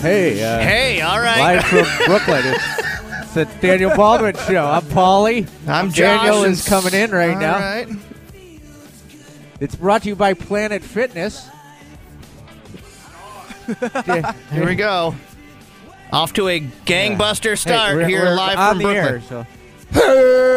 [0.00, 1.38] Hey, uh, Hey, all right.
[1.56, 2.42] live from Brooklyn.
[2.44, 4.64] It's, it's the Daniel Baldwin Show.
[4.66, 5.48] I'm Paulie.
[5.66, 7.58] I'm Daniel Josh, is coming in right All now.
[7.58, 7.88] right.
[9.60, 11.48] It's brought to you by Planet Fitness.
[14.52, 15.14] Here we go.
[16.12, 19.14] Off to a gangbuster Hey, start we're- here we're live on from the Brooklyn.
[19.14, 19.22] air.
[19.22, 19.46] So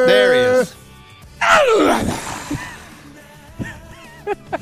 [0.06, 0.76] There he is.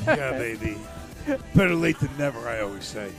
[0.06, 0.78] Yeah, baby.
[1.54, 3.10] Better late than never, I always say.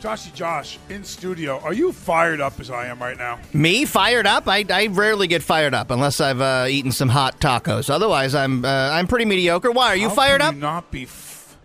[0.00, 1.60] Joshy Josh, in studio.
[1.60, 3.38] Are you fired up as I am right now?
[3.52, 4.48] Me fired up?
[4.48, 7.90] I, I rarely get fired up unless I've uh, eaten some hot tacos.
[7.90, 9.70] Otherwise, I'm uh, I'm pretty mediocre.
[9.70, 10.54] Why are you How fired up?
[10.54, 11.02] You not be.
[11.02, 11.58] F-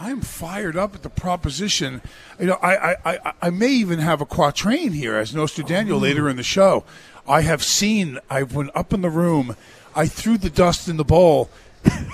[0.00, 2.02] I'm fired up at the proposition.
[2.40, 5.98] You know, I, I, I, I may even have a quatrain here as Nostra Daniel
[5.98, 6.84] later in the show.
[7.28, 8.18] I have seen.
[8.28, 9.54] I went up in the room.
[9.94, 11.48] I threw the dust in the bowl,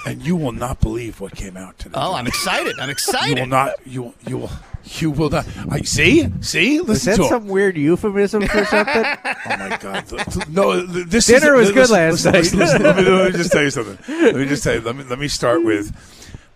[0.06, 1.98] and you will not believe what came out today.
[1.98, 2.74] Oh, I'm excited.
[2.78, 3.36] I'm excited.
[3.36, 3.74] You will not.
[3.86, 4.14] You will.
[4.26, 4.50] You will.
[4.84, 5.46] You will not.
[5.70, 6.28] I see.
[6.40, 6.76] See.
[6.76, 9.04] is that to some weird euphemism for something?
[9.04, 10.48] Oh my God!
[10.48, 12.38] No, th- this Dinner is, was good listen, last listen, night.
[12.38, 13.98] listen, listen, let, me, let me just tell you something.
[14.08, 14.80] Let me just tell you.
[14.80, 15.94] Let me let me start with.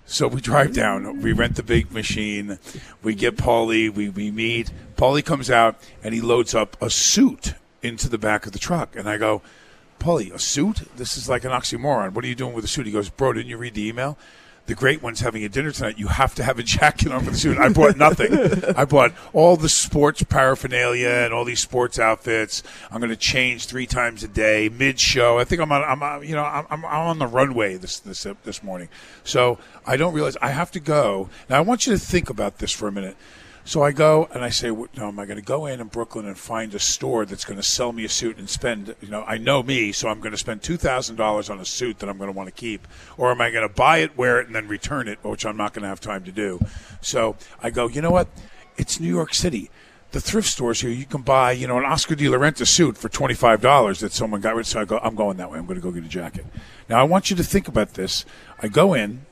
[0.04, 1.20] So we drive down.
[1.20, 2.58] We rent the big machine.
[3.02, 3.92] We get Paulie.
[3.92, 4.70] We we meet.
[4.96, 8.94] Paulie comes out and he loads up a suit into the back of the truck.
[8.96, 9.42] And I go,
[10.00, 10.82] Paulie, a suit?
[10.96, 12.12] This is like an oxymoron.
[12.12, 12.86] What are you doing with a suit?
[12.86, 14.18] He goes, Bro, didn't you read the email?
[14.68, 15.98] The great one's having a dinner tonight.
[15.98, 17.56] You have to have a jacket on for the suit.
[17.56, 18.34] I bought nothing.
[18.76, 22.62] I bought all the sports paraphernalia and all these sports outfits.
[22.90, 25.38] I'm going to change three times a day mid show.
[25.38, 25.82] I think I'm on.
[25.82, 28.90] I'm you know I'm I'm on the runway this this this morning.
[29.24, 31.30] So I don't realize I have to go.
[31.48, 33.16] Now I want you to think about this for a minute.
[33.68, 35.88] So I go and I say, "What- "No, am I going to go in in
[35.88, 38.94] Brooklyn and find a store that's going to sell me a suit and spend?
[39.02, 41.66] You know, I know me, so I'm going to spend two thousand dollars on a
[41.66, 42.88] suit that I'm going to want to keep,
[43.18, 45.58] or am I going to buy it, wear it, and then return it, which I'm
[45.58, 46.58] not going to have time to do?
[47.02, 48.28] So I go, you know what?
[48.78, 49.70] It's New York City.
[50.12, 52.96] The thrift stores here, you can buy, you know, an Oscar de la Renta suit
[52.96, 54.62] for twenty five dollars that someone got rid.
[54.62, 54.68] of.
[54.68, 55.58] So I go, I'm going that way.
[55.58, 56.46] I'm going to go get a jacket.
[56.88, 58.24] Now I want you to think about this.
[58.62, 59.26] I go in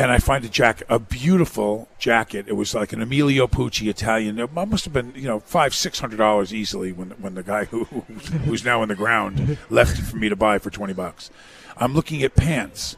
[0.00, 2.46] and I find a jacket, a beautiful jacket.
[2.48, 4.38] It was like an Emilio Pucci Italian.
[4.38, 7.64] It must have been, you know, five, six hundred dollars easily when when the guy
[7.66, 11.30] who who's now in the ground left it for me to buy for twenty bucks.
[11.76, 12.96] I'm looking at pants,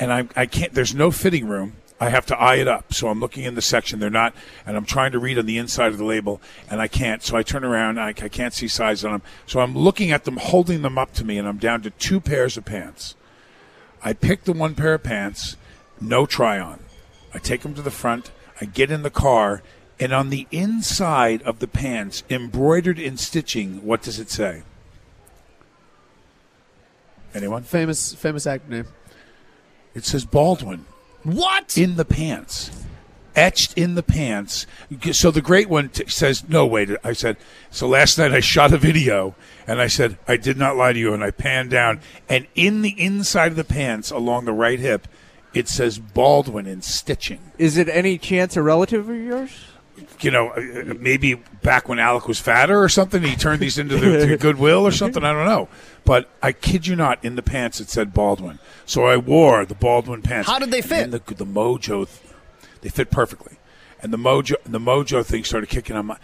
[0.00, 0.72] and I I can't.
[0.72, 1.74] There's no fitting room.
[2.00, 2.94] I have to eye it up.
[2.94, 3.98] So I'm looking in the section.
[3.98, 4.32] They're not,
[4.64, 7.22] and I'm trying to read on the inside of the label, and I can't.
[7.22, 8.00] So I turn around.
[8.00, 9.22] I, I can't see size on them.
[9.44, 12.20] So I'm looking at them, holding them up to me, and I'm down to two
[12.20, 13.16] pairs of pants.
[14.02, 15.56] I pick the one pair of pants,
[16.00, 16.80] no try on.
[17.34, 18.30] I take them to the front.
[18.60, 19.62] I get in the car,
[20.00, 24.62] and on the inside of the pants, embroidered in stitching, what does it say?
[27.34, 27.62] Anyone?
[27.62, 28.86] Famous famous actor name.
[29.94, 30.86] It says Baldwin
[31.22, 31.76] What?
[31.76, 32.70] in the pants,
[33.36, 34.66] etched in the pants.
[35.12, 37.36] So the great one t- says, "No, wait." I said,
[37.70, 39.34] "So last night I shot a video,
[39.66, 42.82] and I said I did not lie to you." And I panned down, and in
[42.82, 45.06] the inside of the pants, along the right hip,
[45.54, 47.52] it says Baldwin in stitching.
[47.58, 49.50] Is it any chance a relative of yours?
[50.20, 53.96] You know, uh, maybe back when Alec was fatter or something, he turned these into
[53.96, 55.24] the Goodwill or something.
[55.24, 55.68] I don't know,
[56.04, 58.58] but I kid you not, in the pants it said Baldwin.
[58.86, 60.48] So I wore the Baldwin pants.
[60.48, 61.10] How did they fit?
[61.10, 62.08] then the, the Mojo,
[62.80, 63.56] they fit perfectly,
[64.00, 66.16] and the Mojo, the Mojo thing started kicking on my.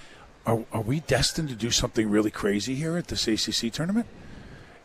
[0.47, 4.07] Are, are we destined to do something really crazy here at this ACC tournament?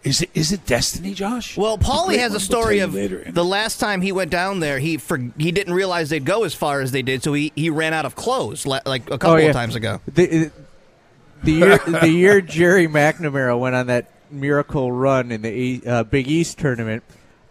[0.04, 1.58] Is it is it destiny, Josh?
[1.58, 3.30] Well, The Paulie has one a will story tell of later.
[3.30, 4.80] the last time he went down there.
[4.80, 7.70] He for, he didn't realize they'd go as far as they did, so he, he
[7.70, 9.48] ran out of clothes like a couple Oh, yeah.
[9.48, 10.00] of times ago.
[10.08, 10.52] The,
[11.44, 16.04] the year the year Gerry McNamara went on that miracle run in the E- uh,
[16.04, 17.04] Big East tournament,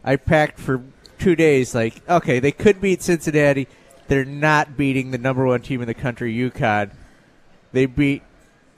[0.03, 0.83] I packed for
[1.19, 1.75] two days.
[1.75, 3.69] Like, okay, they could beat Cincinnati.
[4.07, 6.93] They're not beating the number one team in the country, UConn.
[7.73, 8.23] They beat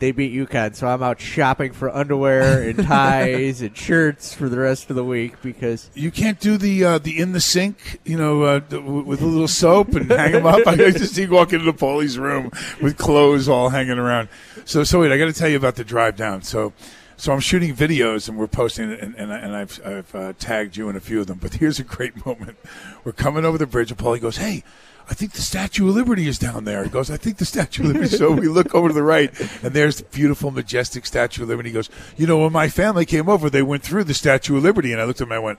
[0.01, 4.59] they beat UConn, so I'm out shopping for underwear and ties and shirts for the
[4.59, 8.17] rest of the week because You can't do the uh, the in the sink, you
[8.17, 10.61] know, uh, with a little soap and hang them up.
[10.67, 12.51] I just see you walk into Paulie's room
[12.81, 14.31] with clothes all hanging around.
[14.65, 16.43] So, so wait, I got to tell you about the drive down.
[16.43, 16.73] So,
[17.19, 20.79] so I'm shooting videos and we're posting it, and, and, and I've, I've uh, tagged
[20.79, 21.39] you in a few of them.
[21.41, 22.57] But here's a great moment:
[23.05, 24.65] we're coming over the bridge, and Paulie goes, "Hey."
[25.11, 26.85] I think the Statue of Liberty is down there.
[26.85, 28.17] He goes, I think the Statue of Liberty.
[28.17, 29.29] So we look over to the right,
[29.63, 31.71] and there's the beautiful, majestic Statue of Liberty.
[31.71, 34.63] He goes, You know, when my family came over, they went through the Statue of
[34.63, 34.93] Liberty.
[34.93, 35.59] And I looked at him, I went,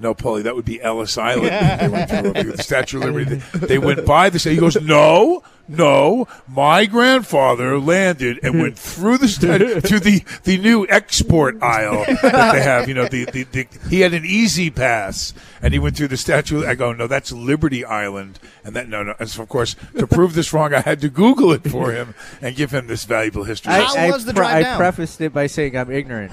[0.00, 1.50] No, Paulie, that would be Ellis Island.
[1.80, 3.36] they went through the Statue of Liberty.
[3.36, 9.18] They, they went by the He goes, No, No, my grandfather landed and went through
[9.18, 12.88] the sta- to the the new export aisle that they have.
[12.88, 15.32] You know, the, the, the he had an easy pass
[15.62, 16.66] and he went through the statue.
[16.66, 19.14] I go, no, that's Liberty Island, and that no, no.
[19.20, 22.14] And so of course, to prove this wrong, I had to Google it for him
[22.42, 23.72] and give him this valuable history.
[23.72, 24.76] How I, was the pre- drive I down?
[24.78, 26.32] prefaced it by saying I'm ignorant.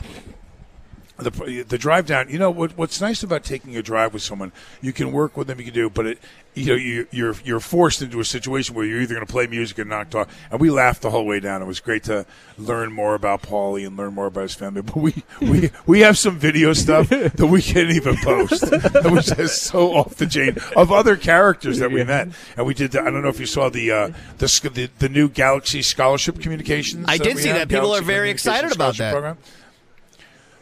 [1.18, 2.30] The the drive down.
[2.30, 2.78] You know what?
[2.78, 5.74] What's nice about taking a drive with someone, you can work with them, you can
[5.74, 6.20] do, but it,
[6.58, 9.48] you know, you, you're you're forced into a situation where you're either going to play
[9.48, 10.30] music or not talk.
[10.52, 11.62] And we laughed the whole way down.
[11.62, 12.26] It was great to
[12.58, 14.82] learn more about Paulie and learn more about his family.
[14.82, 18.66] But we we we have some video stuff that we can't even post.
[18.98, 22.30] That was just so off the chain of other characters that we met.
[22.56, 22.92] And we did.
[22.92, 26.40] The, I don't know if you saw the uh, the, the the new Galaxy Scholarship
[26.40, 27.06] Communications.
[27.08, 27.70] I did see have, that.
[27.70, 29.12] People Galaxy are very excited about that.
[29.12, 29.38] Program.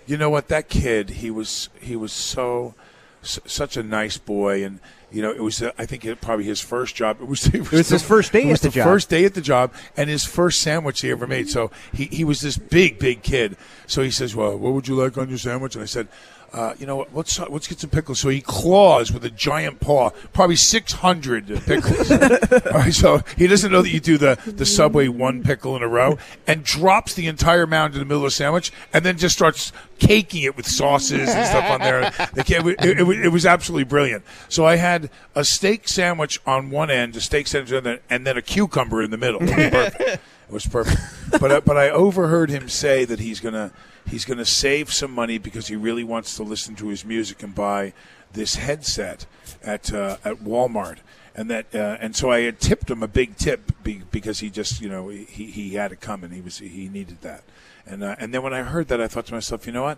[0.06, 0.48] You know what?
[0.50, 2.76] That kid, he was he was so
[3.24, 4.80] s- such a nice boy, and
[5.12, 7.22] you know it was uh, I think it, probably his first job.
[7.22, 8.86] It was it was, was his first day it was at the the job.
[8.86, 11.50] First day at the job, and his first sandwich he ever made.
[11.50, 13.58] So he he was this big big kid.
[13.88, 16.08] So he says, "Well, what would you like on your sandwich?" And I said.
[16.54, 17.16] Uh, you know what?
[17.16, 18.20] Let's let's get some pickles.
[18.20, 22.12] So he claws with a giant paw, probably six hundred pickles.
[22.12, 25.84] All right, so he doesn't know that you do the the Subway one pickle in
[25.84, 29.18] a row, and drops the entire mound in the middle of the sandwich, and then
[29.18, 32.14] just starts caking it with sauces and stuff on there.
[32.36, 34.24] It, it, it was absolutely brilliant.
[34.50, 38.02] So I had a steak sandwich on one end, a steak sandwich on the other,
[38.10, 39.40] and then a cucumber in the middle.
[39.40, 40.22] Perfect.
[40.48, 41.00] It was perfect.
[41.40, 43.72] But I- but I overheard him say that he's gonna
[44.08, 47.54] he's gonna save some money because he really wants to listen to his music and
[47.56, 47.94] buy
[48.34, 49.26] this headset
[49.64, 50.98] at uh, at Walmart.
[51.38, 54.50] And that, uh, and so I had tipped him a big tip be, because he
[54.50, 56.32] just, you know, he, he had it coming.
[56.32, 57.44] He was he needed that.
[57.86, 59.98] And uh, and then when I heard that, I thought to myself, you know what?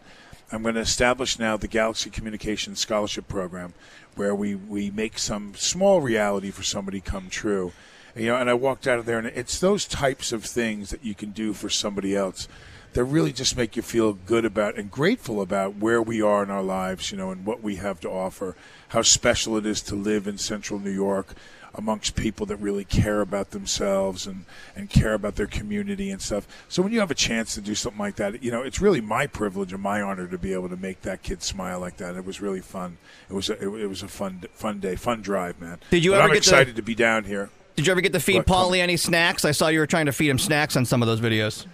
[0.52, 3.74] I'm going to establish now the Galaxy Communications Scholarship Program,
[4.16, 7.74] where we, we make some small reality for somebody come true.
[8.18, 11.04] You know, and I walked out of there, and it's those types of things that
[11.06, 12.48] you can do for somebody else
[12.94, 16.50] that really just make you feel good about and grateful about where we are in
[16.50, 18.56] our lives, you know, and what we have to offer,
[18.90, 21.36] how special it is to live in central New York
[21.76, 26.48] amongst people that really care about themselves and, and care about their community and stuff.
[26.70, 29.02] So when you have a chance to do something like that, you know, it's really
[29.02, 32.16] my privilege and my honor to be able to make that kid smile like that.
[32.16, 32.98] It was really fun.
[33.30, 35.78] It was a, it, was a fun fun day, fun drive, man.
[35.92, 37.52] Did you But ever I'm get to- excited to be down here.
[37.78, 39.46] Did you ever get to feed What, Paulie any snacks?
[39.46, 41.68] I saw you were trying to feed him snacks on some of those videos.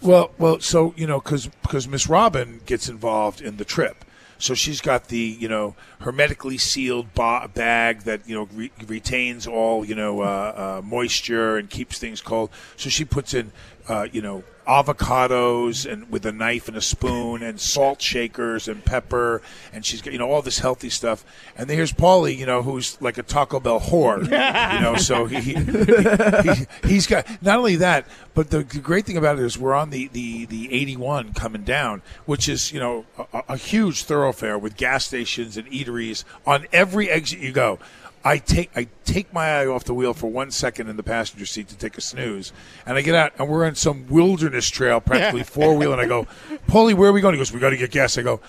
[0.00, 4.04] Well, well, so you know, because because Miss Robin gets involved in the trip,
[4.38, 9.48] so she's got the you know hermetically sealed ba- bag that you know re- retains
[9.48, 12.48] all you know uh, uh, moisture and keeps things cold.
[12.76, 13.50] So she puts in
[13.88, 18.84] uh, you know avocados and with a knife and a spoon and salt shakers and
[18.84, 19.40] pepper
[19.72, 21.24] and she's got you know all this healthy stuff.
[21.56, 24.22] And then here's Paulie, you know, who's like a Taco Bell whore,
[24.74, 24.96] you know.
[24.96, 29.38] So he, he, he he's got not only that, but the, the great thing about
[29.38, 33.42] it is we're on the, the, the 81 coming down, which is you know a,
[33.50, 37.78] a huge thoroughfare with gas stations and eateries on every exit you go.
[38.26, 41.46] I take I take my eye off the wheel for one second in the passenger
[41.46, 42.52] seat to take a snooze,
[42.84, 46.06] and I get out and we're on some wilderness trail, practically four wheel, and I
[46.06, 46.26] go,
[46.66, 47.34] Paulie, where are we going?
[47.34, 48.18] He goes, we got to get gas.
[48.18, 48.40] I go,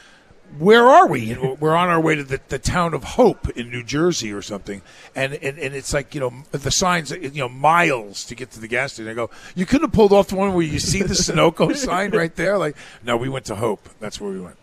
[0.57, 1.31] where are we?
[1.31, 4.41] And we're on our way to the, the town of Hope in New Jersey or
[4.41, 4.81] something,
[5.15, 8.59] and, and and it's like you know the signs, you know, miles to get to
[8.59, 9.11] the gas station.
[9.11, 12.09] I go, you couldn't have pulled off the one where you see the Sunoco sign
[12.11, 12.57] right there.
[12.57, 13.87] Like, no, we went to Hope.
[13.99, 14.57] That's where we went.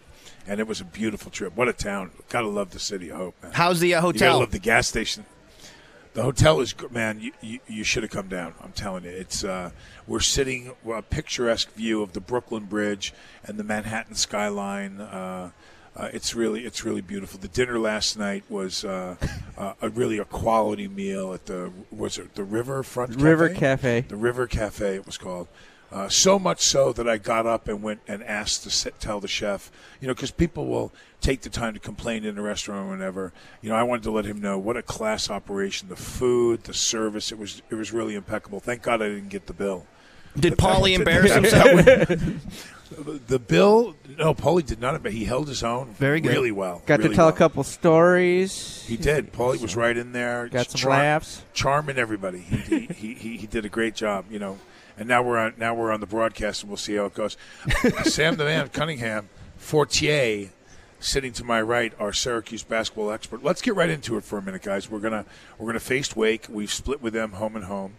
[0.46, 1.56] And it was a beautiful trip.
[1.56, 2.11] What a town!
[2.29, 3.52] Gotta love the city of Hope, man.
[3.52, 4.38] How's the uh, You gotta hotel?
[4.41, 5.25] love the gas station.
[6.12, 7.19] The hotel is good, man.
[7.20, 8.55] You, you, you should have come down.
[8.62, 9.70] I'm telling you, it's uh,
[10.06, 13.13] we're sitting a picturesque view of the Brooklyn Bridge
[13.44, 15.01] and the Manhattan skyline.
[15.01, 15.51] Uh,
[15.96, 17.41] uh, it's really it's really beautiful.
[17.41, 19.17] The dinner last night was uh,
[19.56, 23.58] uh, a really a quality meal at the was it the Riverfront River Cafe?
[23.58, 24.01] Cafe.
[24.08, 25.48] The River Cafe, it was called.
[25.94, 29.20] Uh, so much so that I got up and went and asked to sit, tell
[29.20, 29.70] the chef,
[30.01, 33.32] you know, because people will take the time to complain in the restaurant or whatever.
[33.63, 36.74] You know, I wanted to let him know what a class operation, the food, the
[36.74, 38.58] service, it was it was really impeccable.
[38.58, 39.86] Thank God I didn't get the bill.
[40.36, 42.43] Did That- that- Paulie that- embarrass that- himself?
[43.27, 45.03] The bill, no, Paulie did not.
[45.03, 46.31] But he held his own Very good.
[46.32, 46.82] really well.
[46.86, 47.34] Got really to tell well.
[47.34, 48.84] a couple stories.
[48.86, 49.32] He did.
[49.32, 50.48] Paulie was right in there.
[50.48, 51.43] Got some Char- laughs.
[51.55, 52.41] charming everybody.
[52.41, 54.58] He, he, he, he, he did a great job, you know.
[54.96, 57.36] And now we're on now we're on the broadcast, and we'll see how it goes.
[58.05, 60.51] Sam the Man Cunningham, Fortier,
[61.01, 63.43] sitting to my right, our Syracuse basketball expert.
[63.43, 64.91] Let's get right into it for a minute, guys.
[64.91, 65.24] We're gonna
[65.58, 66.46] we're gonna face Wake.
[66.48, 67.96] We've split with them home and home.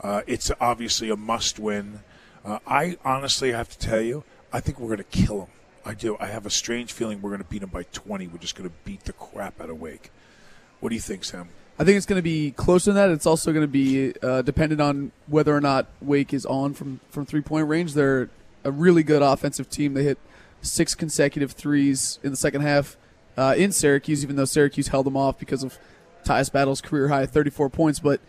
[0.00, 2.00] Uh, it's obviously a must win.
[2.44, 4.22] Uh, I honestly have to tell you,
[4.52, 5.48] I think we're gonna kill them.
[5.86, 6.16] I do.
[6.18, 8.28] I have a strange feeling we're gonna beat them by 20.
[8.28, 10.10] We're just gonna beat the crap out of Wake.
[10.80, 11.48] What do you think, Sam?
[11.78, 13.12] I think it's going to be closer than that.
[13.12, 17.00] It's also going to be uh, dependent on whether or not Wake is on from
[17.10, 17.94] from three point range.
[17.94, 18.30] They're
[18.62, 19.94] a really good offensive team.
[19.94, 20.18] They hit
[20.62, 22.96] six consecutive threes in the second half
[23.36, 25.78] uh, in Syracuse, even though Syracuse held them off because of
[26.24, 28.00] Tyus Battle's career high 34 points.
[28.00, 28.20] But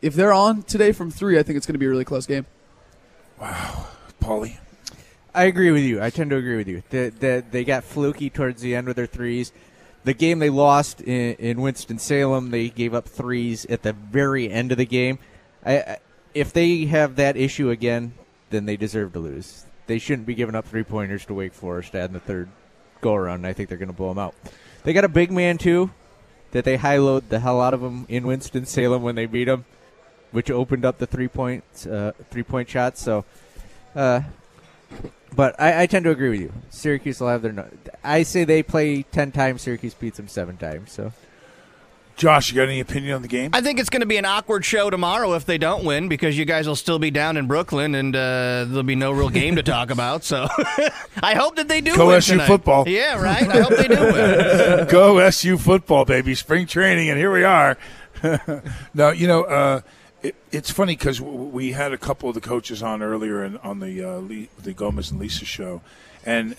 [0.00, 2.26] if they're on today from three, I think it's going to be a really close
[2.26, 2.46] game.
[3.38, 3.86] Wow,
[4.20, 4.58] Paulie.
[5.34, 6.02] I agree with you.
[6.02, 6.82] I tend to agree with you.
[6.90, 9.52] The, the, they got fluky towards the end with their threes.
[10.04, 14.50] The game they lost in, in Winston Salem, they gave up threes at the very
[14.50, 15.18] end of the game.
[15.64, 15.98] I, I,
[16.34, 18.14] if they have that issue again,
[18.50, 19.64] then they deserve to lose.
[19.86, 22.48] They shouldn't be giving up three pointers to Wake Forest in the third
[23.00, 23.46] go around.
[23.46, 24.34] I think they're going to blow them out.
[24.84, 25.90] They got a big man too,
[26.50, 29.44] that they high load the hell out of him in Winston Salem when they beat
[29.44, 29.64] them,
[30.32, 33.00] which opened up the three point uh, three point shots.
[33.00, 33.24] So.
[33.94, 34.22] Uh,
[35.34, 36.52] but I, I, tend to agree with you.
[36.70, 37.52] Syracuse will have their.
[37.52, 37.68] No-
[38.04, 39.62] I say they play ten times.
[39.62, 40.92] Syracuse beats them seven times.
[40.92, 41.12] So,
[42.16, 43.50] Josh, you got any opinion on the game?
[43.52, 46.36] I think it's going to be an awkward show tomorrow if they don't win because
[46.36, 49.56] you guys will still be down in Brooklyn and uh, there'll be no real game
[49.56, 50.22] to talk about.
[50.22, 50.46] So,
[51.22, 52.46] I hope that they do Go win SU tonight.
[52.46, 52.88] football.
[52.88, 53.48] Yeah, right.
[53.48, 54.86] I hope they do win.
[54.90, 56.34] Go SU football, baby!
[56.34, 57.78] Spring training, and here we are.
[58.94, 59.80] no, you know, uh,
[60.22, 63.80] it, it's funny because we had a couple of the coaches on earlier in, on
[63.80, 65.82] the uh, Le- the Gomez and Lisa show,
[66.24, 66.56] and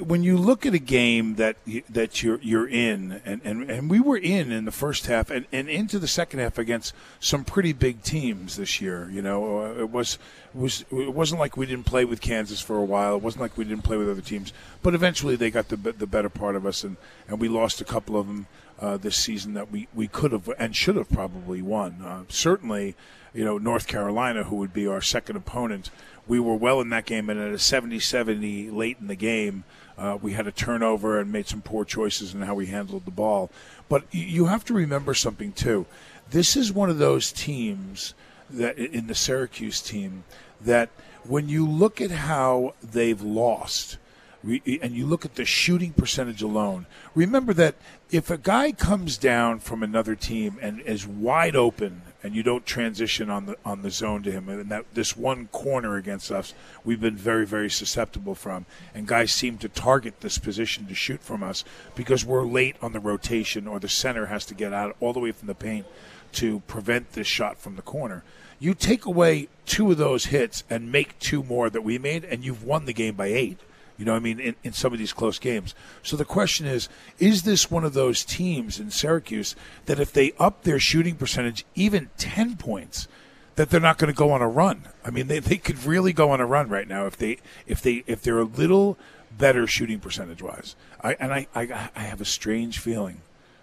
[0.00, 1.56] when you look at a game that
[1.90, 5.44] that you're you're in, and, and, and we were in in the first half and,
[5.50, 9.10] and into the second half against some pretty big teams this year.
[9.10, 10.18] You know, uh, it was
[10.54, 13.16] was it wasn't like we didn't play with Kansas for a while.
[13.16, 14.52] It wasn't like we didn't play with other teams.
[14.84, 17.84] But eventually, they got the the better part of us, and, and we lost a
[17.84, 18.46] couple of them
[18.82, 22.02] uh, this season that we, we could have and should have probably won.
[22.04, 22.96] Uh, certainly,
[23.32, 25.90] you know, North Carolina, who would be our second opponent,
[26.26, 29.62] we were well in that game, and at a 70-70 late in the game,
[29.96, 33.12] uh, we had a turnover and made some poor choices in how we handled the
[33.12, 33.50] ball.
[33.88, 35.86] But you have to remember something too.
[36.30, 38.14] This is one of those teams
[38.50, 40.24] that in the Syracuse team
[40.60, 40.90] that
[41.24, 43.98] when you look at how they've lost–
[44.42, 47.76] and you look at the shooting percentage alone, remember that
[48.10, 52.66] if a guy comes down from another team and is wide open and you don't
[52.66, 56.54] transition on the on the zone to him and that this one corner against us
[56.84, 58.66] we've been very very susceptible from.
[58.94, 62.92] And guys seem to target this position to shoot from us because we're late on
[62.92, 65.86] the rotation or the center has to get out all the way from the paint
[66.32, 68.24] to prevent this shot from the corner.
[68.58, 72.44] You take away two of those hits and make two more that we made and
[72.44, 73.58] you've won the game by 8
[74.02, 75.76] you know, I mean, in, in some of these close games.
[76.02, 76.88] So the question is:
[77.20, 79.54] Is this one of those teams in Syracuse
[79.86, 83.06] that if they up their shooting percentage even ten points,
[83.54, 84.88] that they're not going to go on a run?
[85.04, 87.80] I mean, they, they could really go on a run right now if they if
[87.80, 88.98] they if they're a little
[89.38, 90.74] better shooting percentage wise.
[91.00, 93.20] I and I, I I have a strange feeling.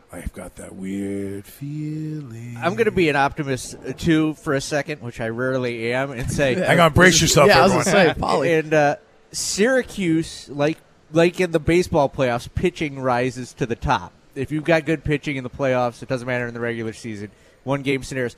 [0.10, 2.56] I've got that weird feeling.
[2.58, 6.12] I'm going to be an optimist uh, too for a second, which I rarely am,
[6.12, 8.54] and say, "Hang on, brace yourself, yeah, everyone." I was going to say, Polly.
[8.54, 8.96] and uh,
[9.32, 10.78] Syracuse, like
[11.12, 14.14] like in the baseball playoffs, pitching rises to the top.
[14.36, 17.32] If you've got good pitching in the playoffs, it doesn't matter in the regular season.
[17.64, 18.36] One game scenarios.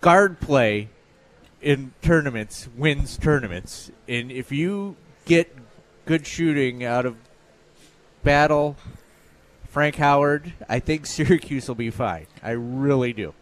[0.00, 0.88] Guard play
[1.60, 4.96] in tournaments wins tournaments, and if you
[5.26, 5.54] get
[6.06, 7.16] good shooting out of
[8.22, 8.76] Battle,
[9.68, 12.26] Frank Howard, I think Syracuse will be fine.
[12.42, 13.34] I really do,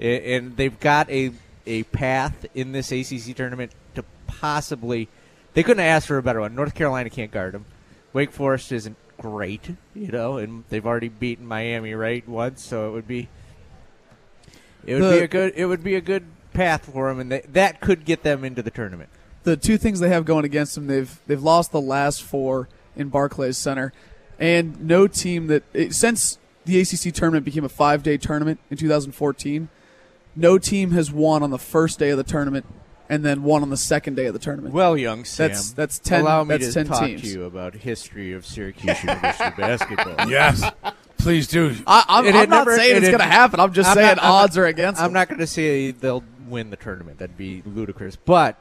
[0.00, 1.32] and they've got a
[1.66, 5.08] a path in this ACC tournament to possibly
[5.54, 6.54] they couldn't ask for a better one.
[6.54, 7.64] North Carolina can't guard them.
[8.12, 12.92] Wake Forest isn't great, you know, and they've already beaten Miami right once, so it
[12.92, 13.28] would be
[14.86, 17.32] it would The- be a good it would be a good path for them, and
[17.32, 19.08] they, that could get them into the tournament.
[19.44, 23.08] the two things they have going against them they've they've lost the last four in
[23.08, 23.92] Barclays Center,
[24.38, 28.76] and no team that it, since the ACC tournament became a five day tournament in
[28.76, 29.68] 2014,
[30.36, 32.64] no team has won on the first day of the tournament
[33.08, 34.74] and then won on the second day of the tournament.
[34.74, 37.22] Well, young Sam, That's- that's 10 Allow me that's to 10 talk teams.
[37.22, 40.28] to you about history of Syracuse University basketball.
[40.30, 40.62] yes,
[41.18, 41.74] please do.
[41.86, 43.60] I, I'm, I'm not never- saying it's had- going to happen.
[43.60, 45.00] I'm just I'm saying not- I'm odds are against.
[45.00, 45.12] I'm them.
[45.14, 47.18] not going to say they'll win the tournament.
[47.18, 48.16] That'd be ludicrous.
[48.16, 48.56] But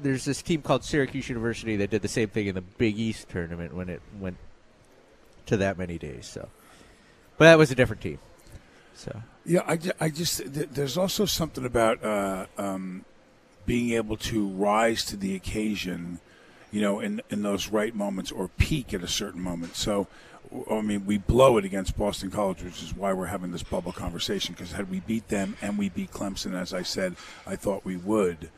[0.00, 3.28] there's this team called Syracuse University that did the same thing in the Big East
[3.28, 4.36] tournament when it went
[5.46, 6.26] to that many days.
[6.26, 6.48] So,
[7.36, 8.18] but that was a different team.
[8.94, 13.04] So Yeah, I, I just there's also something about uh, um,
[13.68, 16.18] being able to rise to the occasion,
[16.72, 19.76] you know, in in those right moments or peak at a certain moment.
[19.76, 20.08] So,
[20.70, 23.92] I mean, we blow it against Boston College, which is why we're having this bubble
[23.92, 24.54] conversation.
[24.54, 27.14] Because had we beat them and we beat Clemson, as I said,
[27.46, 28.48] I thought we would.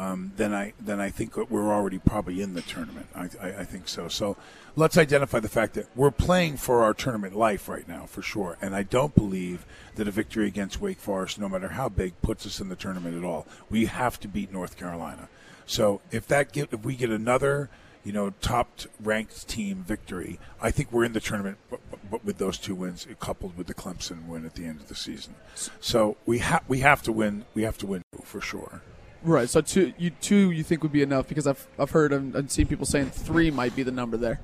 [0.00, 3.08] Um, then I then I think we're already probably in the tournament.
[3.14, 4.08] I, I, I think so.
[4.08, 4.38] So
[4.74, 8.56] let's identify the fact that we're playing for our tournament life right now for sure.
[8.62, 9.66] And I don't believe
[9.96, 13.14] that a victory against Wake Forest, no matter how big, puts us in the tournament
[13.14, 13.46] at all.
[13.68, 15.28] We have to beat North Carolina.
[15.66, 17.68] So if that get, if we get another
[18.02, 20.40] you know, top ranked team victory.
[20.58, 21.80] I think we're in the tournament but,
[22.10, 24.94] but with those two wins, coupled with the Clemson win at the end of the
[24.94, 25.34] season.
[25.80, 27.44] So we have we have to win.
[27.52, 28.80] We have to win for sure.
[29.22, 29.48] Right.
[29.50, 32.50] So two, you two, you think would be enough because I've I've heard and, and
[32.50, 34.40] seen people saying three might be the number there.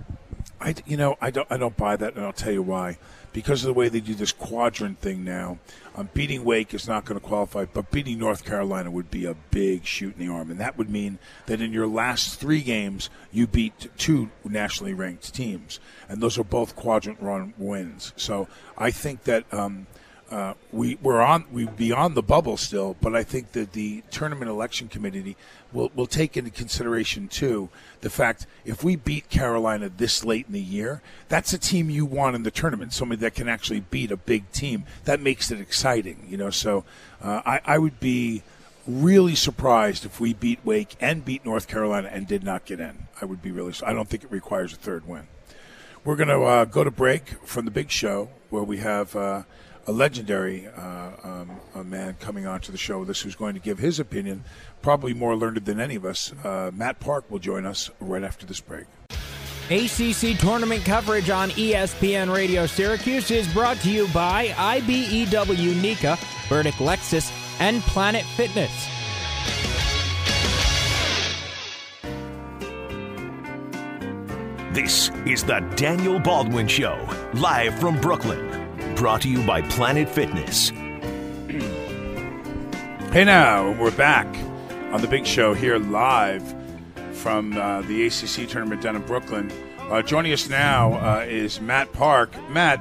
[0.61, 2.99] I you know I don't I don't buy that, and I'll tell you why.
[3.33, 5.59] Because of the way they do this quadrant thing now,
[5.95, 9.35] um, beating Wake is not going to qualify, but beating North Carolina would be a
[9.51, 13.11] big shoot in the arm, and that would mean that in your last three games
[13.31, 18.13] you beat two nationally ranked teams, and those are both quadrant run wins.
[18.17, 19.53] So I think that.
[19.53, 19.87] Um,
[20.31, 24.51] uh, we we're on we beyond the bubble still, but I think that the tournament
[24.51, 25.37] election committee
[25.73, 27.69] will will take into consideration too
[28.01, 32.05] the fact if we beat Carolina this late in the year, that's a team you
[32.05, 34.85] want in the tournament, somebody that can actually beat a big team.
[35.05, 36.51] That makes it exciting, you know.
[36.51, 36.85] So
[37.23, 38.43] uh, I I would be
[38.87, 43.07] really surprised if we beat Wake and beat North Carolina and did not get in.
[43.21, 43.75] I would be really.
[43.87, 45.29] I don't think it requires a third win.
[46.05, 49.15] We're going to uh, go to break from the big show where we have.
[49.89, 53.61] A legendary uh, um, a man coming onto the show with us who's going to
[53.61, 54.45] give his opinion,
[54.83, 56.33] probably more learned than any of us.
[56.45, 58.87] Uh, Matt Park will join us right after this break.
[59.69, 66.75] ACC tournament coverage on ESPN Radio Syracuse is brought to you by IBEW NECA, Burdick
[66.75, 68.71] Lexus, and Planet Fitness.
[74.73, 78.56] This is the Daniel Baldwin Show, live from Brooklyn.
[78.97, 80.71] Brought to you by Planet Fitness.
[83.13, 84.27] Hey now, we're back
[84.91, 86.43] on the big show here live
[87.13, 89.53] from uh, the ACC tournament down in Brooklyn.
[89.91, 92.31] Uh, joining us now uh, is Matt Park.
[92.49, 92.81] Matt,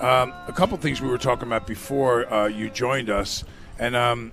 [0.00, 3.44] um, a couple things we were talking about before uh, you joined us,
[3.78, 4.32] and um,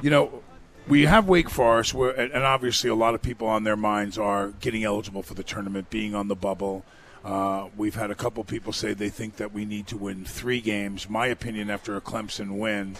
[0.00, 0.42] you know,
[0.88, 4.52] we have Wake Forest, where, and obviously a lot of people on their minds are
[4.60, 6.82] getting eligible for the tournament, being on the bubble.
[7.26, 10.60] Uh, we've had a couple people say they think that we need to win three
[10.60, 11.10] games.
[11.10, 12.94] My opinion after a Clemson win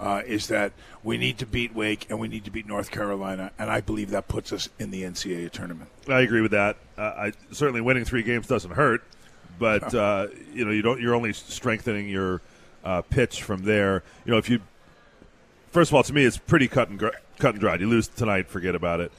[0.00, 0.72] uh, is that
[1.04, 4.10] we need to beat Wake and we need to beat North Carolina, and I believe
[4.10, 5.90] that puts us in the NCAA tournament.
[6.08, 6.76] I agree with that.
[6.96, 9.04] Uh, I certainly winning three games doesn't hurt,
[9.60, 11.00] but uh, you know you don't.
[11.00, 12.40] You're only strengthening your
[12.84, 14.02] uh, pitch from there.
[14.24, 14.60] You know if you
[15.70, 17.80] first of all, to me, it's pretty cut and gr- cut and dried.
[17.80, 19.12] You lose tonight, forget about it.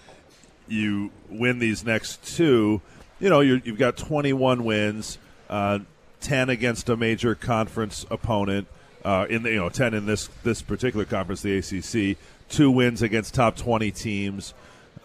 [0.67, 2.81] You win these next two
[3.19, 5.17] you know, you have got 21 wins,
[5.49, 5.79] uh,
[6.21, 8.67] 10 against a major conference opponent.
[9.03, 12.17] Uh, in the, you know, 10 in this this particular conference, the ACC.
[12.49, 14.53] Two wins against top 20 teams.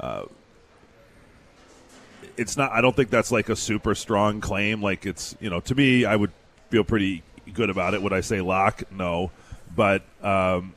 [0.00, 0.24] Uh,
[2.36, 2.72] it's not.
[2.72, 4.82] I don't think that's like a super strong claim.
[4.82, 6.32] Like it's, you know, to me, I would
[6.70, 7.22] feel pretty
[7.52, 8.02] good about it.
[8.02, 8.82] Would I say lock?
[8.90, 9.30] No,
[9.76, 10.74] but um,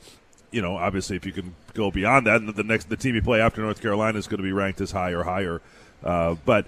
[0.52, 3.22] you know, obviously, if you can go beyond that, and the next the team you
[3.22, 5.62] play after North Carolina is going to be ranked as high or higher.
[6.04, 6.68] Uh, but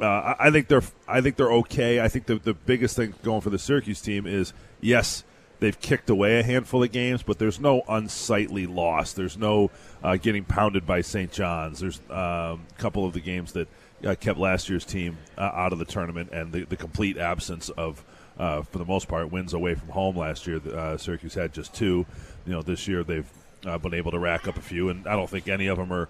[0.00, 2.00] uh, I think they're I think they're okay.
[2.00, 5.24] I think the the biggest thing going for the Syracuse team is yes
[5.62, 9.12] they've kicked away a handful of games, but there's no unsightly loss.
[9.12, 9.70] There's no
[10.02, 11.30] uh, getting pounded by St.
[11.30, 11.78] John's.
[11.78, 13.68] There's um, a couple of the games that
[14.04, 17.68] uh, kept last year's team uh, out of the tournament, and the, the complete absence
[17.70, 18.04] of,
[18.38, 20.60] uh, for the most part, wins away from home last year.
[20.68, 22.04] Uh, Syracuse had just two.
[22.44, 23.30] You know, this year they've
[23.64, 25.92] uh, been able to rack up a few, and I don't think any of them
[25.92, 26.08] are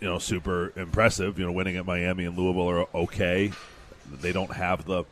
[0.00, 1.38] you know, super impressive.
[1.38, 3.52] You know, winning at Miami and Louisville are okay.
[4.10, 5.04] They don't have the,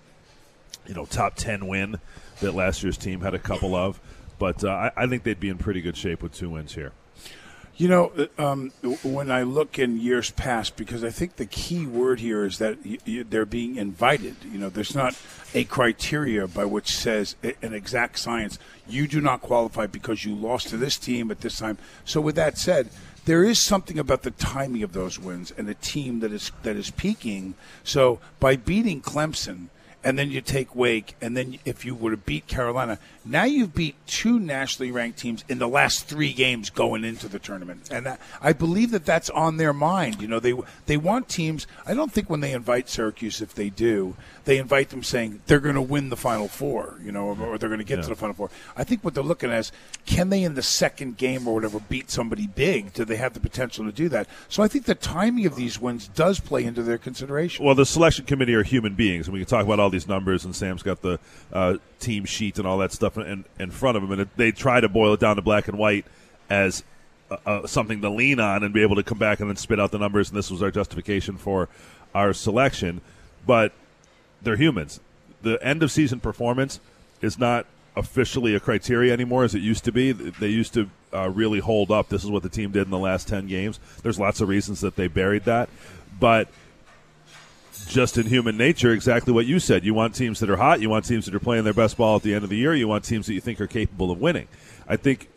[0.87, 1.99] you know, top ten win
[2.41, 4.01] that last year's team had a couple of,
[4.39, 6.93] but uh, I, I, think they'd be in pretty good shape with two wins here.
[7.77, 11.87] You know, uh, um, when I look in years past, because I think the key
[11.87, 14.37] word here is that they're being invited.
[14.45, 15.19] You know, there's not
[15.55, 18.61] a criteria by which says an exact science.
[18.87, 21.79] You do not qualify because you lost to this team at this time.
[22.05, 22.91] So, with that said,
[23.25, 26.77] there is something about the timing of those wins and a team that is that
[26.77, 27.55] is peaking.
[27.83, 29.69] So by beating Clemson,
[30.05, 33.75] and then you take Wake, and then if you were to beat Carolina, now you've
[33.75, 38.05] beat two nationally ranked teams in the last three games going into the tournament, and
[38.05, 40.21] that, I believe that that's on their mind.
[40.21, 40.55] You know, they
[40.87, 41.67] they want teams.
[41.87, 45.61] I don't think when they invite Syracuse, if they do, they invite them saying they're
[45.61, 48.03] going to win the Final Four, you know, or, or they're going to get yeah.
[48.03, 48.51] to the Final Four.
[48.77, 49.73] I think what they're looking at is
[50.07, 52.93] can they in the second game or whatever beat somebody big?
[52.93, 54.29] Do they have the potential to do that?
[54.49, 57.65] So I think the timing of these wins does play into their consideration.
[57.65, 60.45] Well, the selection committee are human beings, and we can talk about all these numbers,
[60.45, 61.19] and Sam's got the
[61.53, 64.53] uh, team sheet and all that stuff in, in front of him, and it, they
[64.53, 66.05] try to boil it down to black and white
[66.51, 66.85] as
[67.47, 69.91] uh, something to lean on and be able to come back and then spit out
[69.91, 70.29] the numbers.
[70.29, 71.69] And this was our justification for
[72.15, 73.01] our selection.
[73.47, 73.73] But
[74.45, 75.01] they're humans.
[75.43, 76.81] The end of season performance
[77.21, 80.13] is not officially a criteria anymore as it used to be.
[80.13, 82.09] They used to uh, really hold up.
[82.09, 83.79] This is what the team did in the last 10 games.
[84.03, 85.69] There's lots of reasons that they buried that.
[86.19, 86.49] But
[87.87, 89.85] just in human nature, exactly what you said.
[89.85, 90.81] You want teams that are hot.
[90.81, 92.75] You want teams that are playing their best ball at the end of the year.
[92.75, 94.49] You want teams that you think are capable of winning.
[94.89, 95.29] I think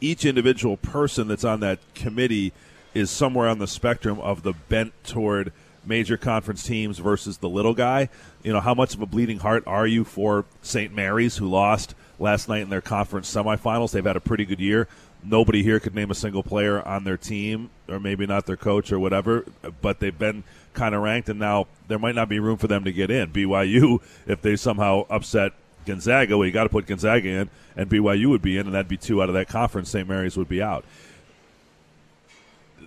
[0.00, 2.52] each individual person that's on that committee
[2.94, 5.52] is somewhere on the spectrum of the bent toward
[5.88, 8.08] major conference teams versus the little guy.
[8.42, 10.94] You know, how much of a bleeding heart are you for St.
[10.94, 13.92] Mary's, who lost last night in their conference semifinals?
[13.92, 14.86] They've had a pretty good year.
[15.24, 18.92] Nobody here could name a single player on their team, or maybe not their coach
[18.92, 19.44] or whatever,
[19.82, 22.84] but they've been kind of ranked, and now there might not be room for them
[22.84, 23.30] to get in.
[23.30, 25.52] BYU, if they somehow upset
[25.86, 28.88] Gonzaga, well, you got to put Gonzaga in, and BYU would be in, and that'd
[28.88, 29.90] be two out of that conference.
[29.90, 30.08] St.
[30.08, 30.84] Mary's would be out.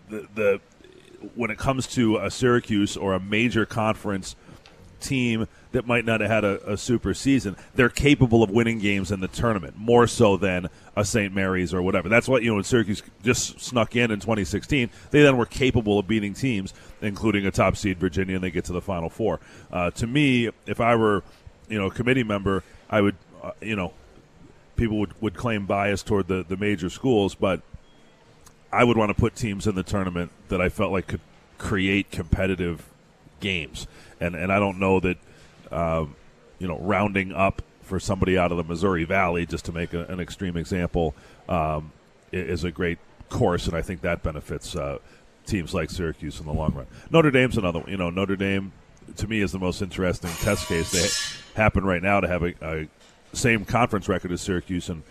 [0.10, 0.62] The, the
[1.36, 4.36] when it comes to a Syracuse or a major conference
[5.00, 9.12] team that might not have had a, a, super season, they're capable of winning games
[9.12, 11.34] in the tournament more so than a St.
[11.34, 12.08] Mary's or whatever.
[12.08, 12.56] That's what you know.
[12.56, 17.46] When Syracuse just snuck in in 2016, they then were capable of beating teams, including
[17.46, 19.40] a top seed Virginia, and they get to the Final Four.
[19.72, 21.24] Uh, to me, if I were
[21.70, 23.94] you know a committee member, I would uh, you know
[24.76, 27.62] people would, would claim bias toward the, the major schools, but
[28.72, 31.22] I would want to put teams in the tournament that I felt like could
[31.58, 32.88] create competitive
[33.40, 33.88] games,
[34.20, 35.18] and and I don't know that
[35.72, 36.16] um,
[36.60, 40.06] you know rounding up for somebody out of the Missouri Valley, just to make a,
[40.06, 41.14] an extreme example,
[41.50, 41.92] um,
[42.32, 45.00] is a great course, and I think that benefits uh,
[45.46, 46.88] teams like Syracuse in the long run.
[47.10, 47.90] Notre Dame's another one.
[47.90, 48.72] You know, Notre Dame
[49.18, 50.92] to me is the most interesting test case.
[50.92, 52.88] They happen right now to have a, a
[53.34, 55.04] same conference record as Syracuse and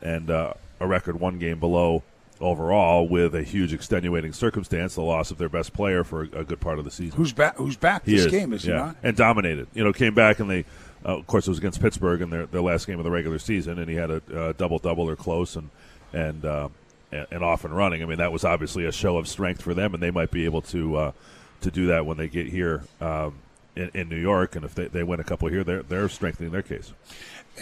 [0.00, 2.04] and uh, a record one game below
[2.40, 6.44] overall with a huge extenuating circumstance, the loss of their best player for a, a
[6.44, 7.16] good part of the season.
[7.16, 7.56] Who's back?
[7.56, 8.52] Who's back he this is, game?
[8.52, 8.72] Is yeah.
[8.72, 8.96] he not?
[9.02, 9.68] And dominated.
[9.74, 10.64] You know, came back and they,
[11.04, 13.38] uh, of course, it was against Pittsburgh in their, their last game of the regular
[13.38, 15.70] season, and he had a uh, double double or close and
[16.12, 16.68] and, uh,
[17.12, 18.02] and and off and running.
[18.02, 20.44] I mean, that was obviously a show of strength for them, and they might be
[20.44, 21.12] able to uh,
[21.60, 22.84] to do that when they get here.
[23.00, 23.34] Um,
[23.76, 26.50] in, in, New York, and if they, they win a couple here, they're they're strengthening
[26.50, 26.92] their case.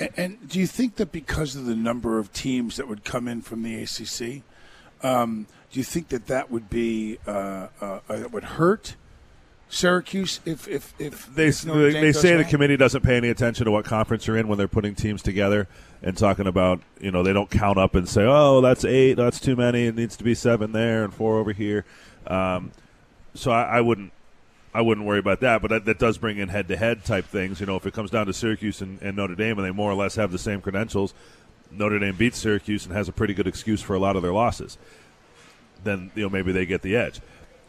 [0.00, 3.28] And, and, do you think that because of the number of teams that would come
[3.28, 4.42] in from the ACC,
[5.02, 8.96] um, do you think that that would be uh, uh, that would hurt
[9.68, 13.64] Syracuse if if, if they if they, they say the committee doesn't pay any attention
[13.64, 15.66] to what conference you're in when they're putting teams together
[16.02, 19.40] and talking about you know they don't count up and say oh that's eight that's
[19.40, 21.84] too many it needs to be seven there and four over here.
[22.26, 22.72] Um,
[23.34, 24.12] so I, I wouldn't
[24.76, 27.24] I wouldn't worry about that, but that, that does bring in head to head type
[27.24, 27.60] things.
[27.60, 29.90] You know, if it comes down to Syracuse and, and, Notre Dame and they more
[29.90, 31.14] or less have the same credentials,
[31.70, 34.32] Notre Dame beats Syracuse and has a pretty good excuse for a lot of their
[34.32, 34.78] losses,
[35.84, 37.20] then you know maybe they get the edge.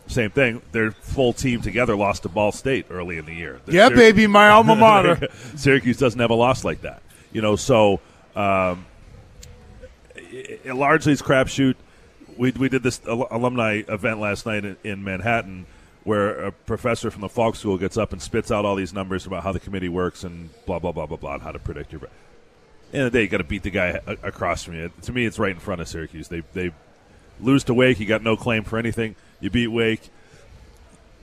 [0.08, 0.62] Same thing.
[0.72, 3.60] Their full team together lost to Ball State early in the year.
[3.66, 5.28] The yeah, baby, my alma mater.
[5.56, 7.02] Syracuse doesn't have a loss like that.
[7.34, 8.00] You know, so
[8.36, 8.86] um,
[10.16, 11.76] it, it largely it's crapshoot.
[12.38, 15.66] We we did this alumni event last night in, in Manhattan
[16.08, 19.26] where a professor from the Falk School gets up and spits out all these numbers
[19.26, 21.92] about how the committee works and blah blah blah blah blah, and how to predict
[21.92, 22.02] your.
[22.94, 24.92] In the day, you got to beat the guy across from you.
[25.02, 26.30] To me, it's right in front of Syracuse.
[26.30, 26.72] They they
[27.42, 28.00] lose to Wake.
[28.00, 29.16] You got no claim for anything.
[29.40, 30.10] You beat Wake.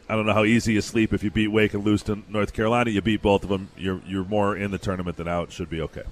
[0.07, 2.53] I don't know how easy you sleep if you beat Wake and lose to North
[2.53, 2.90] Carolina.
[2.90, 3.70] You beat both of them.
[3.77, 5.53] You're you're more in the tournament than out.
[5.53, 6.03] Should be okay.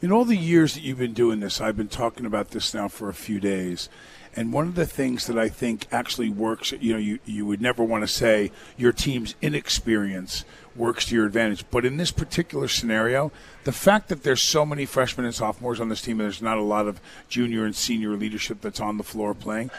[0.00, 2.88] In all the years that you've been doing this, I've been talking about this now
[2.88, 3.90] for a few days,
[4.36, 7.60] and one of the things that I think actually works, you know, you, you would
[7.60, 10.44] never want to say your team's inexperience
[10.76, 11.64] works to your advantage.
[11.70, 13.32] But in this particular scenario,
[13.64, 16.58] the fact that there's so many freshmen and sophomores on this team and there's not
[16.58, 19.70] a lot of junior and senior leadership that's on the floor playing,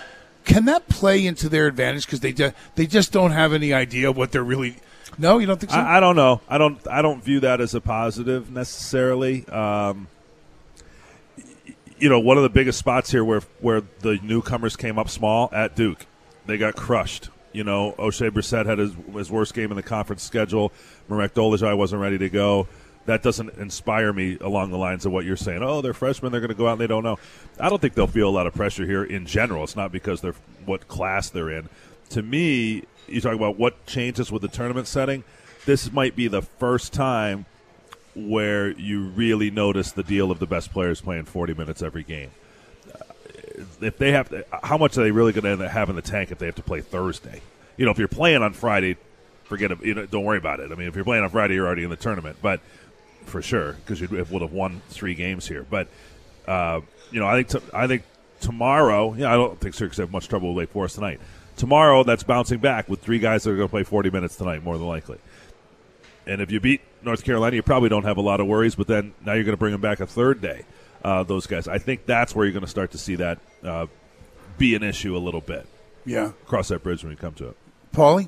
[0.46, 4.12] can that play into their advantage because they just they just don't have any idea
[4.12, 4.78] what they're really.
[5.18, 5.78] No, you don't think so?
[5.78, 6.42] I, I, don't know.
[6.48, 6.80] I don't.
[6.88, 9.48] I don't view that as a positive necessarily.
[9.48, 10.08] Um,
[11.98, 15.50] you know, one of the biggest spots here where where the newcomers came up small
[15.54, 16.06] at Duke,
[16.46, 17.30] they got crushed.
[17.56, 20.74] You know, Oshae Brissett had his, his worst game in the conference schedule.
[21.08, 22.68] Marek Dolezaj wasn't ready to go.
[23.06, 25.64] That doesn't inspire me along the lines of what you're saying.
[25.64, 27.18] Oh, they're freshmen; they're going to go out and they don't know.
[27.60, 29.64] I don't think they'll feel a lot of pressure here in general.
[29.64, 31.70] It's not because they're what class they're in.
[32.10, 35.24] To me, you talk about what changes with the tournament setting.
[35.66, 37.46] This might be the first time
[38.16, 42.32] where you really notice the deal of the best players playing 40 minutes every game.
[43.82, 46.02] If they have to, how much are they really going to end up having the
[46.02, 47.42] tank if they have to play Thursday?
[47.78, 48.98] You know, if you're playing on Friday,
[49.44, 49.84] forget it.
[49.84, 50.72] You know, don't worry about it.
[50.72, 52.62] I mean, if you're playing on Friday, you're already in the tournament, but
[53.26, 55.66] for sure because you would have won three games here.
[55.70, 55.88] But
[56.48, 58.04] uh, you know, I think t- I think
[58.42, 61.20] tomorrow, yeah, I don't think Syracuse have much trouble with Wake Forest tonight.
[61.58, 64.64] Tomorrow, that's bouncing back with three guys that are going to play 40 minutes tonight,
[64.64, 65.18] more than likely.
[66.28, 68.76] And if you beat North Carolina, you probably don't have a lot of worries.
[68.76, 70.66] But then now you're going to bring them back a third day.
[71.06, 73.86] Uh, those guys, I think that's where you're going to start to see that uh,
[74.58, 75.68] be an issue a little bit.
[76.04, 76.32] Yeah.
[76.48, 77.58] Cross that bridge when you come to it.
[77.94, 78.28] Paulie?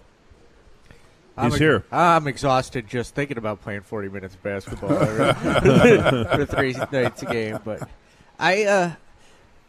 [1.36, 1.86] I'm He's here.
[1.92, 4.90] I'm exhausted just thinking about playing 40 minutes of basketball
[6.36, 7.58] for three nights a game.
[7.66, 7.90] But
[8.38, 8.92] I, uh,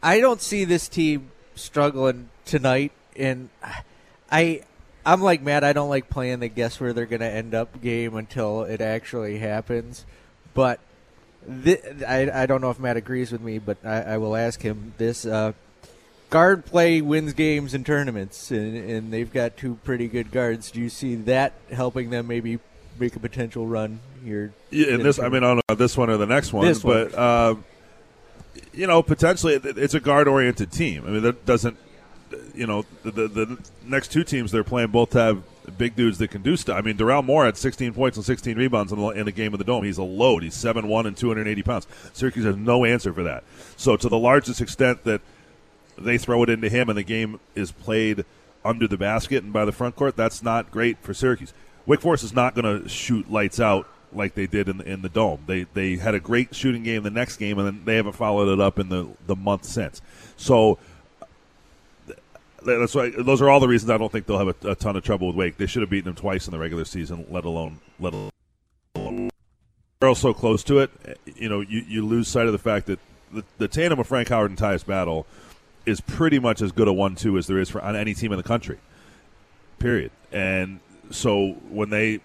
[0.02, 3.48] I don't see this team struggling tonight, and
[4.30, 4.64] I,
[5.06, 5.64] I'm like Matt.
[5.64, 8.82] I don't like playing the guess where they're going to end up game until it
[8.82, 10.04] actually happens.
[10.52, 10.78] But
[11.62, 14.60] thi- I, I don't know if Matt agrees with me, but I, I will ask
[14.62, 15.24] him this.
[15.26, 15.52] Uh,
[16.30, 20.70] guard play wins games and tournaments, and, and they've got two pretty good guards.
[20.70, 22.58] Do you see that helping them maybe
[22.98, 24.52] make a potential run here?
[24.70, 26.84] Yeah, and this, I mean, I don't know this one or the next one, This
[26.84, 27.10] one.
[27.10, 27.64] but um,
[28.72, 31.04] you know, potentially it's a guard-oriented team.
[31.06, 31.76] I mean, that doesn't,
[32.54, 35.42] you know, the, the the next two teams they're playing both have
[35.76, 36.76] big dudes that can do stuff.
[36.76, 39.52] I mean, Doral Moore had 16 points and 16 rebounds in the, in the game
[39.52, 39.84] of the dome.
[39.84, 40.42] He's a load.
[40.42, 41.86] He's 7-1 and 280 pounds.
[42.12, 43.44] Syracuse has no answer for that.
[43.76, 45.20] So, to the largest extent that
[45.96, 48.24] they throw it into him and the game is played
[48.64, 51.52] under the basket and by the front court, that's not great for Syracuse.
[51.86, 55.02] Wake Forest is not going to shoot lights out like they did in the, in
[55.02, 55.44] the dome.
[55.46, 58.52] They they had a great shooting game the next game, and then they haven't followed
[58.52, 60.00] it up in the the month since.
[60.36, 60.78] So
[62.76, 64.96] that's why those are all the reasons I don't think they'll have a, a ton
[64.96, 65.56] of trouble with Wake.
[65.56, 69.30] They should have beaten them twice in the regular season, let alone let alone.
[70.00, 70.90] They're all so close to it.
[71.04, 73.00] Eh, you know, you, you lose sight of the fact that
[73.32, 75.26] the, the tandem of Frank Howard and Tyus Battle
[75.86, 78.36] is pretty much as good a one-two as there is for on any team in
[78.36, 78.78] the country.
[79.78, 80.10] Period.
[80.30, 82.20] And so when they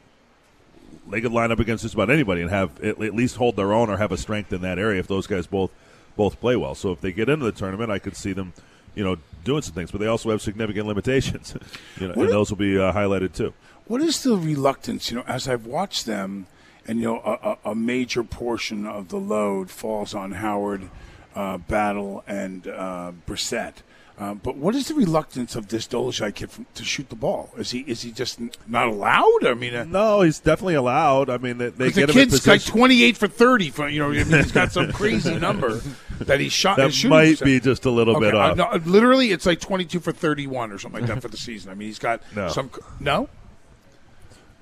[1.10, 3.90] they could line up against just about anybody and have at least hold their own
[3.90, 5.72] or have a strength in that area if those guys both
[6.16, 6.76] both play well.
[6.76, 8.54] So if they get into the tournament, I could see them,
[8.96, 9.92] you know, doing some things.
[9.92, 11.56] But they also have significant limitations,
[12.00, 13.54] you know, What and if- those will be uh, highlighted too.
[13.86, 15.12] What is the reluctance?
[15.12, 16.48] You know, as I've watched them,
[16.88, 20.90] and you know, a, a, a major portion of the load falls on Howard,
[21.36, 23.76] uh, Battle, and uh, Brissett.
[24.20, 27.50] Um, but what is the reluctance of this Dolezaj kid from, to shoot the ball?
[27.58, 29.44] Is he is he just not allowed?
[29.44, 31.32] I mean, uh, No, he's definitely allowed.
[31.32, 33.72] I mean, they, they the get him in kid's like twenty eight for thirty.
[33.72, 35.82] For you know, I mean, he's got some crazy number
[36.20, 36.78] that he shot.
[36.78, 38.56] that might be just a little Okay, bit uh, off.
[38.58, 41.38] no, literally, it's like twenty two for thirty one or something like that for the
[41.50, 41.72] season.
[41.72, 42.50] I mean, he's got No.
[42.50, 42.70] some.
[43.00, 43.28] No, All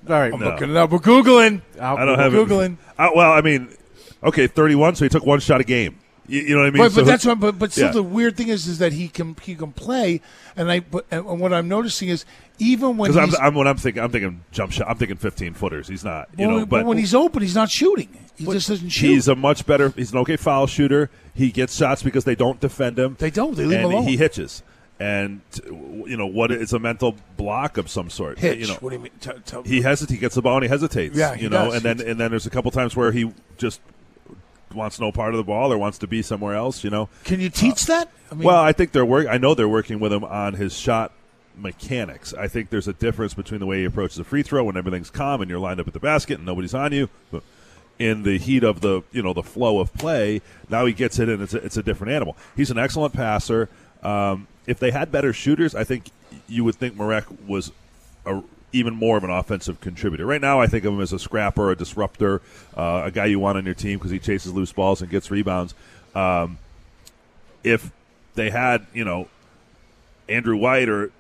[0.08, 0.46] right, I'm No.
[0.52, 0.92] looking it up.
[0.92, 1.62] We're googling.
[1.80, 2.74] I'll- I don't have Googling.
[2.74, 2.78] It.
[2.98, 3.68] Uh, well, I mean,
[4.24, 4.96] okay, thirty-one.
[4.96, 5.98] So he took one shot a game.
[6.32, 6.84] You, you know what I mean?
[6.84, 7.92] But, So that's what, but, but still yeah.
[7.92, 10.22] the weird thing is is that he can he can play
[10.56, 12.26] and I but and what I'm noticing is
[12.58, 14.88] even when because I'm, I'm when I'm thinking I'm thinking jump shot.
[14.90, 15.88] I'm thinking 15 footers.
[15.88, 16.30] He's not.
[16.38, 19.08] You well, know, but, but when he's open he's not shooting he just doesn't shoot
[19.08, 19.90] He's a much better.
[19.90, 21.10] He's an okay foul shooter.
[21.34, 23.16] He gets shots because they don't defend him.
[23.20, 23.56] They don't.
[23.56, 24.04] They leave him alone.
[24.04, 24.64] He hitches,
[25.00, 26.52] and you know what?
[26.52, 28.40] It's a mental block of some sort.
[28.40, 30.14] hitch You know, what do you mean T- tell- he hesitates.
[30.14, 31.16] He gets the ball and he hesitates.
[31.16, 31.76] Yeah, he you know, does.
[31.76, 33.82] and then and then there's a couple times where he just
[34.74, 36.84] wants no part of the ball or wants to be somewhere else.
[36.84, 37.10] You know.
[37.24, 39.28] can you teach that I mean Well, I think they're work.
[39.28, 41.12] I know they're working with him on his shot
[41.56, 42.34] mechanics.
[42.34, 45.10] I think there's a difference between the way he approaches a free throw when everything's
[45.10, 47.10] calm and you're lined up at the basket and nobody's on you.
[47.32, 47.44] But
[48.00, 51.30] in the heat of the you know the flow of play, now he gets it
[51.30, 52.36] and it's a, it's a different animal.
[52.56, 53.70] He's an excellent passer.
[54.04, 56.10] Um, if they had better shooters, I think
[56.48, 57.72] you would think Marek was
[58.26, 58.42] a,
[58.74, 60.26] even more of an offensive contributor.
[60.26, 62.42] Right now, I think of him as a scrapper, a disruptor,
[62.76, 65.30] uh, a guy you want on your team because he chases loose balls and gets
[65.30, 65.74] rebounds.
[66.16, 66.58] Um,
[67.64, 67.92] if
[68.36, 69.28] they had, you know,
[70.30, 71.12] Andrew White or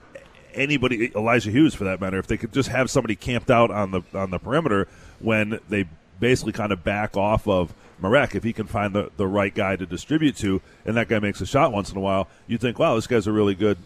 [0.54, 3.92] anybody, Elijah Hughes for that matter, if they could just have somebody camped out on
[3.92, 4.88] the on the perimeter
[5.20, 5.86] when they
[6.20, 9.76] basically kind of back off of Marek, if he can find the, the right guy
[9.76, 12.80] to distribute to, and that guy makes a shot once in a while, you'd think,
[12.80, 13.78] wow, this guy's a really good,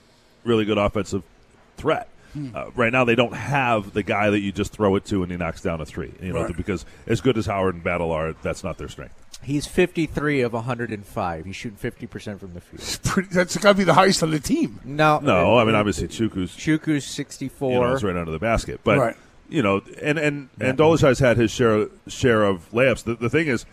[0.44, 1.24] really good offensive
[1.78, 2.08] threat.
[2.54, 5.32] Uh, right now, they don't have the guy that you just throw it to and
[5.32, 6.14] he knocks down a three.
[6.22, 6.56] You know, Right.
[6.58, 9.14] because as good as Howard and Battle are, that's not their strength.
[9.44, 11.46] He's 53 of 105.
[11.46, 13.00] He's shooting 50% from the field.
[13.04, 16.08] pretty, that's got to be the highest on the team No, No, I mean obviously
[16.08, 17.72] Chukwu's Chukwu's 64.
[17.72, 18.80] you know, it's right under the basket.
[18.84, 19.16] But Right.
[19.50, 23.04] you know, and and and Dolezaj's had his share share of layups.
[23.04, 23.66] The, the thing is,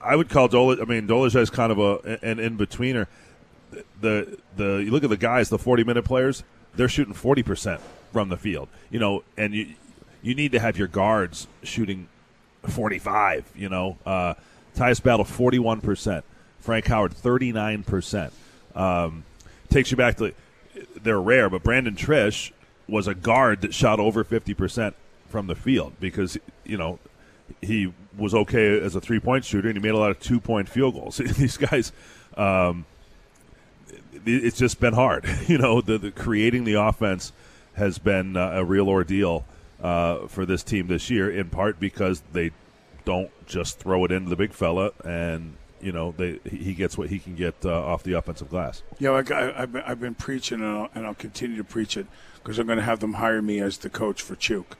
[0.00, 0.80] I would call Dole.
[0.80, 3.06] I mean, Dolezaj's kind of a an in betweener.
[4.00, 6.42] The the you look at the guys, the forty minute players,
[6.74, 7.80] they're shooting forty percent
[8.12, 8.68] from the field.
[8.90, 9.74] You know, and you
[10.22, 12.08] you need to have your guards shooting
[12.64, 13.44] forty five.
[13.54, 14.34] You know, uh,
[14.76, 16.24] Tyus Battle forty one percent,
[16.60, 18.32] Frank Howard thirty nine percent.
[18.74, 19.24] Um,
[19.68, 20.32] takes you back to
[21.02, 22.52] they're rare, but Brandon Triche
[22.88, 24.94] was a guard that shot over 50%
[25.28, 26.98] from the field because, you know,
[27.60, 30.40] he was okay as a three point shooter and he made a lot of two
[30.40, 31.16] point field goals.
[31.36, 31.92] These guys,
[32.36, 32.86] um,
[34.26, 35.24] it's just been hard.
[35.46, 37.32] you know, the, the creating the offense
[37.74, 39.44] has been uh, a real ordeal
[39.82, 41.30] uh, for this team this year.
[41.30, 42.50] In part because they
[43.04, 47.10] don't just throw it into the big fella, and you know they he gets what
[47.10, 48.82] he can get uh, off the offensive glass.
[48.98, 51.96] Yeah, like I, I've, been, I've been preaching, and I'll, and I'll continue to preach
[51.96, 54.76] it because I'm going to have them hire me as the coach for Chuk.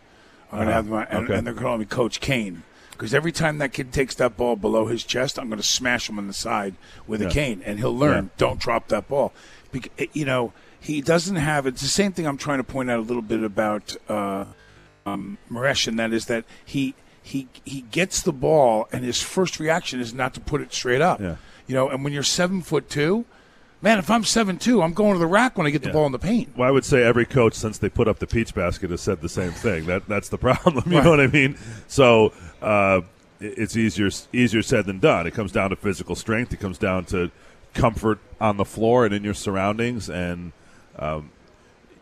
[0.53, 0.73] I'm going to Uh-huh.
[0.73, 1.39] have them, and, Okay.
[1.39, 2.63] and they're calling me Coach Kane
[2.95, 6.09] because every time that kid takes that ball below his chest, I'm going to smash
[6.09, 6.75] him on the side
[7.07, 8.25] with a cane, and he'll learn.
[8.25, 8.31] Yeah.
[8.39, 9.33] Don't drop that ball.
[9.73, 11.67] Bec- eh, you know, he doesn't have.
[11.67, 14.45] It's the same thing I'm trying to point out a little bit about uh,
[15.07, 19.59] um, Maresh, and that is that he he he gets the ball, and his first
[19.59, 21.21] reaction is not to put it straight up.
[21.21, 21.37] Yeah.
[21.67, 23.25] You know, and when you're seven foot two,
[23.85, 25.93] man, if I'm seven two, I'm going to the rack when I get the Yeah.
[25.93, 26.57] ball in the paint.
[26.57, 29.21] Well, I would say every coach since they put up the peach basket has said
[29.21, 29.85] the same thing.
[29.87, 30.83] That that's the problem.
[30.91, 31.05] You Right.
[31.05, 31.57] know what I mean?
[31.87, 33.03] So uh,
[33.41, 35.27] it's easier easier said than done.
[35.27, 36.53] It comes down to physical strength.
[36.53, 37.31] It comes down to
[37.75, 40.09] comfort on the floor and in your surroundings.
[40.09, 40.53] And
[40.99, 41.31] um,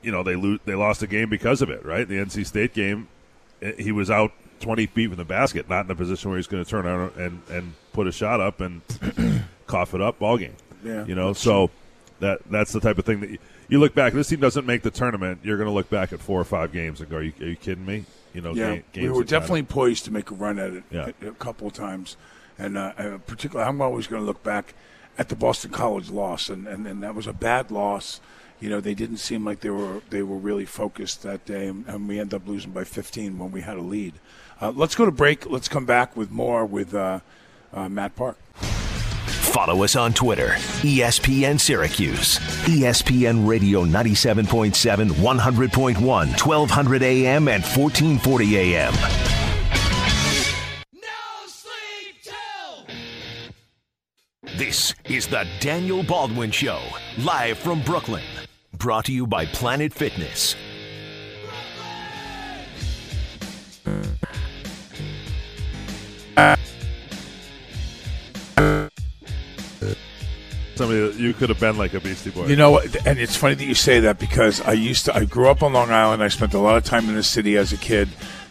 [0.02, 1.84] you know they lo- they lost a game because of it.
[1.84, 2.06] Right?
[2.08, 3.08] The NC State game,
[3.60, 4.32] eh, he was out.
[4.60, 7.10] 20 feet from the basket, not in a position where he's going to turn around
[7.16, 8.80] and, and put a shot up and
[9.66, 10.54] cough it up ball game.
[10.84, 11.70] Yeah, you know, so
[12.20, 14.12] that that's the type of thing that you, you look back.
[14.12, 15.40] This team doesn't make the tournament.
[15.42, 17.46] You're going to look back at four or five games and go, "Are you, are
[17.46, 20.72] you kidding me?" You know, Yeah, we were definitely poised to make a run at
[20.72, 21.10] it Yeah.
[21.22, 22.16] a, a couple of times,
[22.58, 24.74] and uh, particularly I'm always going to look back
[25.18, 28.20] at the Boston College loss, and, and, and that was a bad loss.
[28.58, 31.84] You know, they didn't seem like they were they were really focused that day, and,
[31.86, 34.14] and we ended up losing by 15 when we had a lead.
[34.60, 35.50] Uh, let's go to break.
[35.50, 37.20] Let's come back with more with uh,
[37.72, 38.38] uh, Matt Park.
[39.42, 40.50] Follow us on Twitter,
[40.80, 42.38] ESPN Syracuse.
[42.64, 48.94] ESPN Radio 97.7, 100.1, 1200 AM, and 1440 AM.
[54.56, 56.80] This is the Daniel Baldwin Show,
[57.18, 58.22] live from Brooklyn.
[58.78, 60.56] Brought to you by Planet Fitness.
[70.74, 72.46] Somebody that you could have been like a Beastie Boy.
[72.46, 73.06] You know, what?
[73.06, 75.14] and it's funny that you say that because I used to.
[75.14, 76.22] I grew up on Long Island.
[76.22, 78.08] I spent a lot of time in the city as a kid,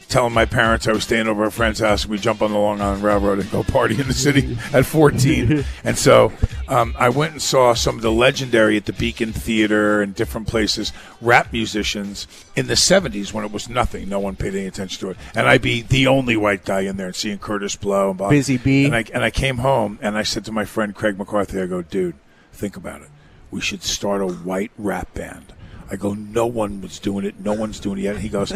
[0.07, 2.03] telling my parents I was staying over at a friend's house.
[2.03, 4.85] and We jump on the Long Island Railroad and go party in the city at
[4.85, 5.63] 14.
[5.83, 6.31] and so
[6.71, 10.47] um, I went and saw some of the legendary at the Beacon Theater and different
[10.47, 14.07] places rap musicians in the 70s when it was nothing.
[14.07, 16.95] No one paid any attention to it, and I'd be the only white guy in
[16.95, 18.29] there and seeing Kurtis Blow and Bob.
[18.29, 18.85] Busy Bee.
[18.85, 21.65] And I and I came home and I said to my friend Craig McCarthy, I
[21.65, 22.15] go, dude,
[22.53, 23.09] think about it.
[23.51, 25.53] We should start a white rap band.
[25.89, 27.37] I go, no one was doing it.
[27.37, 28.19] No one's doing it yet.
[28.19, 28.53] He goes,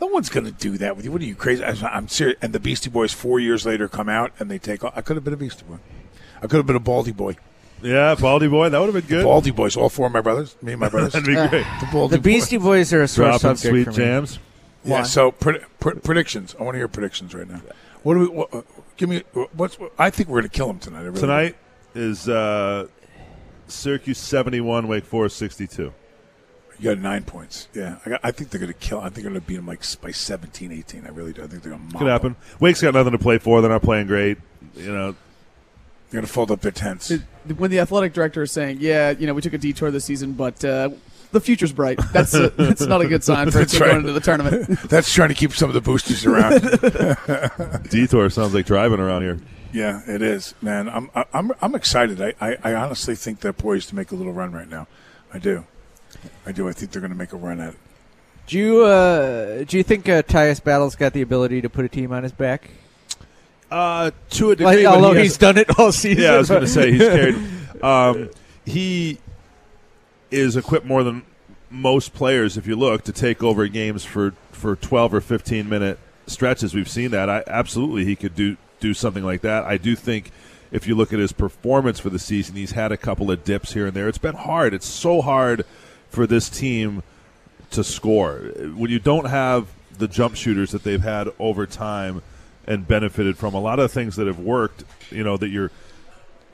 [0.00, 1.12] no one's going to do that with you.
[1.12, 1.62] What are you crazy?
[1.62, 2.38] I, I'm serious.
[2.40, 4.94] And the Beastie Boys, four years later, come out and they take off.
[4.96, 5.76] I could have been a Beastie Boy.
[6.38, 7.36] I could have been a Baldy Boy.
[7.82, 9.24] Yeah, Baldy Boy, that would have been good.
[9.24, 11.12] Baldy Boys, all four of my brothers, me and my brothers.
[11.12, 11.50] That'd be great.
[11.80, 13.96] the Baldy The Beastie Boys are a sore Dropping subject sweet for me.
[13.96, 14.38] jams.
[14.84, 15.02] Yeah.
[15.02, 16.54] So pred- pred- predictions.
[16.58, 17.60] I want to hear predictions right now.
[18.02, 18.26] What do we?
[18.28, 18.62] What, uh,
[18.96, 19.22] give me.
[19.54, 19.76] What's?
[19.98, 21.00] I think we're going to kill them tonight.
[21.00, 21.20] I really do.
[21.20, 21.56] Tonight
[21.94, 22.86] is uh,
[23.66, 25.92] Syracuse 71, Wake Forest 62.
[26.80, 27.66] You got nine points.
[27.74, 29.00] Yeah, I, got, I think they're going to kill.
[29.00, 31.06] I think they're going to beat them like s- by 17, 18.
[31.06, 31.42] I really do.
[31.42, 31.98] I think they're going to.
[31.98, 32.36] Could happen.
[32.60, 33.60] Wake's got nothing to play for.
[33.60, 34.38] They're not playing great.
[34.76, 35.16] You know,
[36.10, 37.10] They're going to fold up their tents.
[37.10, 37.22] It-
[37.56, 40.32] when the athletic director is saying, "Yeah, you know, we took a detour this season,
[40.34, 40.90] but uh,
[41.32, 43.78] the future's bright," that's a, that's not a good sign for a right.
[43.78, 44.68] going into the tournament.
[44.90, 46.60] That's trying to keep some of the boosters around.
[47.90, 49.38] detour sounds like driving around here.
[49.72, 50.88] yeah, it is, man.
[50.90, 52.20] I'm I- I'm I'm excited.
[52.20, 54.86] I, I, I honestly think they're poised to make a little run right now.
[55.32, 55.64] I do.
[56.44, 56.68] I do.
[56.68, 57.78] I think they're going to make a run at it.
[58.46, 61.88] Do you uh, do you think uh, Tyus Battle's got the ability to put a
[61.88, 62.70] team on his back?
[63.70, 66.22] Uh, to a degree, Like, although he has- he's done it all season.
[66.22, 67.36] Yeah, I was going to say he's carried.
[67.82, 68.30] Um,
[68.64, 69.18] he
[70.30, 71.22] is equipped more than
[71.70, 75.98] most players, if you look, to take over games for, for twelve or fifteen minute
[76.26, 76.74] stretches.
[76.74, 77.28] We've seen that.
[77.28, 79.64] I absolutely he could do do something like that.
[79.64, 80.30] I do think
[80.70, 83.72] if you look at his performance for the season, he's had a couple of dips
[83.74, 84.08] here and there.
[84.08, 84.72] It's been hard.
[84.74, 85.64] It's so hard
[86.10, 87.02] for this team
[87.70, 88.36] to score
[88.76, 89.66] when you don't have
[89.98, 92.22] the jump shooters that they've had over time
[92.68, 94.84] and benefited from a lot of things that have worked.
[95.10, 95.72] You know that you're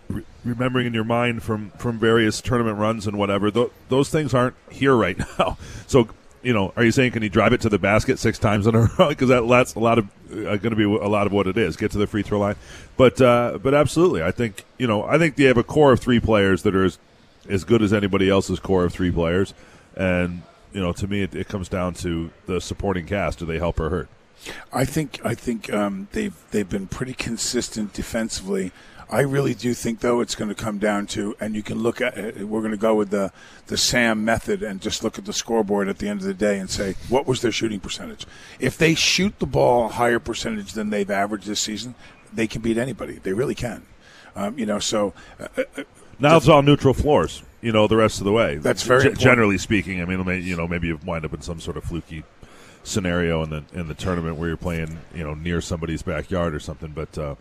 [0.09, 3.51] re- remembering in your mind from from various tournament runs and whatever.
[3.51, 5.59] Th- those things aren't here right now.
[5.87, 6.09] So
[6.43, 8.75] you know, are you saying can he drive it to the basket six times in
[8.75, 9.09] a row?
[9.09, 11.59] Because that, that's a lot of uh, going to be a lot of what it
[11.59, 11.77] is.
[11.77, 12.57] Get to the free throw line,
[12.97, 16.01] but uh, but absolutely, I think you know I think they have a core of
[16.01, 16.99] three players that are as,
[17.49, 19.53] as good as anybody else's core of three players,
[19.97, 20.43] and
[20.73, 23.41] you know to me it, it comes down to the supporting cast.
[23.41, 24.09] Do they help or hurt?
[24.73, 28.73] I think I think um, they've they've been pretty consistent defensively.
[29.11, 32.01] I really do think, though, it's going to come down to, and you can look
[32.01, 33.33] at it, we're going to go with the,
[33.67, 36.59] the SAM method and just look at the scoreboard at the end of the day
[36.59, 38.27] and say, what was their shooting percentage?
[38.59, 41.95] If they shoot the ball a higher percentage than they've averaged this season,
[42.33, 43.21] they can beat anybody.
[43.23, 43.87] They really can.
[44.35, 45.83] Um, you know, so uh, uh,
[46.19, 47.43] Now it's all neutral floors.
[47.61, 48.57] You know, the rest of the way.
[48.57, 50.03] That's very G- generally speaking.
[50.03, 52.25] I mean, you know, maybe you wind up in some sort of fluky
[52.85, 56.61] scenario in the in the tournament where you're playing, you know, near somebody's backyard or
[56.61, 56.93] something.
[56.93, 57.35] But uh,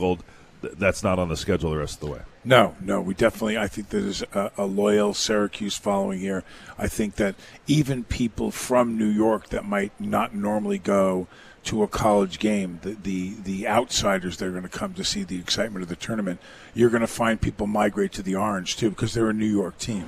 [0.00, 0.24] struggled.
[0.62, 2.20] Th- That's not on the schedule the rest of the way.
[2.44, 3.58] No, no, we definitely.
[3.58, 6.42] I think there's a, a loyal Syracuse following here.
[6.78, 7.34] I think that
[7.66, 11.26] even people from New York that might not normally go
[11.64, 15.22] to a college game, the the, the outsiders that are going to come to see
[15.22, 16.40] the excitement of the tournament,
[16.74, 19.76] you're going to find people migrate to the Orange too because they're a New York
[19.78, 20.06] team.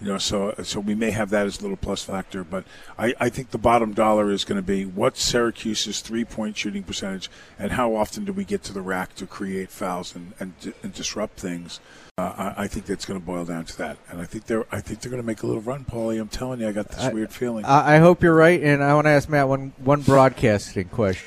[0.00, 2.64] You know, so so we may have that as a little plus factor, but
[2.98, 6.82] I, I think the bottom dollar is going to be what's Syracuse's three point shooting
[6.82, 10.52] percentage, and how often do we get to the rack to create fouls and and,
[10.82, 11.80] and disrupt things.
[12.18, 14.66] Uh, I, I think that's going to boil down to that, and I think they're
[14.70, 16.20] I think they're going to make a little run, Paulie.
[16.20, 17.64] I'm telling you, I got this I- weird feeling.
[17.64, 21.24] I, I hope you're right, and I want to ask Matt one one broadcasting question.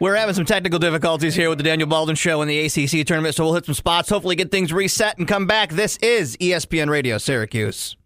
[0.00, 3.34] We're having some technical difficulties here with the Daniel Baldwin Show and the ACC tournament,
[3.34, 5.70] so we'll hit some spots, hopefully get things reset and come back.
[5.70, 7.96] This is ESPN Radio Syracuse.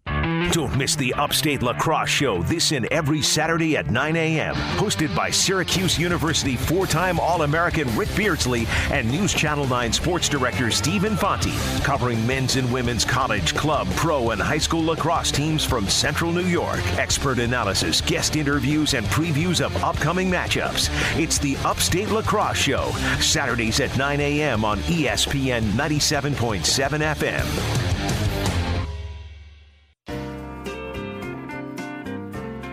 [0.51, 4.55] Don't miss the Upstate Lacrosse Show this and every Saturday at 9 a.m.
[4.75, 10.27] Hosted by Syracuse University four time All American Rick Beardsley and News Channel 9 Sports
[10.27, 11.55] Director Steve Infanti.
[11.85, 16.45] Covering men's and women's college, club, pro, and high school lacrosse teams from Central New
[16.47, 16.81] York.
[16.97, 20.89] Expert analysis, guest interviews, and previews of upcoming matchups.
[21.17, 22.91] It's the Upstate Lacrosse Show.
[23.21, 24.65] Saturdays at 9 a.m.
[24.65, 28.66] on ESPN 97.7 FM.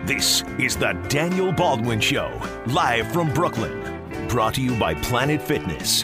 [0.05, 4.27] This is the Daniel Baldwin Show, live from Brooklyn.
[4.27, 6.03] Brought to you by Planet Fitness.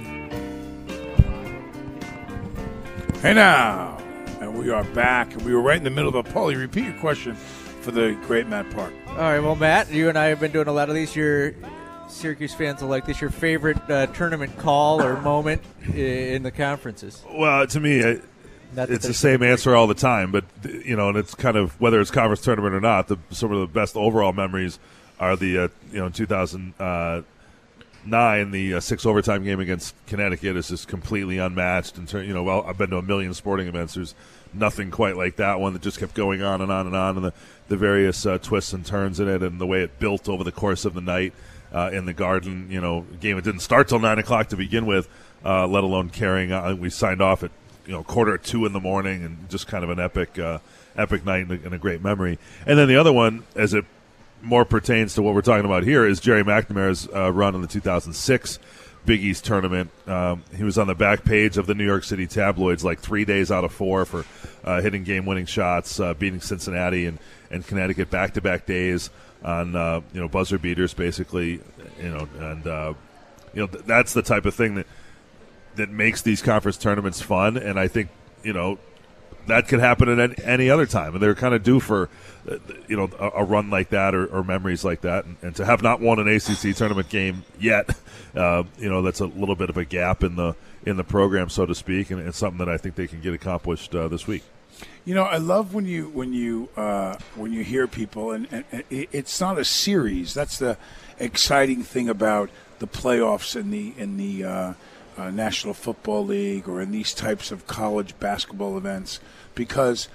[3.22, 4.00] Hey now,
[4.40, 6.58] and we are back, and we were right in the middle of a Paulie.
[6.58, 8.92] Repeat your question for the great Matt Park.
[9.10, 11.16] All right, well, Matt, you and I have been doing a lot of these.
[11.16, 11.54] Your
[12.10, 13.22] Syracuse fans will like this.
[13.22, 15.62] Your favorite uh, tournament call or moment
[15.94, 17.24] in the conferences?
[17.32, 18.20] Well, to me, I,
[18.76, 20.32] It's the same answer all the time.
[20.32, 23.08] But you know, and it's kind of whether it's conference tournament or not.
[23.08, 24.80] The, some of the best overall memories
[25.20, 30.88] are the uh, you know 2009 the uh, six overtime game against Connecticut is just
[30.88, 31.98] completely unmatched.
[31.98, 33.96] In turn, you know, well, I've been to a million sporting events.
[33.96, 34.16] There's
[34.54, 37.26] nothing quite like that one that just kept going on and on and on, and
[37.26, 37.34] the
[37.68, 40.52] the various uh, twists and turns in it, and the way it built over the
[40.52, 41.34] course of the night.
[41.74, 44.86] Uh, in the Garden, you know, game it didn't start till nine o'clock to begin
[44.86, 45.08] with,
[45.46, 46.82] uh, let alone carrying on.
[46.82, 47.52] We signed off at
[47.86, 50.60] you know quarter two in the morning, and just kind of an epic, uh,
[50.96, 52.40] epic night and a, and a great memory.
[52.66, 53.86] And then the other one, as it
[54.42, 57.68] more pertains to what we're talking about here, is Gerry McNamara's uh, run in the
[57.68, 58.60] 2006
[59.06, 59.90] Big East tournament.
[60.08, 63.26] Um, he was on the back page of the New York City tabloids like three
[63.26, 64.26] days out of four for
[64.64, 67.18] uh, hitting game-winning shots, uh, beating Cincinnati and,
[67.50, 69.10] and Connecticut back-to-back days
[69.44, 71.62] on uh, you know buzzer beaters, basically.
[72.00, 72.94] You know, and uh,
[73.54, 74.88] you know th- that's the type of thing that
[75.82, 77.58] that makes these conference tournaments fun.
[77.58, 78.10] And I think
[78.44, 78.78] you know
[79.48, 82.10] that could happen at any, other time, and they're kind of due for
[82.50, 82.58] uh,
[82.88, 85.82] you know a, run like that or, or memories like that, and, and to have
[85.82, 87.90] not won an ACC tournament game yet,
[88.36, 90.56] uh, you know that's a little bit of a gap in the
[90.86, 93.94] in the program, so to speak, and something that I think they can get accomplished
[93.96, 94.44] uh, this week.
[95.06, 98.66] You know, I love when you when you uh, when you hear people, and, and,
[98.72, 100.34] and it's not a series.
[100.34, 100.78] That's the
[101.20, 104.76] exciting thing about the playoffs and the in the
[105.22, 109.20] uh, National Football League or in these types of college basketball events,
[109.56, 110.08] because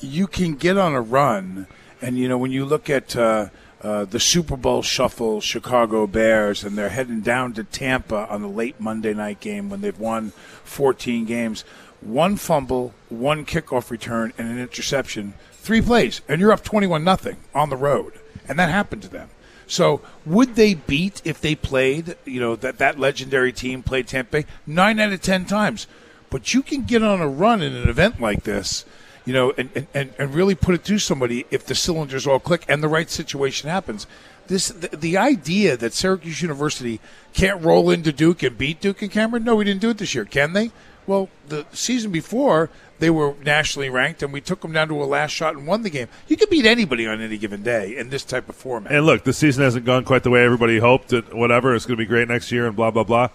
[0.00, 1.66] you can get on a run,
[2.00, 3.16] and you know when you look at.
[3.16, 3.48] Uh,
[3.82, 8.48] uh, the Super Bowl shuffle, Chicago Bears, and they're heading down to Tampa on the
[8.48, 10.30] late Monday night game when they've won
[10.62, 11.62] 14 games.
[12.00, 15.34] One fumble, one kickoff return, and an interception.
[15.52, 19.30] Three plays, and you're up 21 nothing on the road, and that happened to them.
[19.66, 22.16] So, would they beat if they played?
[22.24, 25.86] You know that that legendary team played Tampa Bay nine out of ten times.
[26.30, 28.84] But you can get on a run in an event like this.
[29.24, 32.40] you know, and, and, and, and really put it to somebody if the cylinders all
[32.40, 34.06] click and the right situation happens.
[34.48, 37.00] This the, the idea that Syracuse University
[37.32, 39.44] can't roll into Duke and beat Duke and Cameron.
[39.44, 40.24] No, we didn't do it this year.
[40.24, 40.72] Can they?
[41.06, 42.70] Well, the season before
[43.02, 45.82] they were nationally ranked, and we took them down to a last shot and won
[45.82, 46.06] the game.
[46.28, 48.92] You can beat anybody on any given day in this type of format.
[48.92, 51.12] And look, the season hasn't gone quite the way everybody hoped.
[51.12, 53.30] And whatever, it's going to be great next year, and blah blah blah.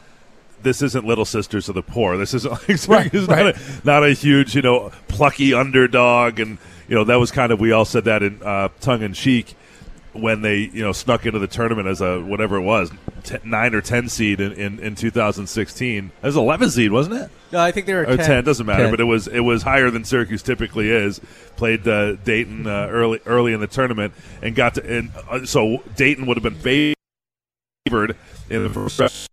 [0.63, 2.15] This isn't Little Sisters of the Poor.
[2.15, 2.49] This isn't
[2.87, 3.13] like right.
[3.13, 7.51] Not, a, not a huge, you know, plucky underdog, and you know that was kind
[7.51, 9.53] of we all said that in uh, tongue in cheek
[10.19, 12.91] when they you know snuck into the tournament as a whatever it was
[13.23, 17.29] t- nine or ten seed in, in, in 2016 as 11 seed wasn't it?
[17.51, 18.25] No, I think they were or 10.
[18.25, 18.91] 10 doesn't matter 10.
[18.91, 21.21] but it was it was higher than Syracuse typically is.
[21.55, 25.83] Played uh, Dayton uh, early early in the tournament and got to and uh, so
[25.95, 26.95] Dayton would have been
[27.85, 28.15] favored
[28.49, 29.29] in the first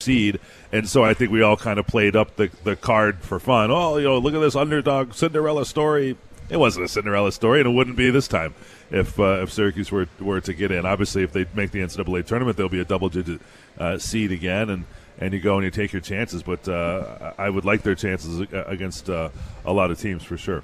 [0.00, 0.40] seed.
[0.72, 3.70] And so I think we all kind of played up the, the card for fun.
[3.70, 6.16] Oh you know look at this underdog Cinderella story.
[6.48, 8.54] It wasn't a Cinderella story and it wouldn't be this time
[8.90, 12.24] if uh, if Syracuse were were to get in obviously if they make the NCAA
[12.26, 13.40] tournament they'll be a double digit
[13.78, 14.84] uh, seed again and
[15.18, 18.40] and you go and you take your chances but uh, I would like their chances
[18.52, 19.30] against uh,
[19.64, 20.62] a lot of teams for sure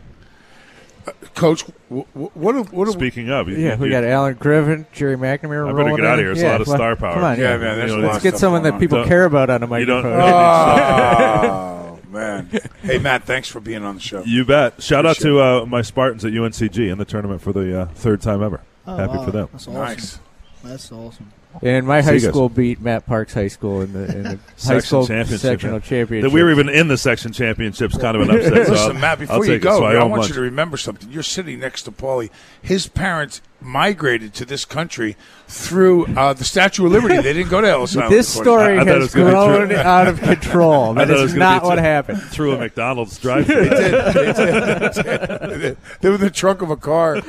[1.35, 1.63] Coach,
[1.93, 4.87] wh- wh- what have, what have, speaking of you- Yeah, we you- got Allen Griffin,
[4.93, 5.65] Gerry McNamara.
[5.65, 6.31] I better rolling get out of here.
[6.31, 7.15] It's a lot of come star power.
[7.15, 7.57] Come on, Yeah, yeah.
[7.57, 10.05] man, You know, Let's get someone that people Don't- care about on a you don't-
[10.05, 10.21] microphone.
[10.21, 11.79] Oh
[12.13, 12.51] man!
[12.83, 14.23] Hey Matt, thanks for being on the show.
[14.25, 14.83] You bet.
[14.83, 18.21] Shout out to uh, my Spartans at UNCG in the tournament for the uh, third
[18.21, 18.61] time ever.
[18.87, 19.25] Oh, Happy wow.
[19.25, 19.49] for them.
[19.53, 19.75] That's awesome.
[19.75, 20.19] Nice.
[20.63, 21.33] That's awesome.
[21.61, 24.39] And my high you school beat Matt Parks High School in the, in the high
[24.57, 25.83] Section school championship, sectional man.
[25.83, 26.31] championship.
[26.31, 28.67] That we were even in the section championships, kind of an upset.
[28.67, 29.65] so Listen, I'll- Matt, before I'll you take it.
[29.65, 30.29] go, So I I, want lunch.
[30.29, 31.11] you to remember something.
[31.11, 32.31] You're sitting next to Paulie.
[32.63, 37.17] His parents migrated to this country through uh, the Statue of Liberty.
[37.17, 38.13] They didn't go to Ellis Island.
[38.13, 40.99] this story I- I has was grown out of control.
[40.99, 42.23] I That thought it was is gonna be not what too- happened.
[42.23, 43.71] through a McDonald's drive They did.
[44.15, 44.95] They did.
[44.95, 45.77] They did.
[46.01, 47.21] They were in the trunk of a car.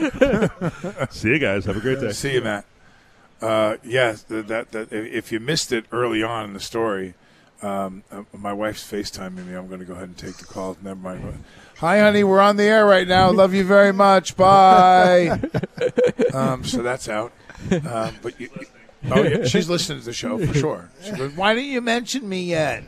[1.11, 1.65] See you guys.
[1.65, 2.11] Have a great day.
[2.13, 2.65] See you, Matt.
[3.43, 7.13] Uh, yes, that, that, that if you missed it early on in the story,
[7.61, 9.53] um, uh, my wife's FaceTiming me.
[9.53, 10.77] I'm going to go ahead and take the call.
[10.81, 11.43] Never mind.
[11.77, 12.23] Hi, honey.
[12.23, 13.31] We're on the air right now.
[13.31, 14.37] Love you very much.
[14.37, 15.41] Bye.
[16.33, 17.33] um, so that's out.
[17.69, 18.49] Um, but you,
[19.11, 20.89] oh, yeah, she's listening to the show for sure.
[21.03, 22.83] She goes, "Why didn't you mention me yet?"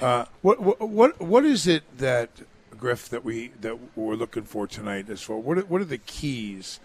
[0.00, 2.30] Uh, what, what what what is it that
[2.78, 5.10] Griff that we that we're looking for tonight?
[5.10, 6.80] As far what are, what are the keys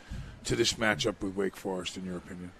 [0.45, 2.51] to this matchup with Wake Forest, in your opinion?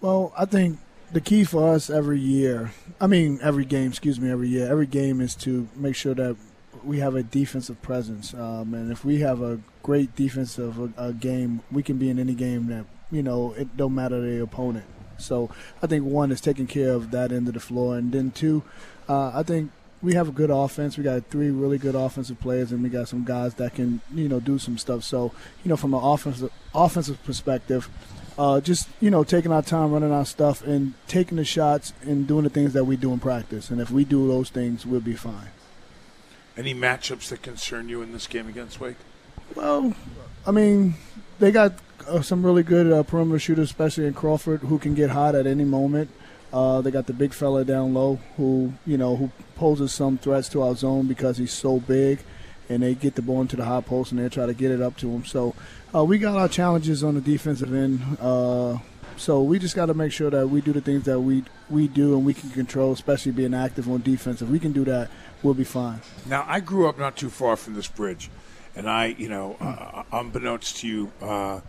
[0.00, 0.78] Well, I think
[1.12, 4.86] the key for us every year, I mean, every game, excuse me, every year, every
[4.86, 6.36] game is to make sure that
[6.82, 8.32] we have a defensive presence.
[8.32, 12.68] Um, and if we have a great defensive game, we can be in any game
[12.68, 14.86] that, you know, it don't matter the opponent.
[15.18, 15.50] So
[15.82, 17.98] I think one is taking care of that end of the floor.
[17.98, 18.62] And then two,
[19.06, 19.70] uh, I think
[20.00, 20.96] we have a good offense.
[20.96, 24.30] We got three really good offensive players, and we got some guys that can, you
[24.30, 25.04] know, do some stuff.
[25.04, 25.32] So,
[25.62, 27.90] you know, from an offensive offensive perspective,
[28.40, 32.26] uh, just you know taking our time running our stuff and taking the shots and
[32.26, 33.68] doing the things that we do in practice.
[33.68, 35.50] And if we do those things we'll be fine.
[36.56, 38.96] Any matchups that concern you in this game against Wake?
[39.56, 39.92] well
[40.46, 40.94] i mean
[41.40, 41.72] they got
[42.06, 45.46] uh, some really good uh, perimeter shooters especially in crawford who can get hot at
[45.46, 46.10] any moment.
[46.52, 50.48] Uh, they got the big fella down low who you know who poses some threats
[50.48, 52.20] to our zone because he's so big
[52.70, 54.80] and they get the ball into the high post and they try to get it
[54.80, 55.24] up to him.
[55.24, 55.54] So
[55.94, 58.76] uh, we got our challenges on the defensive end uh,
[59.20, 61.88] so we just got to make sure that we do the things that we we
[61.88, 64.40] do and we can control, especially being active on defense.
[64.40, 65.10] If we can do that,
[65.42, 66.00] we'll be fine.
[66.26, 68.30] Now, I grew up not too far from this bridge,
[68.74, 71.60] and I, you know, uh, unbeknownst to you, uh,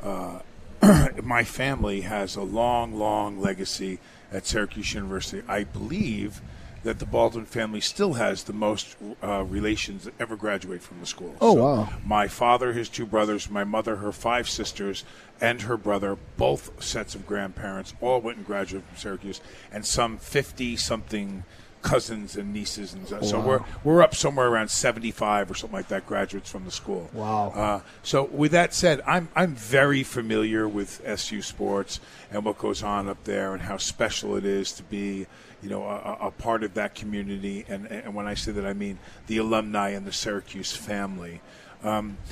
[0.00, 0.38] uh,
[1.24, 3.98] my family has a long, long legacy
[4.30, 5.42] at Syracuse University.
[5.48, 6.40] I believe
[6.82, 11.06] that the Baldwin family still has the most uh, relations that ever graduate from the
[11.06, 11.34] school.
[11.40, 11.88] Oh, wow.
[12.04, 15.04] My father, his two brothers, my mother, her five sisters,
[15.40, 20.18] and her brother, both sets of grandparents, all went and graduated from Syracuse, and some
[20.18, 21.44] 50 something
[21.82, 22.94] cousins and nieces.
[22.94, 26.64] And so, so we're, we're up somewhere around 75 or something like that graduates from
[26.64, 27.10] the school.
[27.12, 27.50] Wow.
[27.50, 32.82] Uh, so with that said, I'm I'm very familiar with SU sports and what goes
[32.82, 35.26] on up there and how special it is to be,
[35.62, 37.64] you know, a, a part of that community.
[37.68, 41.40] And, and when I say that, I mean the alumni and the Syracuse family.
[41.82, 42.18] Um,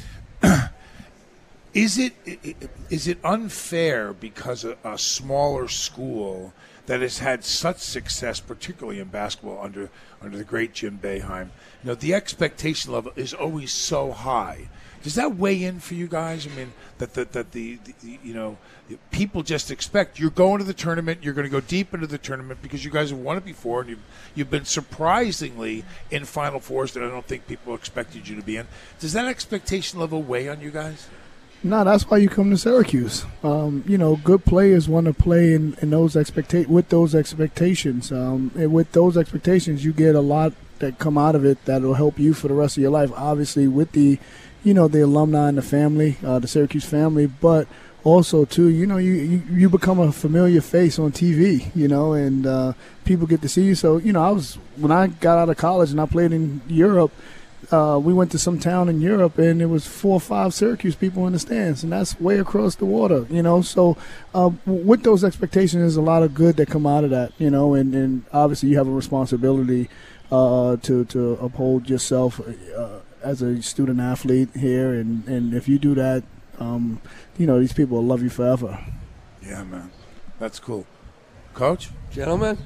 [1.73, 2.15] Is it
[2.91, 6.53] is it unfair because a, a smaller school
[6.87, 9.89] that has had such success, particularly in basketball under
[10.21, 11.51] under the great Jim Boeheim,
[11.83, 14.69] you know, the expectation level is always so high.
[15.03, 16.47] Does that weigh in for you guys?
[16.47, 18.59] I mean, that that, that the, the, you know
[19.11, 22.19] people just expect you're going to the tournament, you're going to go deep into the
[22.19, 24.03] tournament because you guys have won it before, and you've
[24.35, 28.57] you've been surprisingly in Final Fours that I don't think people expected you to be
[28.57, 28.67] in.
[28.99, 31.09] Does that expectation level weigh on you guys?
[31.63, 33.27] No, that's why you come to Syracuse.
[33.43, 38.11] Um, you know, good players want to play in, in those expecta- with those expectations.
[38.11, 41.83] Um, and with those expectations, you get a lot that come out of it that
[41.83, 43.13] will help you for the rest of your life.
[43.15, 44.19] Obviously, with the,
[44.63, 47.67] you know, the alumni and the family, uh, the Syracuse family, but
[48.03, 51.75] also too, you know, you, you you become a familiar face on TV.
[51.75, 52.73] You know, and uh,
[53.05, 53.75] people get to see you.
[53.75, 56.61] So, you know, I was when I got out of college and I played in
[56.69, 57.13] Europe
[57.71, 60.97] uh, we went to some town in Europe and there was four or five Syracuse
[60.97, 63.63] people in the stands, and that's way across the water, you know.
[63.63, 63.97] So,
[64.35, 67.51] uh, with those expectations, there's a lot of good that come out of that, you
[67.51, 69.89] know, and, and obviously you have a responsibility
[70.33, 75.79] uh, to to uphold yourself uh, as a student athlete here, and, and if you
[75.79, 76.23] do that,
[76.59, 77.01] um,
[77.39, 78.79] you know, these people will love you forever.
[79.43, 79.91] Yeah, man,
[80.39, 80.87] that's cool.
[81.55, 82.59] Coach, Gentlemen,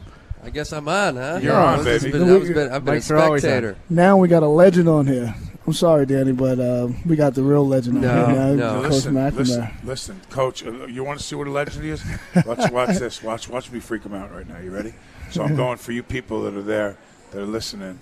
[0.42, 1.38] I guess I'm on, huh?
[1.42, 2.10] You're on, baby.
[2.10, 3.48] been- that was been- I've been a Mics are always on.
[3.50, 3.76] spectator.
[3.88, 5.34] Now we got a legend on here.
[5.66, 8.52] I'm sorry, Danny, but uh, we got the real legend No, on here now.
[8.54, 8.82] no.
[8.82, 9.34] Coach listen, McNamara.
[9.36, 10.66] listen, listen, Coach.
[10.66, 12.04] Uh, you want to see what a legend is?
[12.44, 13.22] Watch, watch this.
[13.22, 14.58] Watch, watch me freak him out right now.
[14.58, 14.92] You ready?
[15.30, 16.98] So I'm going for you people that are there,
[17.30, 17.98] that are listening.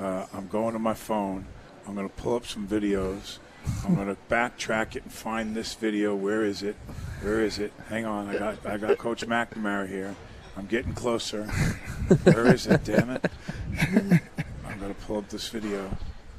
[0.00, 1.44] Uh, I'm going to my phone.
[1.86, 3.38] I'm going to pull up some videos.
[3.86, 6.14] I'm going to backtrack it and find this video.
[6.14, 6.76] Where is it?
[7.22, 7.72] Where is it?
[7.88, 8.28] Hang on.
[8.28, 10.14] I got I got Coach McNamara here.
[10.56, 11.44] I'm getting closer.
[12.24, 12.84] Where is it?
[12.84, 13.24] Damn it!
[13.80, 15.90] I'm going to pull up this video.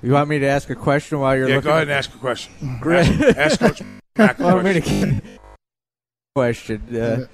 [0.03, 1.67] You want me to ask a question while you're Yeah, looking?
[1.69, 2.53] go ahead and ask a question.
[2.79, 3.07] Great.
[3.07, 3.81] Ask, ask Coach
[4.17, 5.21] Mac a Well, I'm gonna question.
[6.35, 6.95] question.
[6.95, 7.25] Uh,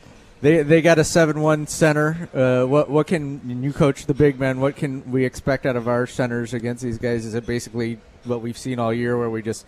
[0.41, 2.29] they they got a seven one center.
[2.33, 4.59] Uh, what what can you coach the big men?
[4.59, 7.25] What can we expect out of our centers against these guys?
[7.25, 9.65] Is it basically what we've seen all year, where we just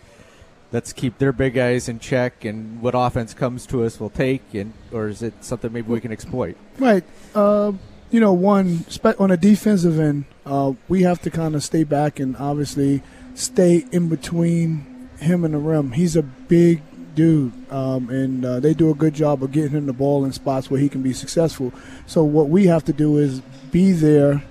[0.72, 4.42] let's keep their big guys in check, and what offense comes to us, we'll take,
[4.52, 6.56] and or is it something maybe we can exploit?
[6.78, 7.04] Right.
[7.34, 7.72] Uh,
[8.10, 8.84] you know, one
[9.18, 13.02] on a defensive end, uh, we have to kind of stay back and obviously
[13.34, 15.92] stay in between him and the rim.
[15.92, 16.82] He's a big
[17.14, 20.32] dude, um, and uh, they do a good job of getting him the ball in
[20.32, 21.72] spots where he can be successful.
[22.06, 23.40] So what we have to do is
[23.70, 24.42] be there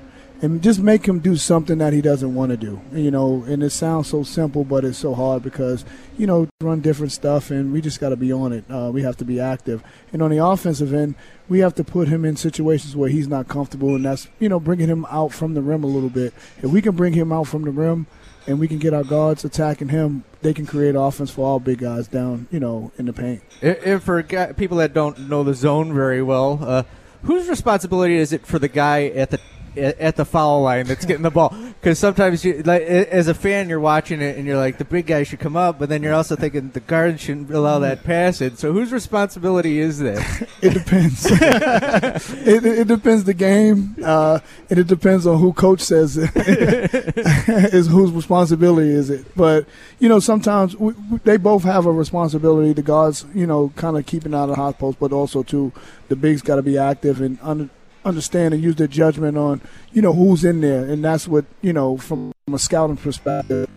[0.44, 2.82] and just make him do something that he doesn't want to do.
[2.92, 5.86] You know, and it sounds so simple, but it's so hard because
[6.18, 8.66] you know run different stuff, and we just got to be on it.
[8.70, 11.16] Uh, we have to be active, and on the offensive end,
[11.48, 14.60] we have to put him in situations where he's not comfortable, and that's you know
[14.60, 16.34] bringing him out from the rim a little bit.
[16.58, 18.06] If we can bring him out from the rim,
[18.48, 21.80] and we can get our guards attacking him, they can create offense for all big
[21.80, 23.42] guys down, you know, in the paint.
[23.62, 26.84] If for people that don't know the zone very well, uh,
[27.24, 29.40] whose responsibility is it for the guy at the
[29.78, 31.56] at the foul line that's getting the ball?
[31.80, 35.08] Because sometimes, you, like as a fan, you're watching it and you're like, the big
[35.08, 38.42] guy should come up, but then you're also thinking the guard shouldn't allow that pass
[38.42, 38.56] in.
[38.58, 40.48] So whose responsibility is that?
[40.62, 41.26] It depends.
[41.30, 46.30] it, it depends the game, uh, and it depends on who coach says it.
[47.74, 49.26] is whose responsibility is it.
[49.36, 49.66] But
[50.00, 52.74] you know, sometimes we, we, they both have a responsibility.
[52.74, 55.72] The guards, you know, kind of keeping out of the hot post, but also too,
[56.10, 57.70] the bigs got to be active and under,
[58.06, 61.74] understand and use their judgment on you know who's in there, and that's what you
[61.74, 63.70] know from a scouting perspective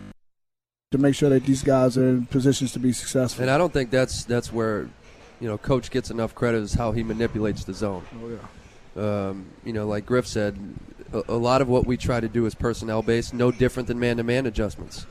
[0.91, 3.41] to make sure that these guys are in positions to be successful.
[3.41, 4.89] And I don't think that's that's where,
[5.41, 8.03] you know, coach gets enough credit is how he manipulates the zone.
[8.23, 9.27] Oh, yeah.
[9.29, 10.57] Um, you know, like Griff said,
[11.13, 13.99] a, a lot of what we try to do is personnel based, no different than
[13.99, 15.05] man-to-man adjustments.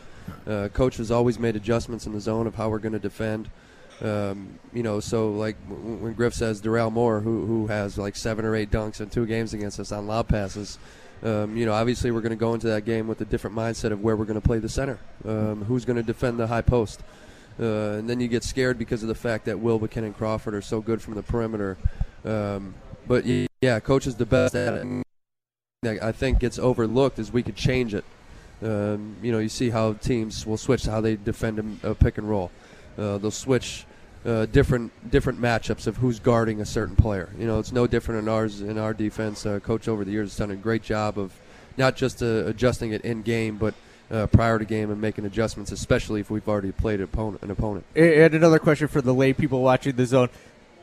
[0.46, 3.50] Uh, coach has always made adjustments in the zone of how we're going to defend.
[4.02, 8.44] Um, you know, so like when Griff says Doral Moore, who who has like seven
[8.44, 10.78] or eight dunks in two games against us on lob passes.
[11.22, 13.90] Um, you know, obviously we're going to go into that game with a different mindset
[13.90, 16.60] of where we're going to play the center, um, who's going to defend the high
[16.60, 17.00] post,
[17.58, 17.64] uh,
[17.96, 20.82] and then you get scared because of the fact that Will Buchanan Crawford are so
[20.82, 21.78] good from the perimeter.
[22.22, 22.74] Um,
[23.08, 25.04] but yeah, coach is the best at it.
[26.02, 28.04] I think gets overlooked is we could change it.
[28.62, 32.18] Um, you know, you see how teams will switch to how they defend a pick
[32.18, 32.50] and roll.
[32.98, 33.84] Uh, they'll switch
[34.24, 37.28] uh, different different matchups of who's guarding a certain player.
[37.38, 39.46] You know, it's no different in ours in our defense.
[39.46, 41.32] Uh, coach over the years has done a great job of
[41.76, 43.74] not just uh, adjusting it in game, but
[44.10, 47.42] uh, prior to game and making adjustments, especially if we've already played an opponent.
[47.42, 47.84] An opponent.
[47.94, 50.28] And another question for the lay people watching the zone: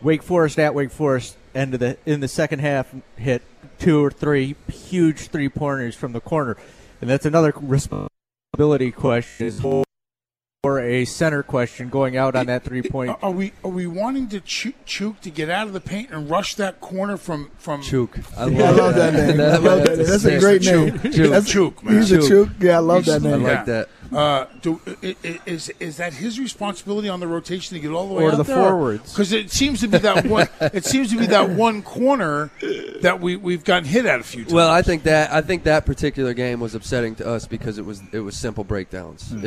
[0.02, 3.42] Wake Forest at Wake Forest, end of the in the second half, hit
[3.80, 6.56] two or three huge three pointers from the corner,
[7.02, 9.60] and that's another responsibility question: is
[10.66, 13.18] or a center question going out on that three point.
[13.22, 16.30] Are we are we wanting to Chuk, Chuk to get out of the paint and
[16.30, 18.18] rush that corner from from Chuk.
[18.38, 19.42] I Yeah, I love that name.
[19.42, 20.08] I love that name.
[20.08, 21.00] That's a great name.
[21.00, 21.96] Chuk, That's- Chuk, man.
[21.96, 22.50] He's a Chuk.
[22.62, 23.34] Yeah, I love that name.
[23.34, 23.44] I name.
[23.48, 23.90] like that.
[24.16, 24.80] Uh, do,
[25.46, 28.38] is is that his responsibility on the rotation to get all the way Or out
[28.38, 28.56] the there?
[28.56, 29.12] forwards.
[29.12, 30.48] Because it seems to be that one.
[30.62, 32.52] it seems to be that one corner
[33.02, 34.54] that we we've gotten hit at a few times.
[34.54, 37.86] Well, I think that I think that particular game was upsetting to us because it
[37.86, 39.30] was it was simple breakdowns.
[39.32, 39.40] Hmm.
[39.40, 39.46] It,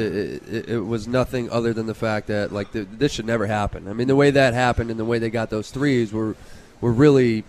[0.48, 3.88] it, it, was nothing other than the fact that like the, this should never happen.
[3.88, 6.36] I mean, the way that happened and the way they got those threes were
[6.80, 7.44] were really,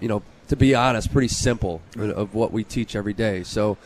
[0.00, 3.42] you know, to be honest, pretty simple of- of what we teach every day.
[3.42, 3.76] So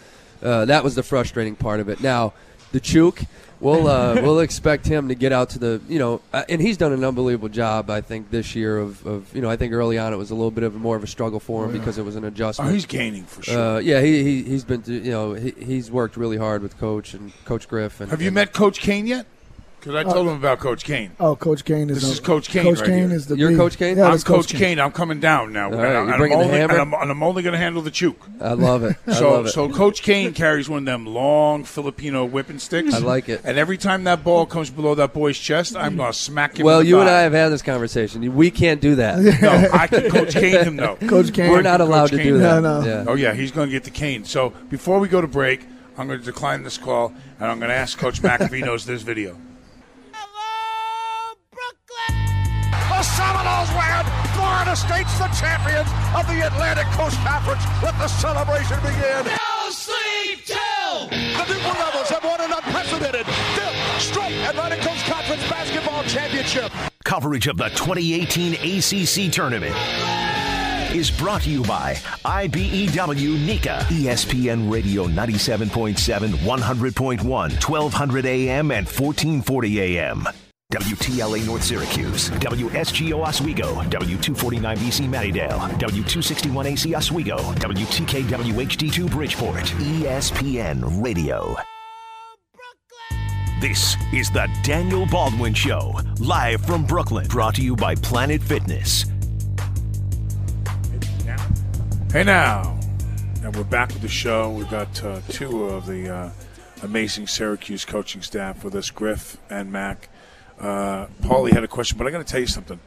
[0.42, 2.00] uh, that was the frustrating part of it.
[2.00, 2.32] Now,
[2.72, 3.20] the Chuk,
[3.60, 6.76] we'll uh, we'll expect him to get out to the you know, uh, and he's
[6.76, 7.90] done an unbelievable job.
[7.90, 10.34] I think this year of, of you know, I think early on it was a
[10.34, 12.68] little bit of more of a struggle for him because it was an adjustment.
[12.68, 12.74] oh, adjustment.
[12.74, 13.76] he's gaining for sure.
[13.76, 17.14] Uh, yeah, he, he he's been you know he, he's worked really hard with coach
[17.14, 18.00] and Coach Griff.
[18.00, 19.26] And Have you and met Coach Kane yet?
[19.80, 21.12] Because I told him about Coach Kane.
[21.20, 23.16] Oh, Coach Kane is This a- is Coach Kane Coach right Kane here.
[23.16, 23.96] is the You're big- Coach Kane?
[23.96, 24.80] Yeah, I'm that's Coach Kane.
[24.80, 25.66] I'm coming down now.
[25.66, 26.72] All and right, I- you and bringing I'm the only, hammer?
[26.74, 28.16] And I'm, and I'm only going to handle the Chuk.
[28.40, 28.96] I love it.
[29.06, 29.50] I So, love it.
[29.50, 32.92] so Coach Kane carries one of them long Filipino whipping sticks.
[32.92, 33.40] I like it.
[33.44, 36.66] And every time that ball comes below that boy's chest, I'm going to smack him.
[36.66, 37.08] well, in the you and.
[37.08, 38.34] I have had this conversation.
[38.34, 39.18] We can't do that.
[39.40, 40.96] No, I can Coach Kane him though.
[41.08, 41.50] Coach Kane.
[41.52, 42.26] We're not Coach allowed to Kane.
[42.26, 42.62] do that.
[42.62, 42.86] No, no.
[42.86, 43.04] Yeah.
[43.06, 44.24] Oh yeah, he's going to get the cane.
[44.24, 45.64] So before we go to break,
[45.96, 48.60] I'm going to decline this call, and I'm going to ask Coach Mack if he
[48.60, 49.36] knows this video.
[53.16, 54.04] Seminoles win.
[54.34, 57.62] Florida State's the champions of the Atlantic Coast Conference.
[57.82, 59.24] Let the celebration begin.
[59.24, 65.42] No sleep till the Newport Rebels have won an unprecedented fifth straight Atlantic Coast Conference
[65.48, 66.72] basketball championship.
[67.04, 69.74] Coverage of the 2018 ACC tournament
[70.94, 71.94] is brought to you by
[72.24, 73.80] IBEW NECA.
[73.88, 80.28] ESPN Radio 97.7, 100.1, 1200 AM, and 1440 AM.
[80.70, 91.56] WTLA North Syracuse, WSGO Oswego, W249BC Mattydale, W261AC Oswego, WTKWHD2 Bridgeport, ESPN Radio.
[93.62, 99.06] This is the Daniel Baldwin Show, live from Brooklyn, brought to you by Planet Fitness.
[102.12, 102.78] Hey now,
[103.42, 104.50] and we're back with the show.
[104.50, 106.30] We've got uh, two of the uh,
[106.82, 110.10] amazing Syracuse coaching staff with us, Griff and Mac.
[110.60, 112.80] Uh, Paulie had a question, but I got to tell you something.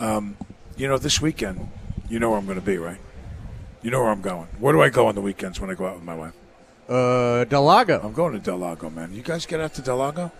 [0.00, 0.36] Um,
[0.76, 1.68] you know, this weekend,
[2.08, 2.98] you know where I'm going to be, right?
[3.82, 4.48] You know where I'm going.
[4.58, 6.32] Where do I go on the weekends when I go out with my wife?
[6.88, 8.00] Uh, Del Lago.
[8.02, 9.14] I'm going to Del Lago, man.
[9.14, 10.32] You guys get out to Del Lago?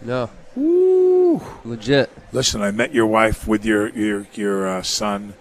[0.00, 0.30] No.
[0.56, 1.42] Ooh.
[1.64, 2.10] Legit.
[2.32, 5.34] Listen, I met your wife with your your your uh, son,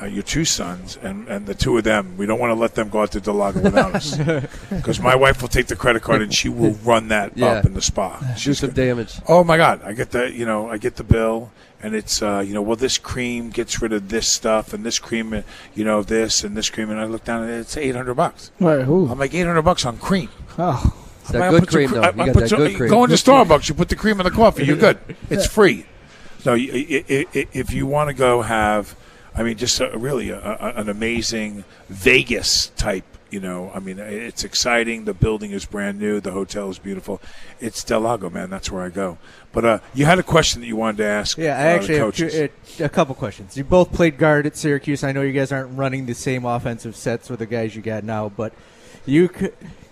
[0.00, 2.16] uh, your two sons, and, and the two of them.
[2.16, 4.16] We don't want to let them go out to Del Lago without us,
[4.70, 7.46] because my wife will take the credit card and she will run that Yeah.
[7.46, 8.18] up in the spa.
[8.42, 9.14] Do some damage.
[9.28, 9.80] Oh my God!
[9.84, 11.50] I get the you know I get the bill
[11.82, 14.98] and it's uh, you know well this cream gets rid of this stuff and this
[14.98, 15.42] cream uh,
[15.74, 18.50] you know this and this cream and I look down and it's eight hundred bucks.
[18.60, 19.08] Right, who?
[19.08, 20.28] I'm like eight hundred bucks on cream.
[20.58, 20.94] Oh,
[21.30, 22.00] that I good put cream, cre- though.
[22.02, 22.90] I- You I got that some- good cream.
[22.90, 24.98] Go into Starbucks, you put the cream in the coffee, you're good.
[25.28, 25.86] It's free.
[26.40, 28.94] So if you want to go have,
[29.38, 33.04] I mean, just a, really a, a, an amazing Vegas type.
[33.30, 35.04] You know, I mean, it's exciting.
[35.04, 36.18] The building is brand new.
[36.18, 37.20] The hotel is beautiful.
[37.60, 38.48] It's Del Lago, man.
[38.48, 39.18] That's where I go.
[39.52, 41.36] But uh, you had a question that you wanted to ask.
[41.36, 42.48] Yeah, I uh, actually have two,
[42.80, 43.54] uh, a couple questions.
[43.54, 45.04] You both played guard at Syracuse.
[45.04, 48.02] I know you guys aren't running the same offensive sets with the guys you got
[48.02, 48.54] now, but
[49.04, 49.30] you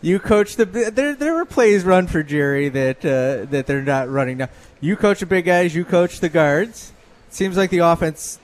[0.00, 0.64] you coach the.
[0.64, 4.48] There there were plays run for Gerry that uh, that they're not running now.
[4.80, 5.74] You coach the big guys.
[5.74, 6.92] You coach the guards.
[7.28, 8.38] Seems like the offense,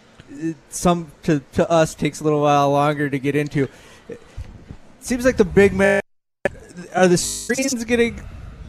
[0.70, 3.68] some to to us takes a little while longer to get into.
[5.00, 6.00] Seems like the big man
[6.94, 8.20] are the screens getting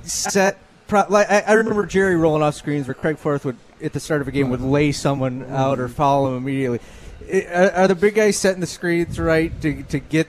[0.04, 0.58] set.
[0.88, 4.00] Pro- like I, I remember Gerry rolling off screens where Craig Forth would at the
[4.00, 6.80] start of a game would lay someone out or follow him immediately.
[7.32, 10.28] I- Are, are the big guys setting the screens right to to get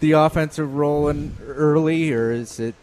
[0.00, 2.74] the offensive rolling early, or is it?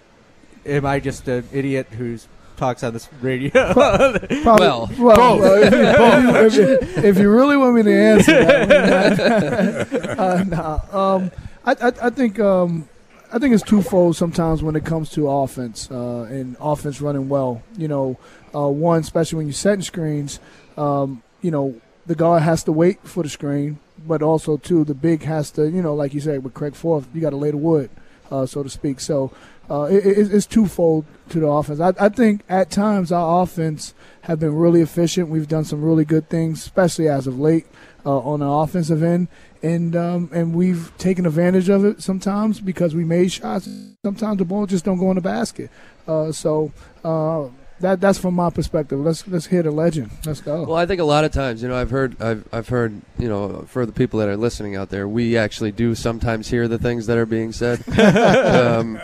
[0.65, 2.17] Am I just an idiot who
[2.58, 3.74] talks on this radio?
[3.74, 5.80] Probably, Well, well, well, if, you,
[6.45, 11.32] if, you, if you really want me to answer that, uh, nah, um,
[11.66, 12.89] I, I, I think um,
[13.32, 17.62] I think it's twofold sometimes when it comes to offense uh, and offense running well.
[17.78, 18.20] You know,
[18.55, 20.39] uh, one especially when you're setting screens,
[20.78, 24.93] um, you know, the guard has to wait for the screen, but also too the
[24.93, 27.51] big has to, you know, like you said with Craig Forth, you got to lay
[27.51, 27.89] the wood,
[28.32, 28.99] uh, so to speak.
[28.99, 29.32] So
[29.69, 31.80] uh, it, it, it's twofold to the offense.
[31.80, 35.30] I, I think at times our offense have been really efficient.
[35.30, 37.65] We've done some really good things, especially as of late
[38.05, 39.28] uh, on the offensive end,
[39.61, 43.67] and um, and we've taken advantage of it sometimes because we made shots.
[44.03, 45.69] Sometimes the ball just don't go in the basket.
[46.07, 46.71] Uh, so
[47.03, 47.47] uh,
[47.80, 48.99] that that's from my perspective.
[48.99, 50.11] Let's let's hear the legend.
[50.25, 50.63] Let's go.
[50.63, 53.30] Well, I think a lot of times, you know, I've heard, I've, I've heard, you
[53.30, 56.80] know, for the people that are listening out there, we actually do sometimes hear the
[56.80, 57.88] things that are being said.
[57.99, 58.99] um,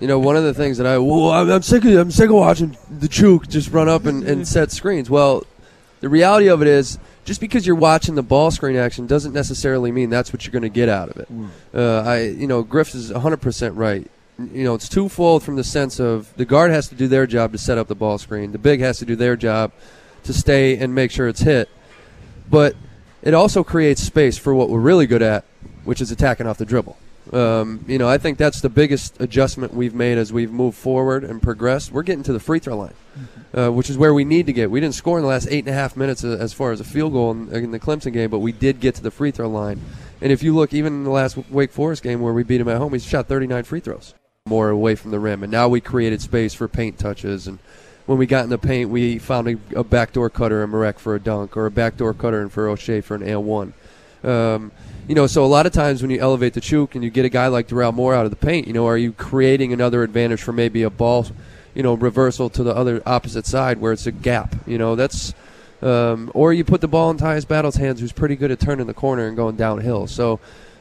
[0.00, 2.30] you know, one of the things that I, well, I'm, I'm sick of, I'm sick
[2.30, 5.10] of watching the Chuk just run up and, and set screens.
[5.10, 5.44] Well,
[6.00, 9.92] the reality of it is, just because you're watching the ball screen action doesn't necessarily
[9.92, 11.28] mean that's what you're going to get out of it.
[11.74, 14.10] Uh, I, you know, Griff is 100% right.
[14.38, 17.50] You know, it's twofold from the sense of the guard has to do their job
[17.50, 18.52] to set up the ball screen.
[18.52, 19.72] The big has to do their job
[20.22, 21.68] to stay and make sure it's hit.
[22.48, 22.76] But
[23.20, 25.44] it also creates space for what we're really good at,
[25.82, 26.96] which is attacking off the dribble.
[27.32, 31.24] Um, you know, I think that's the biggest adjustment we've made as we've moved forward
[31.24, 31.90] and progressed.
[31.90, 32.94] We're getting to the free throw line,
[33.52, 34.70] uh, which is where we need to get.
[34.70, 36.78] We didn't score in the last eight and a half minutes uh, as far as
[36.78, 39.32] a field goal in, in the Clemson game, but we did get to the free
[39.32, 39.80] throw line.
[40.20, 42.68] And if you look, even in the last Wake Forest game where we beat him
[42.68, 44.14] at home, he shot 39 free throws
[44.48, 45.42] more away from the rim.
[45.42, 47.46] And now we created space for paint touches.
[47.46, 47.58] And
[48.06, 51.14] when we got in the paint, we found a, a backdoor cutter in Marek for
[51.14, 53.72] a dunk or a backdoor cutter in for Oshae for an L1.
[54.24, 54.72] Um,
[55.06, 57.24] you know, so a lot of times when you elevate the choke and you get
[57.24, 60.02] a guy like Doral Moore out of the paint, you know, are you creating another
[60.02, 61.26] advantage for maybe a ball,
[61.74, 64.54] you know, reversal to the other opposite side where it's a gap?
[64.66, 65.32] You know, that's,
[65.80, 68.86] um, or you put the ball in Tyus Battle's hands, who's pretty good at turning
[68.86, 70.06] the corner and going downhill.
[70.06, 70.40] So,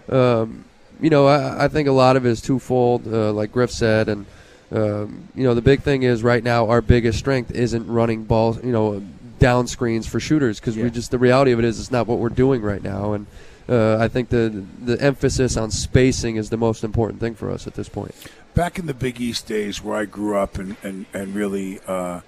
[0.09, 0.65] um,
[0.99, 4.09] you know, I, I think a lot of it is twofold, uh, like Griff said,
[4.09, 4.25] and
[4.71, 8.63] um, you know, the big thing is right now our biggest strength isn't running balls,
[8.63, 9.01] you know,
[9.39, 12.19] down screens for shooters because we just the reality of it is it's not what
[12.19, 13.27] we're doing right now, and
[13.69, 17.67] uh, I think the the emphasis on spacing is the most important thing for us
[17.67, 18.15] at this point.
[18.55, 21.79] Back in the Big East days, where I grew up and and and really.
[21.87, 22.21] Uh,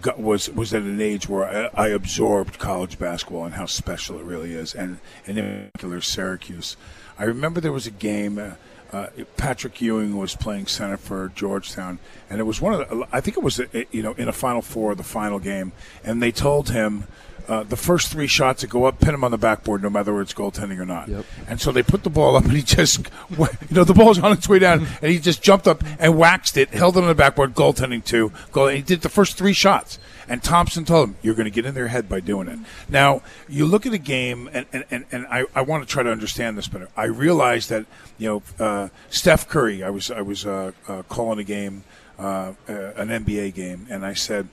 [0.00, 4.18] got, was was at an age where I, I absorbed college basketball and how special
[4.18, 6.76] it really is, and, and in particular Syracuse.
[7.22, 8.36] I remember there was a game.
[8.36, 8.54] Uh,
[8.92, 9.06] uh,
[9.36, 13.06] Patrick Ewing was playing center for Georgetown, and it was one of the.
[13.12, 15.70] I think it was uh, you know in a Final Four, the final game,
[16.04, 17.04] and they told him.
[17.48, 20.12] Uh, the first three shots that go up, pin him on the backboard, no matter
[20.12, 21.08] whether it's goaltending or not.
[21.08, 21.24] Yep.
[21.48, 24.32] And so they put the ball up, and he just, you know, the ball's on
[24.32, 27.14] its way down, and he just jumped up and waxed it, held it on the
[27.14, 28.68] backboard, goaltending two, goal.
[28.68, 29.98] And he did the first three shots.
[30.28, 33.22] And Thompson told him, "You're going to get in their head by doing it." Now
[33.48, 36.10] you look at a game, and and, and, and I, I want to try to
[36.10, 36.88] understand this better.
[36.96, 37.86] I realize that
[38.18, 39.82] you know uh, Steph Curry.
[39.82, 41.84] I was I was uh, uh, calling a game,
[42.18, 44.48] uh, uh, an NBA game, and I said.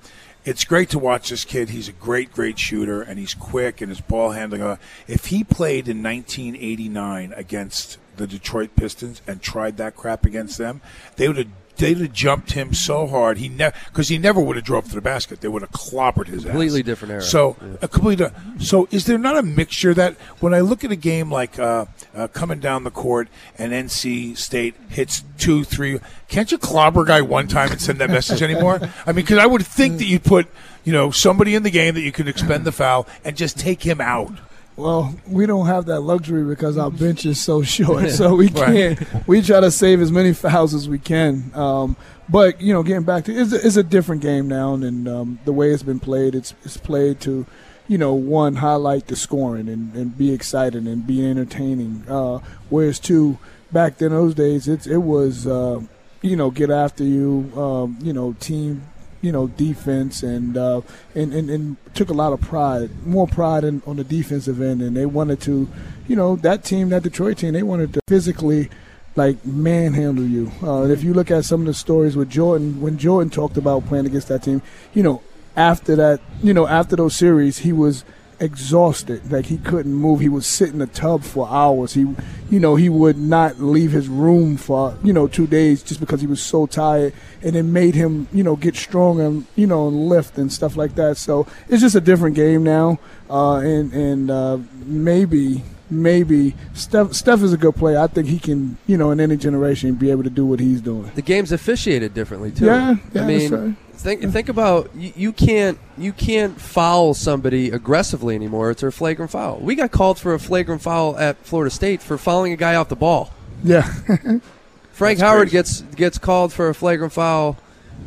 [0.46, 1.70] It's great to watch this kid.
[1.70, 4.62] He's a great, great shooter, and he's quick, and his ball handling.
[4.62, 4.78] Uh,
[5.08, 10.82] if he played in 1989 against the Detroit Pistons and tried that crap against them,
[11.18, 14.56] they would have they'd have jumped him so hard he never because he never would
[14.56, 15.42] have drove to the basket.
[15.42, 16.52] They would have clobbered his ass.
[16.52, 16.86] Completely ass.
[16.86, 17.22] different era.
[17.22, 18.28] So a completely.
[18.60, 21.86] So is there not a mixture that when I look at a game like uh,
[22.14, 23.28] uh, coming down the court
[23.58, 28.00] and NC State hits two, three, can't you clobber a guy one time and send
[28.00, 28.80] that message anymore?
[29.06, 30.48] I mean, because I would think that you'd put
[30.84, 33.84] you know somebody in the game that you could expend the foul and just take
[33.84, 34.32] him out.
[34.80, 38.98] Well, we don't have that luxury because our bench is so short, so we can't.
[39.28, 41.52] We try to save as many fouls as we can.
[41.54, 41.98] Um,
[42.30, 45.40] but you know, getting back to it's a, it's a different game now, and um,
[45.44, 47.46] the way it's been played, it's it's played to,
[47.90, 52.06] you know, one highlight the scoring and, and be excited and be entertaining.
[52.08, 53.38] Uh, whereas two,
[53.74, 55.82] back then those days, it's it was, uh,
[56.22, 58.84] you know, get after you, um, you know, team
[59.22, 60.82] you know defense and uh,
[61.16, 64.82] and, and and took a lot of pride, more pride in, on the defensive end,
[64.82, 65.68] and they wanted to,
[66.08, 68.70] you know, that team, that Detroit team, they wanted to physically
[69.16, 70.52] like manhandle you.
[70.64, 73.58] Uh, and if you look at some of the stories with Jordan, when Jordan talked
[73.58, 74.62] about playing against that team,
[74.94, 75.22] you know,
[75.56, 78.06] after that, you know, after those series, he was
[78.40, 80.20] exhausted like he couldn't move.
[80.20, 81.94] He would sit in the tub for hours.
[81.94, 82.02] He
[82.50, 86.22] you know he would not leave his room for you know two days just because
[86.22, 87.14] he was so tired.
[87.42, 90.76] And it made him you know get strong and you know and lift and stuff
[90.76, 91.18] like that.
[91.18, 93.00] So it's just a different game now.
[93.30, 98.00] Uh, and and uh, maybe maybe Steph Steph is a good player.
[98.00, 100.82] I think he can you know in any generation be able to do what he's
[100.82, 101.12] doing.
[101.16, 102.66] The game's officiated differently too.
[102.66, 103.78] Yeah, yeah, I that's mean.
[104.00, 108.72] Think think about you, you can't you can't foul somebody aggressively anymore.
[108.72, 109.60] It's a flagrant foul.
[109.60, 112.90] We got called for a flagrant foul at Florida State for fouling a guy off
[112.90, 113.32] the ball.
[113.64, 113.84] yeah
[114.92, 115.52] Frank That's Howard crazy.
[115.52, 117.58] gets gets called for a flagrant foul,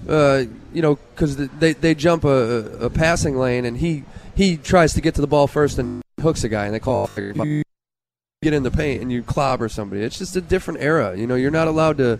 [0.08, 4.92] uh, you know, because they they jump a, a passing lane and he he tries
[4.94, 7.04] to get to the ball first and hooks a guy and they call.
[7.04, 7.46] a flagrant foul.
[7.46, 7.62] You
[8.42, 10.02] Get in the paint and you clobber somebody.
[10.02, 11.16] It's just a different era.
[11.16, 12.18] You know, you're not allowed to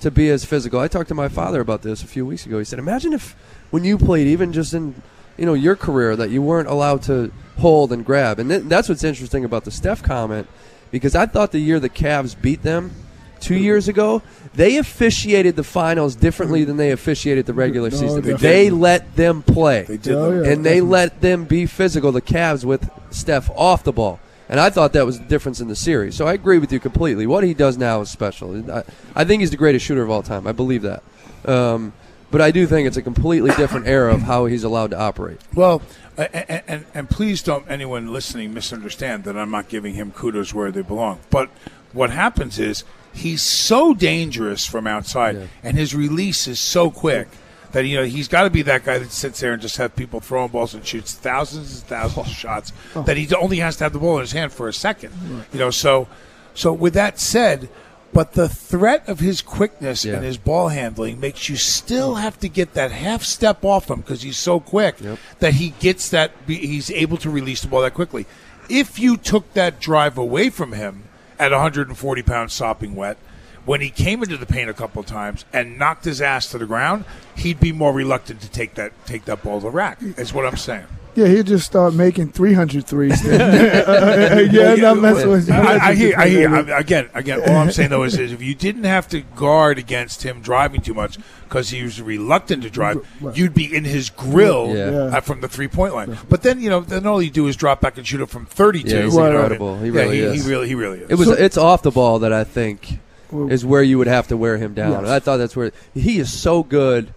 [0.00, 0.80] to be as physical.
[0.80, 2.58] I talked to my father about this a few weeks ago.
[2.58, 3.34] He said, "Imagine if
[3.70, 4.94] when you played, even just in
[5.36, 8.88] you know your career, that you weren't allowed to hold and grab." And th- that's
[8.88, 10.46] what's interesting about the Steph comment
[10.90, 12.92] because I thought the year the Cavs beat them
[13.40, 14.22] two years ago,
[14.54, 18.22] they officiated the finals differently than they officiated the regular No, season.
[18.22, 19.82] they They, let them play.
[19.82, 20.14] They did.
[20.14, 20.50] Oh, yeah.
[20.50, 24.18] and they let them be physical, the Cavs, with Steph off the ball.
[24.48, 26.14] And I thought that was the difference in the series.
[26.16, 27.26] So I agree with you completely.
[27.26, 28.70] What he does now is special.
[28.70, 28.82] I,
[29.14, 30.46] I think he's the greatest shooter of all time.
[30.46, 31.02] I believe that.
[31.46, 31.92] Um,
[32.30, 35.40] but I do think it's a completely different era of how he's allowed to operate.
[35.54, 35.82] Well,
[36.16, 40.70] and, and, and please don't anyone listening misunderstand that I'm not giving him kudos where
[40.70, 41.20] they belong.
[41.30, 41.48] But
[41.92, 45.46] what happens is he's so dangerous from outside, Yeah.
[45.62, 47.28] and his release is so quick
[47.74, 49.94] that you know he's got to be that guy that sits there and just have
[49.94, 52.72] people throwing balls and shoots thousands and thousands of shots.
[52.96, 53.02] Oh.
[53.02, 55.12] That he only has to have the ball in his hand for a second.
[55.52, 56.08] You know, so
[56.54, 57.68] so with that said.
[58.12, 60.14] But the threat of his quickness Yeah.
[60.14, 64.02] and his ball handling makes you still have to get that half step off him
[64.02, 65.18] because he's so quick Yep.
[65.40, 68.24] that he gets that he's able to release the ball that quickly.
[68.68, 71.02] If you took that drive away from him
[71.40, 73.16] at 140 pounds sopping wet,
[73.64, 76.58] when he came into the paint a couple of times and knocked his ass to
[76.58, 77.04] the ground,
[77.36, 79.98] he'd be more reluctant to take that take that ball to the rack.
[80.02, 80.86] Is what I'm saying.
[81.16, 83.22] Yeah, he'd just start making 300 threes.
[83.22, 84.50] then.
[84.52, 85.54] yeah, not messing with you.
[85.54, 86.18] I, I hear.
[86.18, 86.52] I hear.
[86.52, 87.40] I, again, again.
[87.48, 90.80] All I'm saying though is, is if you didn't have to guard against him driving
[90.80, 93.36] too much because he was reluctant to drive, Right.
[93.36, 94.90] you'd be in his grill Yeah.
[94.90, 94.98] Yeah.
[95.16, 96.18] uh, from the three point line.
[96.28, 98.46] But then you know, then all you do is drop back and shoot it from
[98.46, 98.88] 32.
[98.88, 99.78] Yeah, he's you know, incredible.
[99.78, 100.44] He yeah, really he, is.
[100.44, 101.10] He really, he really is.
[101.10, 102.98] It was it's off the ball that I think Well,
[103.32, 104.92] is where you would have to wear him down.
[104.92, 104.98] Yes.
[105.00, 107.12] And I thought that's where he is so good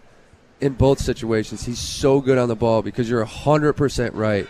[0.60, 1.66] in both situations.
[1.66, 4.48] He's so good on the ball because you're 100% right.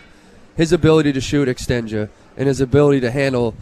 [0.56, 3.54] His ability to shoot extends you and his ability to handle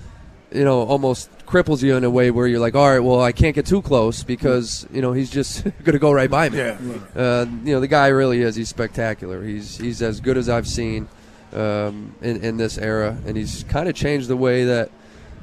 [0.53, 3.33] you know almost cripples you in a way where you're like, "All right, well, I
[3.33, 6.59] can't get too close because, you know, he's just going to go right by me."
[6.59, 6.79] Yeah.
[7.15, 8.57] Uh, you know, the guy really is.
[8.57, 9.43] He's spectacular.
[9.43, 11.09] He's he's as good as I've seen
[11.53, 14.91] um, in in this era, and he's kind of changed the way that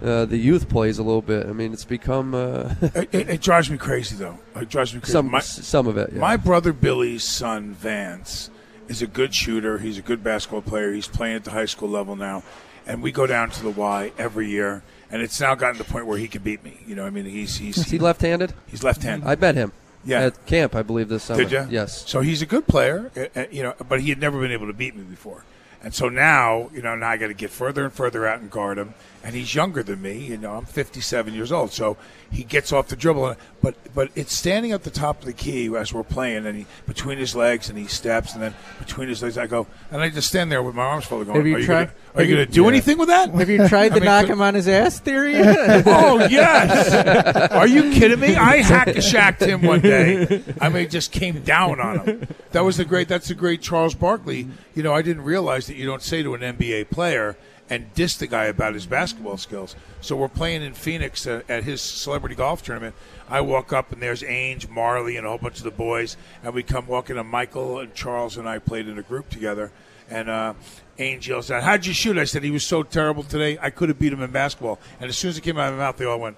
[0.04, 1.48] uh, the youth plays a little bit.
[1.48, 4.38] I mean, it's become uh, it, it, it drives me crazy though.
[4.56, 5.14] It drives me crazy.
[5.14, 6.12] some My- some of it.
[6.14, 6.20] Yeah.
[6.20, 8.50] My brother Billy's son Vance
[8.88, 9.78] is a good shooter.
[9.80, 10.92] He's a good basketball player.
[10.94, 12.44] He's playing at the high school level now,
[12.86, 14.84] and we go down to the Y every year.
[15.10, 16.80] And it's now gotten to the point where he can beat me.
[16.88, 18.52] You know, I mean, he's he's is he left-handed?
[18.66, 19.28] he's left-handed.
[19.28, 19.72] I met him.
[20.04, 20.22] Yeah.
[20.22, 21.44] At camp, I believe this summer.
[21.44, 21.68] Did you?
[21.70, 22.10] Yes.
[22.10, 23.12] So he's a good player,
[23.52, 25.46] you know, but he had never been able to beat me before.
[25.84, 28.50] And so now, you know, now I got to get further and further out and
[28.50, 28.94] guard him.
[29.26, 30.18] And he's younger than me.
[30.18, 31.96] You know, I'm 57 years old, so
[32.30, 33.36] he gets off the dribble.
[33.62, 36.66] But but it's standing at the top of the key as we're playing, and he
[36.88, 40.10] between his legs, and he steps, and then between his legs, I go, and I
[40.10, 42.24] just stand there with my arms folded, going, Have you "Are you tried- gonna, are
[42.24, 44.56] you to do anything with that?" Have you tried I to mean, knock him on
[44.56, 45.36] his ass theory?
[45.86, 47.52] Oh yes!
[47.54, 48.36] Are you kidding me?
[48.36, 50.44] I hack shacked him one day.
[50.60, 52.28] I mean, just came down on him.
[52.52, 53.08] That was the great.
[53.08, 54.48] That's the great Charles Barkley.
[54.76, 57.38] You know, I didn't realize that you don't say to an NBA player
[57.70, 59.76] and diss the guy about his basketball skills.
[60.02, 62.96] So we're playing in Phoenix uh, at his celebrity golf tournament.
[63.30, 66.54] I walk up and there's Ainge, Marley, and a whole bunch of the boys, and
[66.54, 67.18] we come walking.
[67.18, 69.72] And Michael and Charles and I played in a group together.
[70.10, 70.54] And uh,
[71.00, 73.58] Ainge yells out, "How'd you shoot?" I said, "He was so terrible today.
[73.62, 75.80] I could have beat him in basketball." And as soon as it came out of
[75.80, 76.38] my mouth, they all went.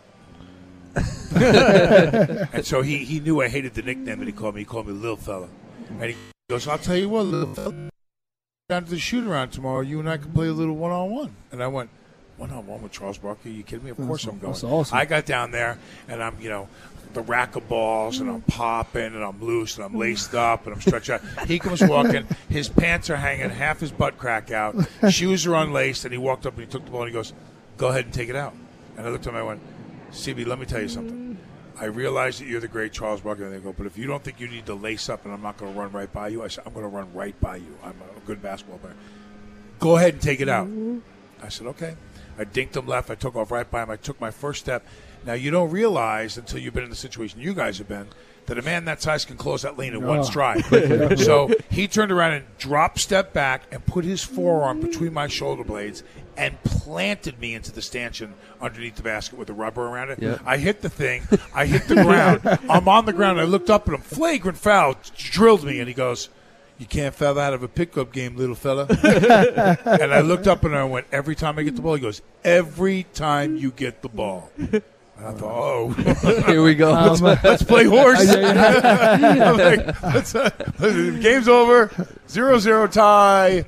[1.36, 4.62] and so he, he knew I hated the nickname that he called me.
[4.62, 5.50] He called me Little Fella.
[6.00, 6.16] And he
[6.50, 7.90] goes, I'll tell you what, Little Fella,
[8.68, 9.82] down to the shoot around tomorrow.
[9.82, 11.36] You and I can play a little one on one.
[11.52, 11.92] And I went,
[12.38, 13.52] one on one with Charles Barkley?
[13.52, 13.92] Are you kidding me?
[13.92, 14.54] Of course I'm going.
[14.54, 14.98] that's awesome.
[14.98, 16.68] I got down there and I'm, you know,
[17.14, 18.48] the rack of balls and I'm mm.
[18.48, 20.00] popping and I'm loose and I'm mm.
[20.00, 21.22] laced up and I'm stretched out.
[21.46, 24.76] He comes walking, his pants are hanging, half his butt crack out,
[25.12, 27.34] shoes are unlaced, and he walked up and he took the ball and he goes,
[27.78, 28.56] Go ahead and take it out.
[28.98, 29.62] And I looked at him and I went,
[30.10, 31.25] CB, let me tell you something.
[31.80, 33.46] I realize that you're the great Charles Barkley.
[33.46, 35.42] And they go, but if you don't think you need to lace up and I'm
[35.42, 37.58] not going to run right by you, I said, I'm going to run right by
[37.58, 37.78] you.
[37.84, 38.96] I'm a good basketball player.
[39.80, 40.68] Go ahead and take it out.
[40.68, 41.00] Mm-hmm.
[41.44, 41.96] I said, okay.
[42.38, 43.10] I dinked him left.
[43.10, 43.90] I took off right by him.
[43.90, 44.86] I took my first step.
[45.26, 48.08] Now, you don't realize until you've been in the situation you guys have been
[48.46, 50.24] that a man that size can close that lane in one Oh.
[50.24, 50.64] stride.
[51.20, 55.64] so he turned around and drop step back and put his forearm between my shoulder
[55.64, 56.04] blades
[56.38, 60.22] and planted me into the stanchion underneath the basket with the rubber around it.
[60.22, 60.38] Yeah.
[60.46, 61.24] I hit the thing.
[61.54, 62.42] I hit the ground.
[62.70, 63.40] I'm on the ground.
[63.40, 64.02] I looked up at him.
[64.02, 64.96] Flagrant foul.
[65.16, 65.80] Drilled me.
[65.80, 66.30] And he goes,
[66.78, 68.86] you can't foul out of a pickup game, little fella.
[68.90, 72.22] and I looked up and I went, every time I get the ball, he goes,
[72.44, 74.52] every time you get the ball.
[74.58, 74.82] And
[75.18, 75.90] I thought, oh,
[76.48, 76.92] Here we go.
[76.92, 78.28] let's, let's play horse.
[78.30, 80.50] I'm like, let's, uh,
[81.22, 81.90] game's over,
[82.28, 83.64] zero zero tie.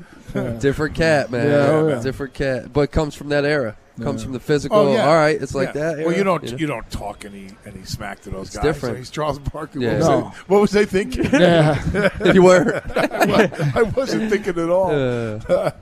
[0.59, 1.47] Different cat, man.
[1.47, 2.01] Yeah, oh, yeah.
[2.01, 3.75] Different cat, but comes from that era.
[4.01, 4.77] Comes from the physical.
[4.77, 5.07] Oh, yeah.
[5.07, 5.93] All right, it's like Yeah.
[5.95, 6.05] that.
[6.05, 6.55] Well, you don't know?
[6.57, 8.63] you, don't talk any any smack to those It's guys.
[8.65, 8.93] different.
[8.95, 9.85] So he's Charles Barkley.
[9.85, 9.93] Yeah.
[9.93, 10.21] What, was No.
[10.21, 11.25] they, what was they thinking?
[11.31, 12.31] Yeah.
[12.31, 12.81] you were.
[12.95, 14.91] I wasn't thinking at all.
[14.91, 15.71] Uh,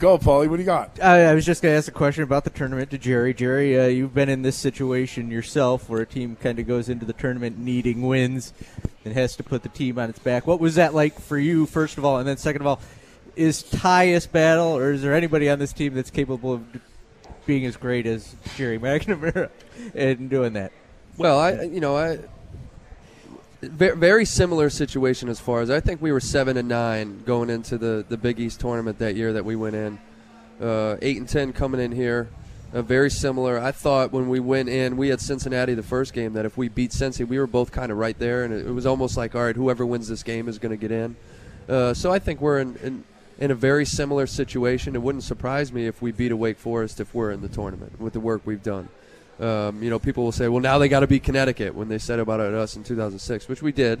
[0.00, 0.48] Go, Paulie.
[0.50, 0.98] What do you got?
[1.00, 3.32] I, I was just going to ask a question about the tournament to Gerry.
[3.32, 7.06] Gerry, uh, you've been in this situation yourself where a team kind of goes into
[7.06, 8.52] the tournament needing wins
[9.04, 10.44] and has to put the team on its back.
[10.48, 12.18] What was that like for you, first of all?
[12.18, 12.80] And then, second of all,
[13.36, 16.64] is Tyus Battle, or is there anybody on this team that's capable of
[17.46, 19.50] being as great as Gerry McNamara
[19.94, 20.72] and doing that?
[21.16, 22.18] Well, I you know I
[23.62, 27.78] very similar situation as far as I think we were seven and nine going into
[27.78, 29.98] the the Big East tournament that year that we went in,
[30.60, 32.28] uh, eight and ten coming in here.
[32.74, 33.58] Uh, very similar.
[33.58, 36.70] I thought when we went in, we had Cincinnati the first game that if we
[36.70, 39.34] beat Cincy, we were both kind of right there, and it, it was almost like,
[39.34, 41.14] all right, whoever wins this game is going to get in.
[41.68, 43.04] Uh, so I think we're in, in
[43.38, 44.94] in a very similar situation.
[44.94, 48.00] It wouldn't surprise me if we beat a Wake Forest if we're in the tournament
[48.00, 48.88] with the work we've done.
[49.40, 51.98] Um, you know, people will say, well, now they got to beat Connecticut when they
[51.98, 54.00] said about it us in 2006, which we did.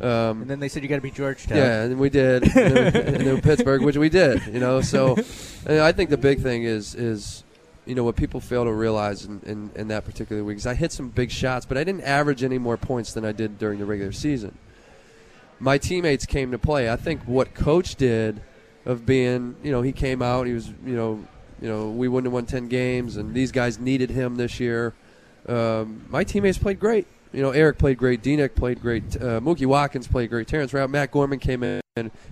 [0.00, 1.56] Um, And then they said you got to be Georgetown.
[1.58, 2.42] yeah, and we did.
[2.42, 4.46] and, then, and then Pittsburgh, which we did.
[4.46, 5.12] You know, so
[5.68, 7.42] I think the big thing is is
[7.86, 10.74] you know what people fail to realize in, in, in that particular week is I
[10.74, 13.78] hit some big shots, but I didn't average any more points than I did during
[13.78, 14.58] the regular season.
[15.58, 16.90] My teammates came to play.
[16.90, 18.42] I think what coach did
[18.86, 20.46] of being, you know, he came out.
[20.46, 21.22] He was, you know,
[21.60, 24.94] you know, we wouldn't have won ten games, and these guys needed him this year.
[25.48, 27.06] Um, my teammates played great.
[27.32, 28.22] You know, Eric played great.
[28.22, 29.16] Denick played great.
[29.16, 30.48] Uh, Mookie Watkins played great.
[30.48, 31.80] Terrence Rout, Matt Gorman came in.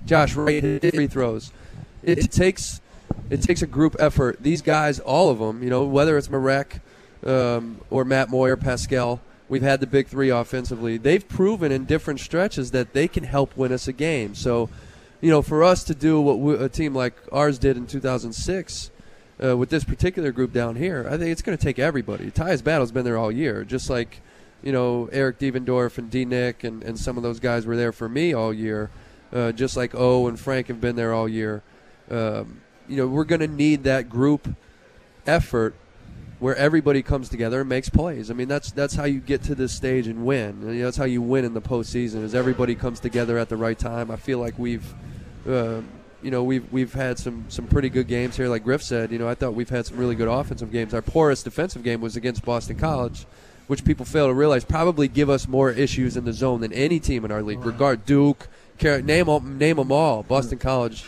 [0.07, 1.53] Josh Wright hit free throws.
[2.03, 2.81] It takes
[3.31, 4.43] it takes a group effort.
[4.43, 6.81] These guys, all of them, you know, whether it's Marek
[7.25, 10.99] um, or Matt Moyer, Paschal, we've had the big three offensively.
[10.99, 14.35] They've proven in different stretches that they can help win us a game.
[14.35, 14.69] So,
[15.25, 18.91] you know, for us to do what we, a team like ours did in 2006
[19.43, 22.31] uh, with this particular group down here, I think it's going to take everybody.
[22.31, 24.21] Tyus Battle's been there all year, just like
[24.63, 26.27] you know Eric Devendorf and D.
[26.27, 28.91] Nick and, and some of those guys were there for me all year,
[29.33, 31.63] uh, just like O and Frank have been there all year.
[32.11, 34.47] Um, you know, we're going to need that group
[35.27, 35.75] effort
[36.39, 38.31] where everybody comes together and makes plays.
[38.31, 40.61] I mean, that's that's how you get to this stage and win.
[40.61, 42.23] You know, that's how you win in the postseason.
[42.23, 44.11] Is everybody comes together at the right time.
[44.11, 44.95] I feel like we've,
[45.47, 45.81] uh,
[46.23, 48.49] you know, we've we've had some some pretty good games here.
[48.49, 50.95] Like Griff said, you know, I thought we've had some really good offensive games.
[50.95, 53.27] Our poorest defensive game was against Boston College,
[53.67, 56.99] which people fail to realize probably give us more issues in the zone than any
[56.99, 57.65] team in our league.
[57.65, 60.23] Regard Duke, Car- name name them all.
[60.23, 61.05] Boston College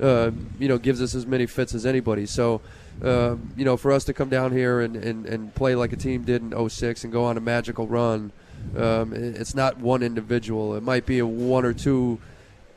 [0.00, 2.26] uh, you know, gives us as many fits as anybody.
[2.26, 2.60] So,
[3.02, 5.96] um, you know, for us to come down here and, and, and play like a
[5.96, 8.32] team did in 06 and go on a magical run,
[8.76, 10.74] um, it's not one individual.
[10.74, 12.18] It might be a one or two,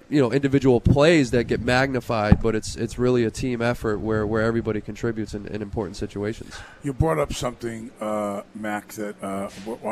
[0.10, 4.26] you know, individual plays that get magnified, but it's it's really a team effort where,
[4.26, 6.56] where everybody contributes in, in important situations.
[6.82, 9.50] You brought up something, uh, Mac, that uh,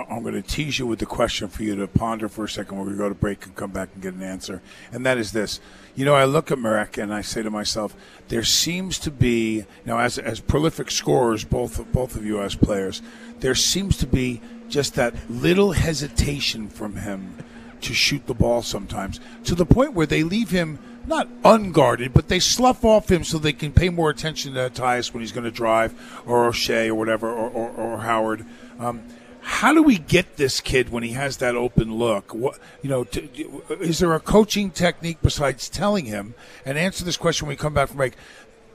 [0.10, 2.78] I'm going to tease you with the question for you to ponder for a second
[2.78, 4.62] when we go to break and come back and get an answer.
[4.92, 5.60] And that is this.
[5.96, 7.96] You know, I look at Marek and I say to myself,
[8.30, 13.02] there seems to be, now, as, as prolific scorers, both, both of you as players,
[13.40, 17.38] there seems to be just that little hesitation from him
[17.82, 22.28] to shoot the ball sometimes to the point where they leave him not unguarded, but
[22.28, 25.44] they slough off him so they can pay more attention to Tyus when he's going
[25.44, 25.94] to drive,
[26.26, 28.46] or Oshae, or whatever, or, or, or Howard.
[28.80, 29.04] Um,
[29.42, 32.34] how do we get this kid when he has that open look?
[32.34, 33.04] What you know?
[33.04, 36.34] To, is there a coaching technique besides telling him?
[36.66, 38.16] And answer this question when we come back from break.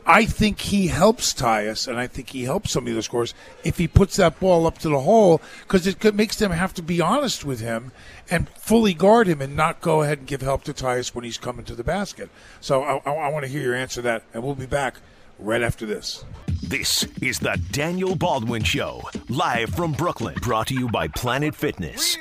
[0.06, 3.34] I think he helps Tyus, and I think he helps some of the scores
[3.64, 6.82] if he puts that ball up to the hole because it makes them have to
[6.82, 7.92] be honest with him
[8.30, 11.38] and fully guard him and not go ahead and give help to Tyus when he's
[11.38, 12.30] coming to the basket.
[12.60, 14.96] So I, I, I want to hear your answer to that, and we'll be back
[15.38, 16.24] right after this.
[16.62, 20.36] This is the Daniel Baldwin Show, live from Brooklyn.
[20.42, 22.16] Brought to you by Planet Fitness.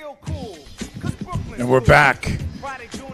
[1.57, 2.39] And we're back.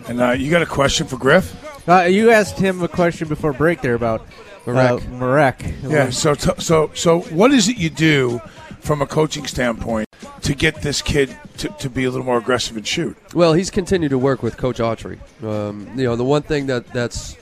[0.07, 1.89] And uh, you got a question for Griff?
[1.89, 4.25] Uh, you asked him a question before break there about
[4.65, 5.03] Marek.
[5.03, 5.65] Uh, Marek.
[5.83, 6.09] Yeah.
[6.09, 8.41] So t- so so what is it you do
[8.79, 10.07] from a coaching standpoint
[10.41, 13.17] to get this kid to, to be a little more aggressive and shoot?
[13.33, 15.17] Well, he's continued to work with Coach Autry.
[15.43, 17.35] Um, you know, the one thing that that's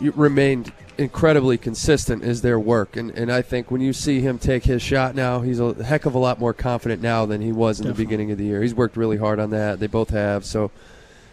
[0.00, 4.64] remained incredibly consistent is their work, and and I think when you see him take
[4.64, 7.80] his shot now, he's a heck of a lot more confident now than he was
[7.80, 8.62] in the beginning of the year.
[8.62, 9.80] He's worked really hard on that.
[9.80, 10.44] They both have.
[10.44, 10.70] So,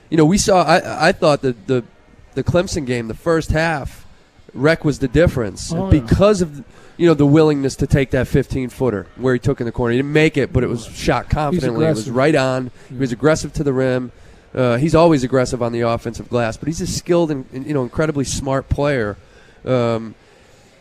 [0.09, 0.63] you know, we saw.
[0.63, 1.83] I I thought that the
[2.35, 4.04] the Clemson game, the first half,
[4.55, 5.99] Rec was the difference Oh, yeah.
[5.99, 6.63] because of.
[6.97, 9.91] You know the willingness to take that 15 footer where he took in the corner.
[9.91, 11.85] He didn't make it, but it was shot confidently.
[11.85, 12.71] It was right on.
[12.87, 14.13] He was aggressive to the rim.
[14.53, 17.73] Uh, he's always aggressive on the offensive glass, but he's a skilled and and, you
[17.73, 19.17] know incredibly smart player.
[19.65, 20.15] Um,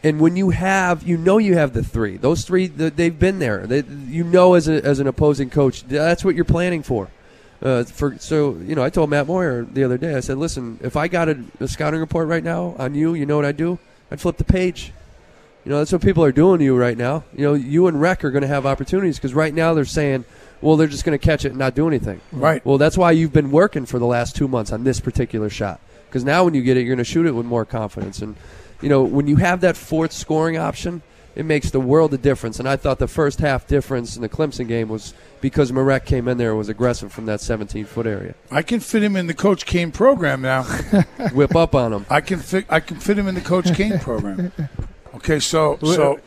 [0.05, 2.16] and when you have, you know, you have the three.
[2.16, 3.66] Those three, they've been there.
[3.66, 7.09] They, you know, as a, as an opposing coach, that's what you're planning for.
[7.65, 10.15] Uh, for so you know, I told Matt Moyer the other day.
[10.15, 13.24] I said, listen, if I got a, a scouting report right now on you, you
[13.24, 13.78] know what I'd do?
[14.11, 14.93] I'd flip the page.
[15.65, 17.24] You know, that's what people are doing to you right now.
[17.35, 20.27] You know, you and Rec are going to have opportunities because right now they're saying,
[20.61, 22.20] well, they're just going to catch it and not do anything.
[22.32, 22.65] Right.
[22.66, 25.81] Well, that's why you've been working for the last two months on this particular shot.
[26.07, 28.20] Because now when you get it, you're going to shoot it with more confidence.
[28.20, 28.36] And,
[28.82, 31.03] you know, when you have that fourth scoring option,
[31.36, 32.59] it makes the world of difference.
[32.59, 36.28] And I thought the first half difference in the Clemson game was because Marek came
[36.28, 38.35] in there and was aggressive from that 17 foot area.
[38.51, 40.62] I can fit him in the Coach Kane program now.
[41.35, 42.06] Whip up on him.
[42.09, 42.66] I can fit.
[42.69, 44.52] I can fit him in the Coach Kane program.
[45.16, 46.20] Okay, so so.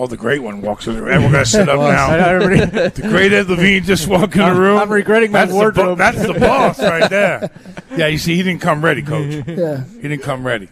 [0.00, 1.12] Oh, the great one walks in the room.
[1.12, 2.38] And we're going to sit up now.
[2.94, 4.78] The great Ed Levine just walked in the room.
[4.78, 5.86] I'm regretting my that's The wardrobe.
[5.86, 7.50] bo- that's the boss right there.
[7.96, 9.42] Yeah, you see, he didn't come ready, Coach.
[9.48, 9.82] Yeah.
[9.96, 10.68] He didn't come ready.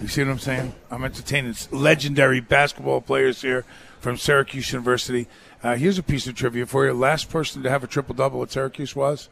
[0.00, 0.74] You see what I'm saying?
[0.90, 3.64] I'm entertaining legendary basketball players here
[4.00, 5.26] from Syracuse University.
[5.62, 6.92] Uh, here's a piece of trivia for you.
[6.92, 9.28] Last person to have a triple double at Syracuse was?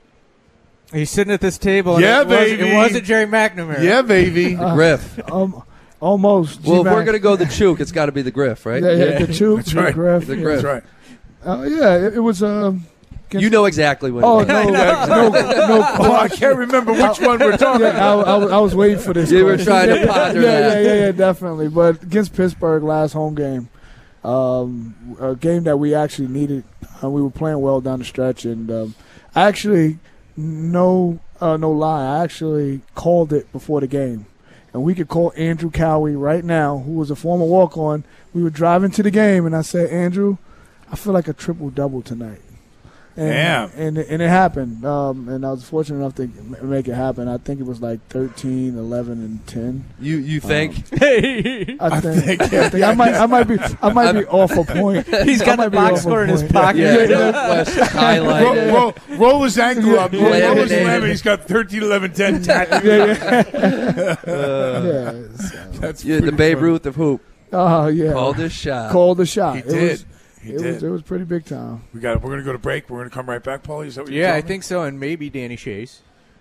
[0.92, 2.00] He's sitting at this table.
[2.00, 2.70] Yeah, it wasn't, baby.
[2.70, 3.82] It wasn't Gerry McNamara.
[3.82, 4.54] Yeah, baby.
[4.54, 5.30] The Griff.
[5.30, 5.62] Um,
[6.00, 6.62] almost.
[6.62, 6.94] Well, if G-Mac.
[6.94, 8.82] we're going to go the Chuk, it's got to be the Griff, right?
[8.82, 9.94] yeah, yeah, the Chuk, That's the right.
[9.94, 10.36] Griff, The.
[10.36, 10.62] Griff.
[10.62, 10.82] That's right.
[11.44, 12.42] Uh, yeah, it, it was.
[12.42, 12.86] Um,
[13.40, 15.32] You know exactly what oh no, no, no,
[15.98, 18.98] Oh, I can't remember which one we're talking Yeah, I, I, was- I was waiting
[18.98, 19.30] for this.
[19.30, 20.82] You were trying to yeah, ponder yeah, that.
[20.84, 21.68] Yeah, yeah, yeah, definitely.
[21.68, 23.68] But against Pittsburgh last home game,
[24.24, 26.64] um, a game that we actually needed.
[27.02, 28.94] Uh, we were playing well down the stretch, and um,
[29.34, 29.98] actually,
[30.36, 34.26] no, uh, no lie, I actually called it before the game.
[34.72, 38.04] And we could call Andrew Cowie right now, who was a former walk-on.
[38.32, 40.38] We were driving to the game, and I said, Andrew,
[40.90, 42.40] I feel like a triple double tonight.
[43.14, 43.70] And, Damn.
[43.76, 44.84] And, and it happened.
[44.86, 46.28] Um, and I was fortunate enough to
[46.64, 47.28] make it happen.
[47.28, 49.84] I think it was like 13, 11, and 10.
[50.00, 50.76] You you think?
[50.76, 52.24] Um, I think.
[52.40, 53.14] think, I, think I might.
[53.14, 53.58] I might be.
[53.82, 55.06] I might be off a point.
[55.24, 56.78] He's got might the be box score in his pocket.
[56.78, 57.30] Yeah, Yeah, yeah.
[57.30, 60.12] Northwest Roll, roll, roll his ankle up.
[60.12, 60.86] Roll, roll his Laminated.
[60.86, 61.08] lemon.
[61.10, 62.84] He's got 13, 11, 10 tattooed.
[62.84, 64.16] Yeah, yeah.
[64.26, 64.32] yeah.
[64.32, 66.60] Uh, so- That's Yeah, the Babe.
[66.60, 67.20] Ruth of hoop.
[67.52, 68.12] Oh yeah.
[68.12, 68.90] Called his shot.
[68.92, 69.56] Called the shot.
[69.56, 69.90] He it did.
[69.90, 70.04] Was,
[70.42, 70.74] He it did.
[70.74, 70.82] was.
[70.82, 71.82] It was pretty big time.
[71.94, 72.20] We got.
[72.22, 72.90] We're going to go to break.
[72.90, 73.86] We're going to come right back, Paulie.
[73.86, 74.48] Is that what you're Yeah, I me?
[74.48, 75.98] think so, and maybe Danny Schayes.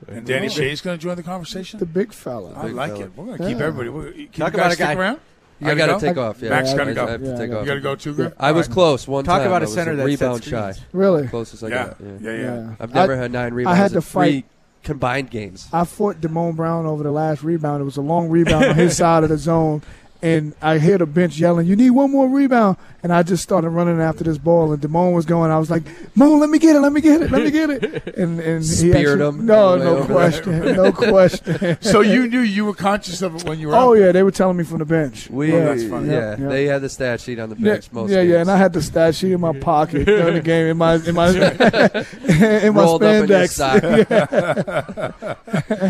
[0.08, 1.78] And Danny Schayes going to join the conversation.
[1.80, 2.54] The big fella.
[2.56, 3.04] I like fella.
[3.06, 3.12] it.
[3.16, 3.66] We're going to keep Yeah.
[3.66, 3.90] everybody.
[3.90, 5.20] We're, can Talk you about guys a guy- stick around?
[5.60, 6.42] You I got gotta to take off.
[6.42, 7.06] Yeah, Max I- gotta I- go.
[7.06, 7.62] I have to Yeah, take I off.
[7.62, 8.34] You got to go too, Griff?
[8.40, 8.74] I was All right.
[8.74, 9.48] close one Talk time.
[9.48, 10.72] about a center that rebound shy.
[10.72, 10.88] screens.
[10.92, 11.28] Really.
[11.28, 11.74] Closest I Yeah.
[11.86, 11.98] got.
[12.02, 12.08] Yeah.
[12.20, 12.42] Yeah, yeah.
[12.42, 12.76] Yeah.
[12.80, 13.78] I've never I, had nine I rebounds.
[13.80, 14.46] had to in three fight.
[14.84, 15.68] combined games.
[15.72, 17.82] I fought Damone Brown over the last rebound.
[17.82, 19.84] It was a long rebound on his side of the zone,
[20.24, 23.70] and I hear the bench yelling, "You need one more rebound!" And I just started
[23.70, 25.50] running after this ball, and Damone was going.
[25.50, 25.82] I was like,
[26.16, 28.60] "Moan, let me get it, let me get it, let me get it!" And and
[28.62, 31.78] he Speared actually- him No, the no over question, no question.
[31.82, 33.94] So you knew you were conscious of it when you were Oh out.
[33.98, 35.30] yeah, they were telling me from the bench.
[35.32, 36.06] We, Oh, that's fine.
[36.12, 38.30] yeah, Yeah, they had the stat sheet on the Yeah, bench most yeah, games.
[38.30, 40.78] yeah, yeah, and I had the stat sheet in my pocket during the game in
[40.78, 45.14] my in my in my Rolled up in your spandex.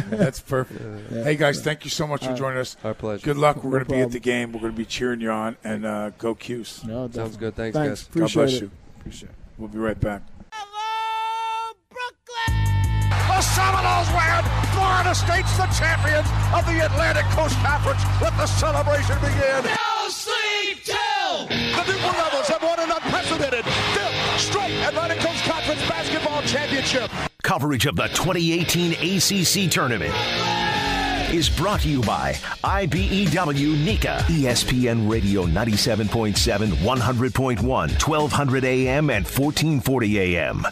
[0.10, 1.12] That's perfect.
[1.12, 2.78] Hey, guys, thank you so much for joining us.
[2.84, 3.26] Our pleasure.
[3.26, 3.64] Good luck.
[3.64, 4.52] We're No going to be at the game.
[4.54, 6.84] We're going to be cheering you on, and uh, go 'Cuse.
[6.86, 7.56] No, Sounds good.
[7.56, 8.04] Thanks, Thanks.
[8.04, 8.08] guys.
[8.08, 8.62] God Appreciate bless it.
[8.62, 8.72] you.
[9.00, 9.36] Appreciate it.
[9.58, 10.22] We'll be right back.
[10.52, 12.54] Hello, Brooklyn!
[13.28, 14.44] The Seminoles win.
[14.74, 18.02] Florida State's the champions of the Atlantic Coast Conference.
[18.22, 19.66] Let the celebration begin.
[19.66, 25.44] No sleep till the New Blue Devils have won an unprecedented fifth straight Atlantic Coast
[25.46, 27.10] Conference basketball championship.
[27.44, 30.14] Coverage of the 2018 ACC tournament
[31.32, 32.34] is brought to you by
[32.64, 40.68] IBEW NECA, ESPN Radio 97.7, 100.1, 1200 AM, and 1440 AM.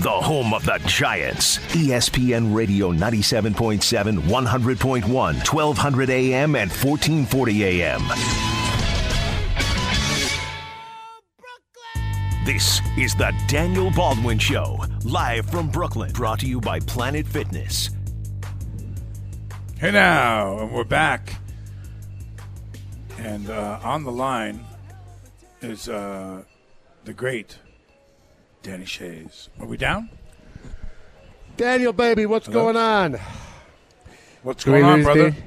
[0.00, 8.02] The home of the Giants, ESPN Radio 97.7, 100.1, 1200 AM, and 1440 AM.
[12.44, 17.90] This is the Daniel Baldwin Show, live from Brooklyn, brought to you by Planet Fitness.
[19.86, 21.36] Hey now, and we're back.
[23.18, 24.64] And uh, on the line
[25.62, 26.42] is uh,
[27.04, 27.58] the great
[28.64, 29.46] Danny Schayes.
[29.60, 30.10] Are we down?
[31.56, 32.64] Daniel, baby, what's Hello?
[32.64, 33.20] going on?
[34.42, 35.30] What's Do going on, brother?
[35.30, 35.44] Dave?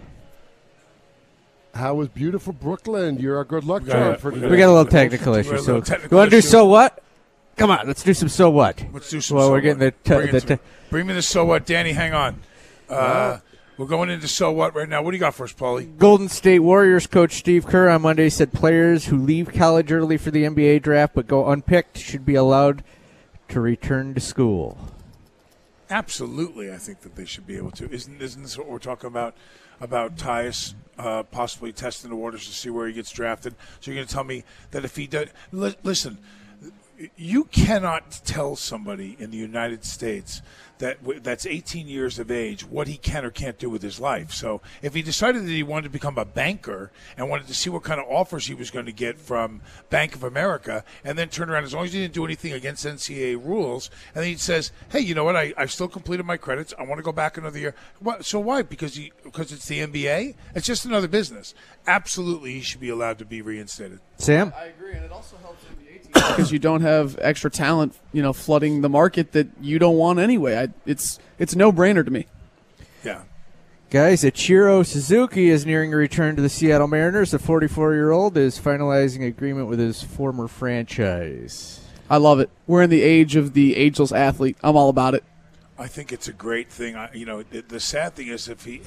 [1.73, 3.19] How was beautiful Brooklyn?
[3.19, 4.51] You're a good luck got charm for We today.
[4.51, 5.55] We got a little technical issue.
[5.55, 7.03] a So, technical you want to do so what?
[7.57, 8.81] Come on, let's do some so what.
[8.93, 9.35] Let's do some.
[9.35, 10.01] Well, so we're getting what.
[10.05, 11.91] the, Bring, the to- te- bring me the so what, Danny.
[11.91, 12.39] Hang on.
[12.87, 13.39] Uh,
[13.79, 15.01] we're going into so what right now.
[15.01, 15.97] What do you got for us, Paulie?
[15.97, 20.31] Golden State Warriors coach Steve Kerr on Monday said players who leave college early for
[20.31, 22.83] the NBA draft but go unpicked should be allowed
[23.47, 24.77] to return to school.
[25.89, 27.89] Absolutely, I think that they should be able to.
[27.89, 29.33] Isn't isn't this what we're talking about?
[29.79, 33.55] About Tyus uh, possibly testing the waters to see where he gets drafted.
[33.79, 36.17] So you're going to tell me that if he does, li- listen,
[37.15, 40.41] you cannot tell somebody in the United States
[40.79, 43.99] that w- that's 18 years of age, what he can or can't do with his
[43.99, 44.31] life.
[44.31, 47.69] So if he decided that he wanted to become a banker and wanted to see
[47.69, 51.29] what kind of offers he was going to get from Bank of America, and then
[51.29, 54.37] turn around as long as he didn't do anything against NCAA rules, and then he
[54.37, 55.35] says, "Hey, you know what?
[55.35, 56.73] I I've still completed my credits.
[56.79, 58.25] I want to go back another year." What?
[58.25, 58.61] So why?
[58.61, 60.35] Because he because it's the NBA.
[60.55, 61.53] It's just another business.
[61.87, 63.99] Absolutely, he should be allowed to be reinstated.
[64.17, 64.53] Sam?
[64.57, 68.21] I agree, and it also helps NBA teams because you don't have extra talent, you
[68.21, 70.57] know, flooding the market that you don't want anyway.
[70.57, 72.27] I, it's it's no brainer to me.
[73.03, 73.23] Yeah.
[73.89, 77.31] Guys, Ichiro Suzuki is nearing a return to the Seattle Mariners.
[77.31, 81.81] The 44 year old is finalizing agreement with his former franchise.
[82.09, 82.49] I love it.
[82.67, 84.57] We're in the age of the ageless athlete.
[84.63, 85.23] I'm all about it.
[85.77, 86.95] I think it's a great thing.
[86.95, 88.81] I, you know, the, the sad thing is if he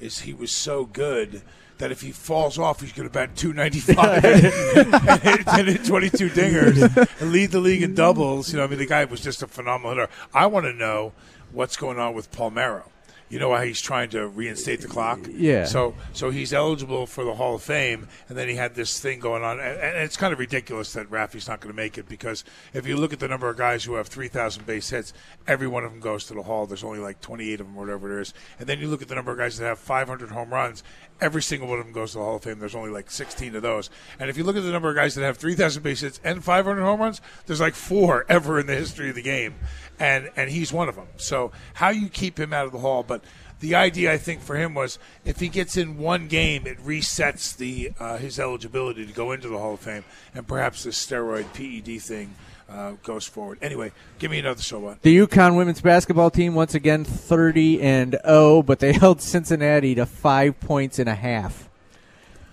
[0.00, 1.42] is he was so good
[1.78, 6.30] that if he falls off, he's going to bat 295 and, hit, and hit 22
[6.30, 8.52] dingers and lead the league in doubles.
[8.52, 10.12] You know, I mean, the guy was just a phenomenal hitter.
[10.34, 11.12] I want to know
[11.52, 12.84] what's going on with Palmeiro.
[13.28, 15.20] You know why he's trying to reinstate the clock.
[15.28, 15.64] Yeah.
[15.64, 19.20] So so he's eligible for the Hall of Fame, and then he had this thing
[19.20, 22.08] going on, and, and it's kind of ridiculous that Rafi's not going to make it
[22.08, 25.12] because if you look at the number of guys who have 3,000 base hits,
[25.46, 26.66] every one of them goes to the Hall.
[26.66, 29.08] There's only like 28 of them, or whatever it is, and then you look at
[29.08, 30.82] the number of guys that have 500 home runs.
[31.20, 32.60] Every single one of them goes to the Hall of Fame.
[32.60, 33.90] There's only like 16 of those.
[34.20, 36.44] And if you look at the number of guys that have 3,000 base hits and
[36.44, 39.56] 500 home runs, there's like four ever in the history of the game.
[39.98, 41.08] And, and he's one of them.
[41.16, 43.17] So how you keep him out of the Hall, but
[43.60, 47.56] the idea I think for him was if he gets in one game, it resets
[47.56, 50.04] the uh, his eligibility to go into the Hall of Fame,
[50.34, 52.34] and perhaps this steroid PED thing
[52.68, 53.58] uh, goes forward.
[53.62, 55.02] Anyway, give me another so what.
[55.02, 60.06] The UConn women's basketball team once again 30 and 0, but they held Cincinnati to
[60.06, 61.68] 5 points and a half.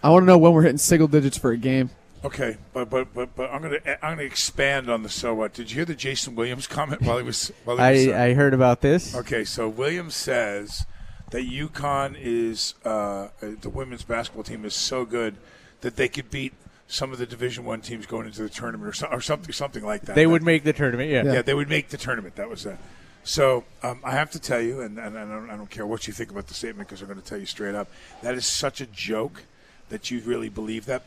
[0.01, 1.89] I want to know when we're hitting single digits for a game.
[2.23, 5.53] Okay, but but but but I'm gonna I'm gonna expand on the so what.
[5.53, 8.15] Did you hear the Jason Williams comment while he was while he was?
[8.15, 9.15] I, I heard about this.
[9.15, 10.87] Okay, so Williams says
[11.31, 15.35] that UConn is uh, the women's basketball team is so good
[15.81, 16.53] that they could beat
[16.87, 19.83] some of the Division One teams going into the tournament or, so, or something something
[19.83, 20.15] like that.
[20.15, 21.23] They would make the tournament, yeah.
[21.23, 22.35] Yeah, they would make the tournament.
[22.35, 22.77] That was that.
[23.23, 26.05] So um, I have to tell you, and, and I, don't, I don't care what
[26.05, 27.89] you think about the statement because I'm going to tell you straight up,
[28.21, 29.43] that is such a joke
[29.89, 31.03] that you really believe that,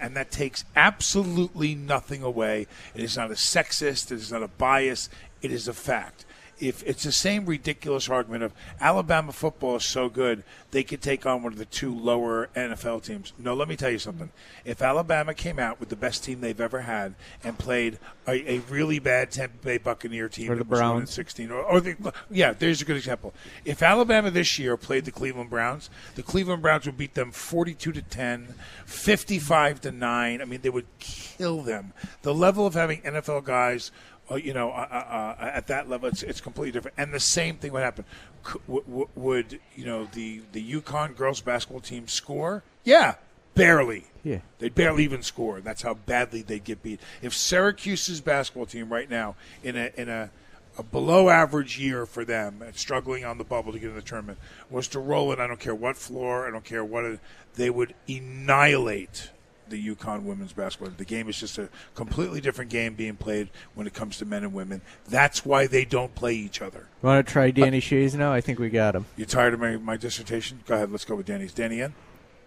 [0.00, 2.66] and that takes absolutely nothing away.
[2.94, 4.12] It is not a sexist.
[4.12, 5.08] It is not a bias.
[5.40, 6.26] It is a fact
[6.58, 11.26] if it's the same ridiculous argument of Alabama football is so good they could take
[11.26, 13.32] on one of the two lower NFL teams.
[13.38, 14.30] No, let me tell you something.
[14.64, 17.14] If Alabama came out with the best team they've ever had
[17.44, 20.90] and played a, a really bad Tampa Bay Buccaneer team, or the that was one
[20.90, 23.34] in Browns, sixteen, or, or the, yeah, there's a good example.
[23.64, 27.92] If Alabama this year played the Cleveland Browns, the Cleveland Browns would beat them forty-two
[27.92, 28.54] to 10,
[28.86, 30.40] 55 to nine.
[30.40, 31.92] I mean, they would kill them.
[32.22, 33.90] The level of having NFL guys
[34.36, 36.96] you know, uh, uh, at that level, it's, it's completely different.
[36.98, 38.04] And the same thing would happen.
[38.46, 42.62] C- w- w- would you know the the UConn girls basketball team score?
[42.84, 43.14] Yeah,
[43.54, 44.06] barely.
[44.24, 44.38] Yeah.
[44.58, 45.60] They barely even score.
[45.60, 47.00] That's how badly they get beat.
[47.22, 50.30] If Syracuse's basketball team right now in a in a
[50.78, 54.02] a below average year for them and struggling on the bubble to get in the
[54.02, 54.38] tournament
[54.70, 55.38] was to roll it.
[55.38, 57.20] I don't care what floor, I don't care what it,
[57.56, 59.30] they would annihilate
[59.72, 60.92] the UConn women's basketball.
[60.96, 64.44] The game is just a completely different game being played when it comes to men
[64.44, 64.82] and women.
[65.08, 66.86] That's why they don't play each other.
[67.00, 68.32] Want to try Danny Schayes now?
[68.32, 69.06] I think we got him.
[69.16, 70.60] You tired of my, my dissertation?
[70.66, 70.92] Go ahead.
[70.92, 71.54] Let's go with Danny's.
[71.54, 71.94] Danny in.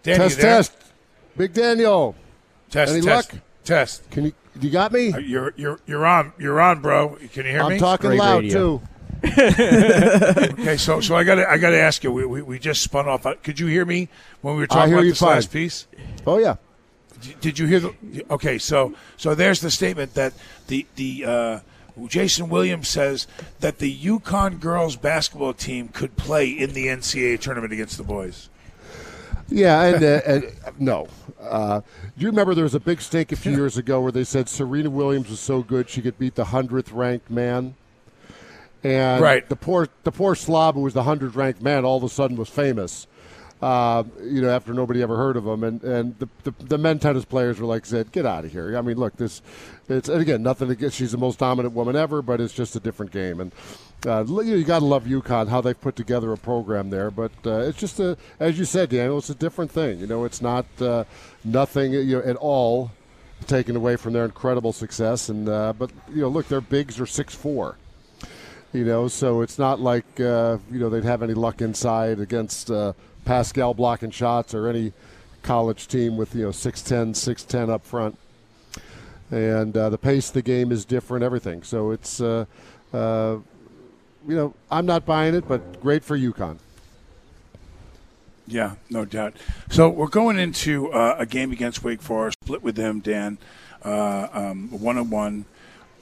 [0.04, 0.72] Danny, test, test.
[1.36, 2.14] Big Daniel.
[2.70, 3.42] Test, Any test, luck?
[3.64, 4.10] test.
[4.10, 4.32] Can you?
[4.60, 5.12] You got me?
[5.12, 6.32] Uh, you're you're you're on.
[6.38, 7.18] You're on, bro.
[7.32, 7.74] Can you hear me?
[7.74, 8.78] I'm talking Great loud radio.
[8.78, 8.82] too.
[9.26, 12.12] okay, so so I got to I got to ask you.
[12.12, 13.26] We, we, we just spun off.
[13.26, 14.08] Uh, Could you hear me
[14.40, 15.30] when we were talking about you this fine.
[15.30, 15.86] last piece?
[16.26, 16.56] Oh yeah.
[17.40, 17.94] Did- you hear the?
[18.30, 20.32] Okay, so so there's the statement that
[20.66, 21.60] the the uh,
[22.08, 23.26] Jason Williams says
[23.60, 28.48] that the UConn girls basketball team could play in the NCAA tournament against the boys.
[29.48, 31.06] Yeah, and, uh, and no.
[31.40, 31.86] Uh, do
[32.24, 34.90] you remember there was a big stink a few years ago where they said Serena
[34.90, 37.76] Williams was so good she could beat the hundredth ranked man,
[38.82, 39.48] and Right.
[39.48, 42.36] the poor the poor slob who was the hundredth ranked man all of a sudden
[42.36, 43.06] was famous.
[43.62, 46.98] Uh, you know, after nobody ever heard of him, and and the, the the men
[46.98, 49.40] tennis players were like said, "Get out of here." I mean, look, this
[49.88, 50.96] it's and again nothing against.
[50.96, 53.52] She's the most dominant woman ever, but it's just a different game, and
[54.04, 57.10] uh, you, know, you got to love UConn how they've put together a program there.
[57.10, 60.00] But uh, it's just a, as you said, Daniel, it's a different thing.
[60.00, 61.04] You know, it's not uh,
[61.44, 62.90] nothing you know, at all
[63.46, 65.28] taken away from their incredible success.
[65.28, 67.78] And uh, but you know, look, their bigs are six four.
[68.72, 72.70] You know, so it's not like uh, you know they'd have any luck inside against
[72.70, 72.92] uh,
[73.26, 74.94] Paschal blocking shots or any
[75.42, 78.16] college team with you know 6'10", 6'10", up front.
[79.30, 81.62] And uh, the pace of the game is different, everything.
[81.62, 82.46] So it's uh,
[82.92, 83.38] uh,
[84.26, 86.58] you know, I'm not buying it, but great for UConn.
[88.46, 89.34] Yeah, no doubt.
[89.70, 93.38] So we're going into uh, a game against Wake Forest, split with them, Dan,
[93.84, 95.44] uh, um, one on one.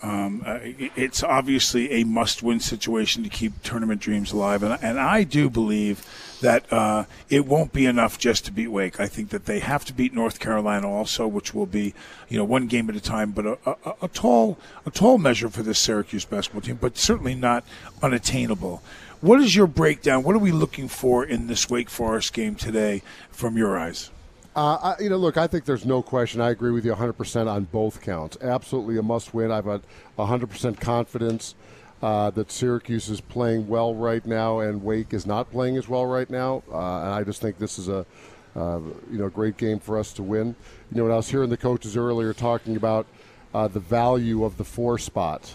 [0.04, 5.24] Um, uh, it's obviously a must-win situation to keep tournament dreams alive, and, and I
[5.24, 6.04] do believe
[6.42, 9.00] that uh, it won't be enough just to beat Wake.
[9.00, 11.94] I think that they have to beat North Carolina also, which will be,
[12.28, 15.48] you know, one game at a time, but a, a, a tall, a tall measure
[15.48, 17.64] for this Syracuse basketball team, but certainly not
[18.02, 18.82] unattainable.
[19.22, 20.22] What is your breakdown?
[20.22, 23.00] What are we looking for in this Wake Forest game today,
[23.30, 24.10] from your eyes?
[24.56, 26.40] Uh, I, you know, look, I think there's no question.
[26.40, 28.36] I agree with you 100% on both counts.
[28.40, 29.50] Absolutely a must win.
[29.50, 29.82] I've got
[30.16, 31.56] 100% confidence
[32.00, 36.06] uh, that Syracuse is playing well right now and Wake is not playing as well
[36.06, 36.62] right now.
[36.70, 38.06] Uh, and I just think this is a,
[38.54, 38.78] uh,
[39.10, 40.54] you know, great game for us to win.
[40.92, 43.06] You know, when I was hearing the coaches earlier talking about
[43.52, 45.52] uh, the value of the four spot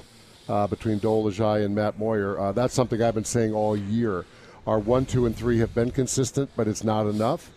[0.49, 4.25] uh, between Dolezaj and Matt Moyer, that's something I've been saying all year.
[4.67, 7.49] Our one, two, and three have been consistent, but it's not enough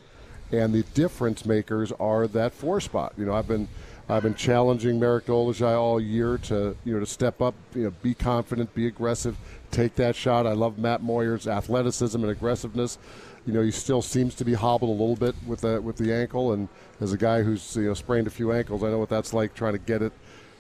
[0.53, 3.15] and the difference makers are that four spot.
[3.17, 3.69] You know, I've been
[4.09, 7.93] I've been challenging Marek Dolezaj all year to you know to step up, you know,
[8.03, 9.37] be confident, be aggressive,
[9.71, 10.47] take that shot.
[10.47, 12.99] I love Matt Moyer's athleticism and aggressiveness.
[13.47, 16.13] You know, he still seems to be hobbled a little bit with the with the
[16.13, 16.69] ankle, and
[17.01, 19.55] as a guy who's you know sprained a few ankles, I know what that's like
[19.55, 20.13] trying to get it,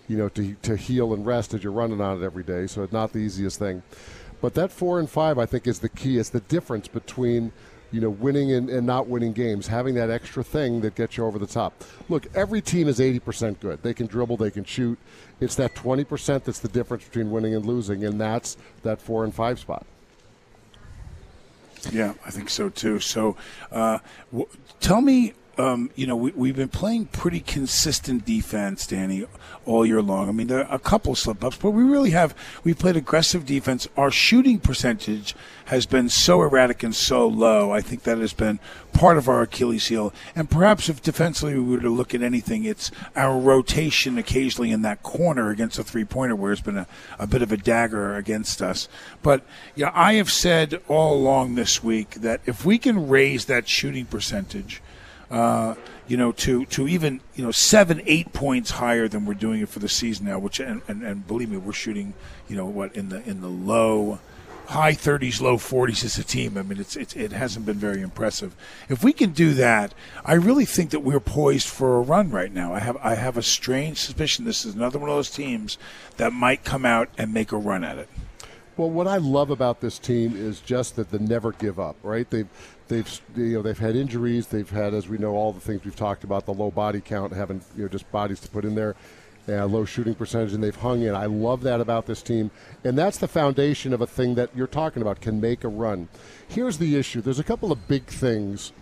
[0.08, 2.66] you know, to to heal and rest as you're running on it every day.
[2.66, 3.82] So it's not the easiest thing.
[4.40, 6.18] But that four and five, I think, is the key.
[6.18, 7.52] It's the difference between
[7.92, 11.24] you know, winning and, and not winning games, having that extra thing that gets you
[11.24, 11.84] over the top.
[12.08, 13.82] Look, every team is 80% good.
[13.82, 14.98] They can dribble, they can shoot.
[15.40, 19.34] It's that 20% that's the difference between winning and losing, and that's that four and
[19.34, 19.86] five spot.
[21.90, 23.00] Yeah, I think so too.
[23.00, 23.36] So,
[23.70, 23.98] uh,
[24.30, 24.48] w-
[24.80, 29.26] tell me, um, you know, we, we've been playing pretty consistent defense, Danny,
[29.66, 30.28] all year long.
[30.28, 32.34] I mean, there are a couple slip ups, but we really have.
[32.64, 33.86] We played aggressive defense.
[33.96, 35.34] Our shooting percentage
[35.66, 37.70] has been so erratic and so low.
[37.70, 38.60] I think that has been
[38.92, 40.12] part of our Achilles heel.
[40.34, 44.82] And perhaps if defensively we were to look at anything, it's our rotation occasionally in
[44.82, 46.86] that corner against a three pointer where it's been a,
[47.18, 48.88] a bit of a dagger against us.
[49.22, 53.68] But yeah, I have said all along this week that if we can raise that
[53.68, 54.82] shooting percentage,
[55.32, 55.74] uh,
[56.06, 59.68] you know, to, to even you know seven, eight points higher than we're doing it
[59.70, 60.38] for the season now.
[60.38, 62.12] Which and, and, and believe me, we're shooting
[62.48, 64.18] you know what in the in the low,
[64.66, 66.58] high 30s, low 40s as a team.
[66.58, 68.54] I mean, it's, it's it hasn't been very impressive.
[68.90, 72.52] If we can do that, I really think that we're poised for a run right
[72.52, 72.74] now.
[72.74, 75.78] I have I have a strange suspicion this is another one of those teams
[76.18, 78.10] that might come out and make a run at it.
[78.76, 81.96] Well, what I love about this team is just that they never give up.
[82.02, 82.28] Right?
[82.28, 82.48] They've
[82.88, 84.46] they've you know they've had injuries.
[84.46, 87.32] They've had, as we know, all the things we've talked about, the low body count,
[87.32, 88.94] having you know just bodies to put in there,
[89.48, 91.14] uh, low shooting percentage, and they've hung in.
[91.14, 92.50] I love that about this team,
[92.84, 96.08] and that's the foundation of a thing that you're talking about can make a run.
[96.48, 98.72] Here's the issue: there's a couple of big things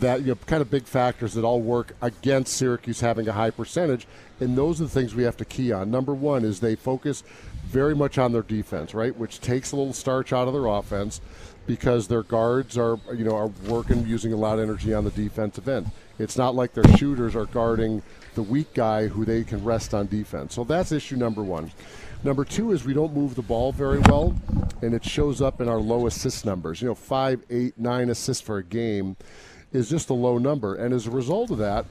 [0.00, 3.50] that you know kind of big factors that all work against Syracuse having a high
[3.50, 4.06] percentage,
[4.40, 5.90] and those are the things we have to key on.
[5.90, 7.22] Number one is they focus
[7.66, 11.20] very much on their defense, right, which takes a little starch out of their offense
[11.66, 15.10] because their guards are you know are working using a lot of energy on the
[15.10, 15.90] defensive end.
[16.18, 18.02] It's not like their shooters are guarding
[18.34, 20.54] the weak guy who they can rest on defense.
[20.54, 21.72] So that's issue number one.
[22.22, 24.34] Number two is we don't move the ball very well,
[24.80, 26.80] and it shows up in our low assist numbers.
[26.80, 29.16] You know, five, eight, nine assists for a game
[29.72, 31.84] is just a low number, and as a result of that,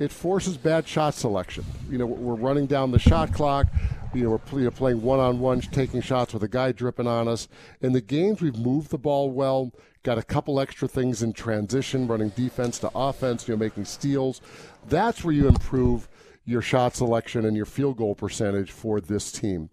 [0.00, 1.64] it forces bad shot selection.
[1.88, 3.68] You know, we're running down the shot clock.
[4.14, 7.28] You know, we're pl- you know, playing one-on-one, taking shots with a guy dripping on
[7.28, 7.46] us.
[7.80, 9.72] In the games we've moved the ball well,
[10.02, 14.40] got a couple extra things in transition, running defense to offense, you know, making steals.
[14.88, 16.08] That's where you improve
[16.46, 19.68] your shot selection and your field goal percentage for this team.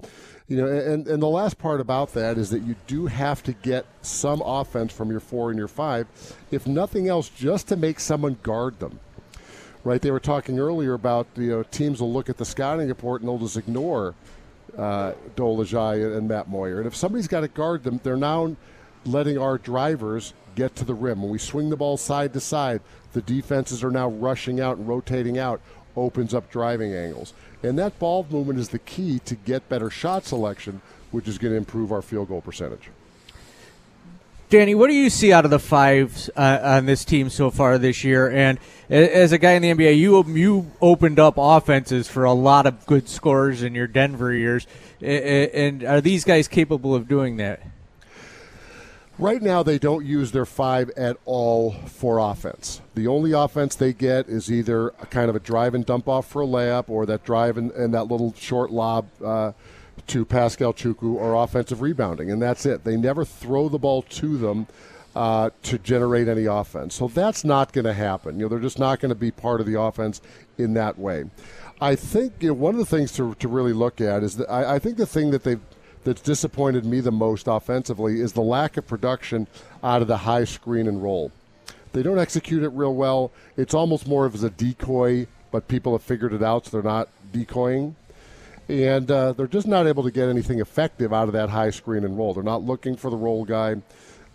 [0.48, 3.54] You know, and, and the last part about that is that you do have to
[3.54, 6.08] get some offense from your four and your five,
[6.52, 9.00] if nothing else, just to make someone guard them.
[9.88, 10.02] Right?
[10.02, 13.30] They were talking earlier about you know teams will look at the scouting report and
[13.30, 14.16] they'll just ignore
[14.78, 16.80] uh, Dolezaj and Matt Moyer.
[16.80, 18.58] And if somebody's got to guard them, they're now
[19.06, 21.22] letting our drivers get to the rim.
[21.22, 22.82] When we swing the ball side to side,
[23.14, 25.62] the defenses are now rushing out and rotating out,
[25.96, 27.34] opens up driving angles.
[27.64, 30.82] And that ball movement is the key to get better shot selection,
[31.12, 32.90] which is going to improve our field goal percentage.
[34.50, 37.78] Danny, what do you see out of the fives uh, on this team so far
[37.78, 38.32] this year?
[38.32, 38.60] And
[38.90, 42.86] as a guy in the NBA, you you opened up offenses for a lot of
[42.86, 44.66] good scorers in your Denver years.
[45.02, 47.62] And are these guys capable of doing that?
[49.20, 52.80] Right now, they don't use their five at all for offense.
[52.96, 56.26] The only offense they get is either a kind of a drive and dump off
[56.26, 59.52] for a layup or that drive and, and that little short lob uh,
[60.08, 62.84] to Paschal Chukwu or offensive rebounding, and that's it.
[62.84, 64.68] They never throw the ball to them
[65.16, 66.96] uh, to generate any offense.
[66.96, 68.38] So that's not going to happen.
[68.38, 70.22] You know, they're just not going to be part of the offense
[70.58, 71.26] in that way.
[71.82, 74.50] I think you know, one of the things to, to really look at is that
[74.50, 75.60] I, I think the thing that they've
[76.04, 79.46] that's disappointed me the most offensively is the lack of production
[79.84, 81.32] out of the high screen and roll.
[81.92, 83.32] They don't execute it real well.
[83.58, 86.92] It's almost more of as a decoy, but people have figured it out, so they're
[86.92, 87.96] not decoying.
[88.70, 92.04] And uh, they're just not able to get anything effective out of that high screen
[92.04, 92.34] and roll.
[92.34, 93.78] They're not looking for the roll guy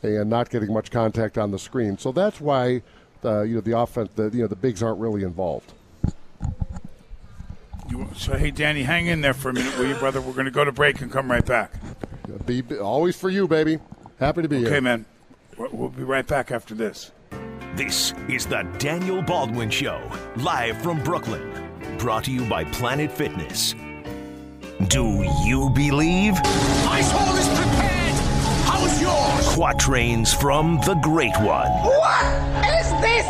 [0.02, 1.98] and not getting much contact on the screen.
[1.98, 2.82] So that's why
[3.20, 5.72] the you know the offense the you know the bigs aren't really involved.
[7.90, 10.20] You, so hey, Danny, hang in there for a minute, will you, brother?
[10.20, 11.72] We're going to go to break and come right back.
[12.46, 13.78] Be, always for you, baby.
[14.18, 14.72] Happy to be okay, here.
[14.72, 15.04] Okay, man.
[15.58, 17.12] We'll be right back after this.
[17.74, 20.00] This is the Daniel Baldwin Show,
[20.36, 21.70] live from Brooklyn.
[21.98, 23.74] Brought to you by Planet Fitness.
[24.88, 26.34] Do you believe?
[26.84, 28.14] My soul is prepared.
[28.64, 29.56] How's yours?
[29.56, 31.70] Quatrains from the Great One.
[31.70, 33.26] What is this?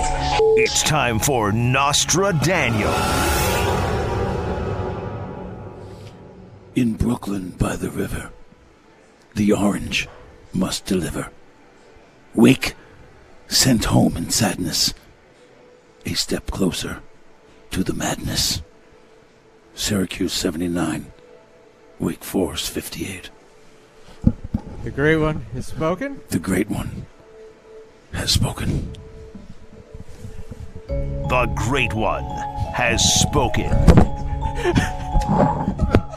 [0.56, 2.92] It's time for Nostra Daniel.
[6.74, 8.30] In Brooklyn by the river,
[9.34, 10.08] the orange
[10.54, 11.30] must deliver.
[12.34, 12.74] Wake,
[13.48, 14.94] sent home in sadness,
[16.06, 17.02] a step closer
[17.72, 18.62] to the madness.
[19.74, 21.11] Syracuse 79,
[22.02, 23.30] Wake Forest 58.
[24.82, 26.20] The great one has spoken.
[26.30, 27.06] The great one
[28.12, 28.92] has spoken.
[30.88, 32.24] The Great One
[32.74, 33.70] has spoken.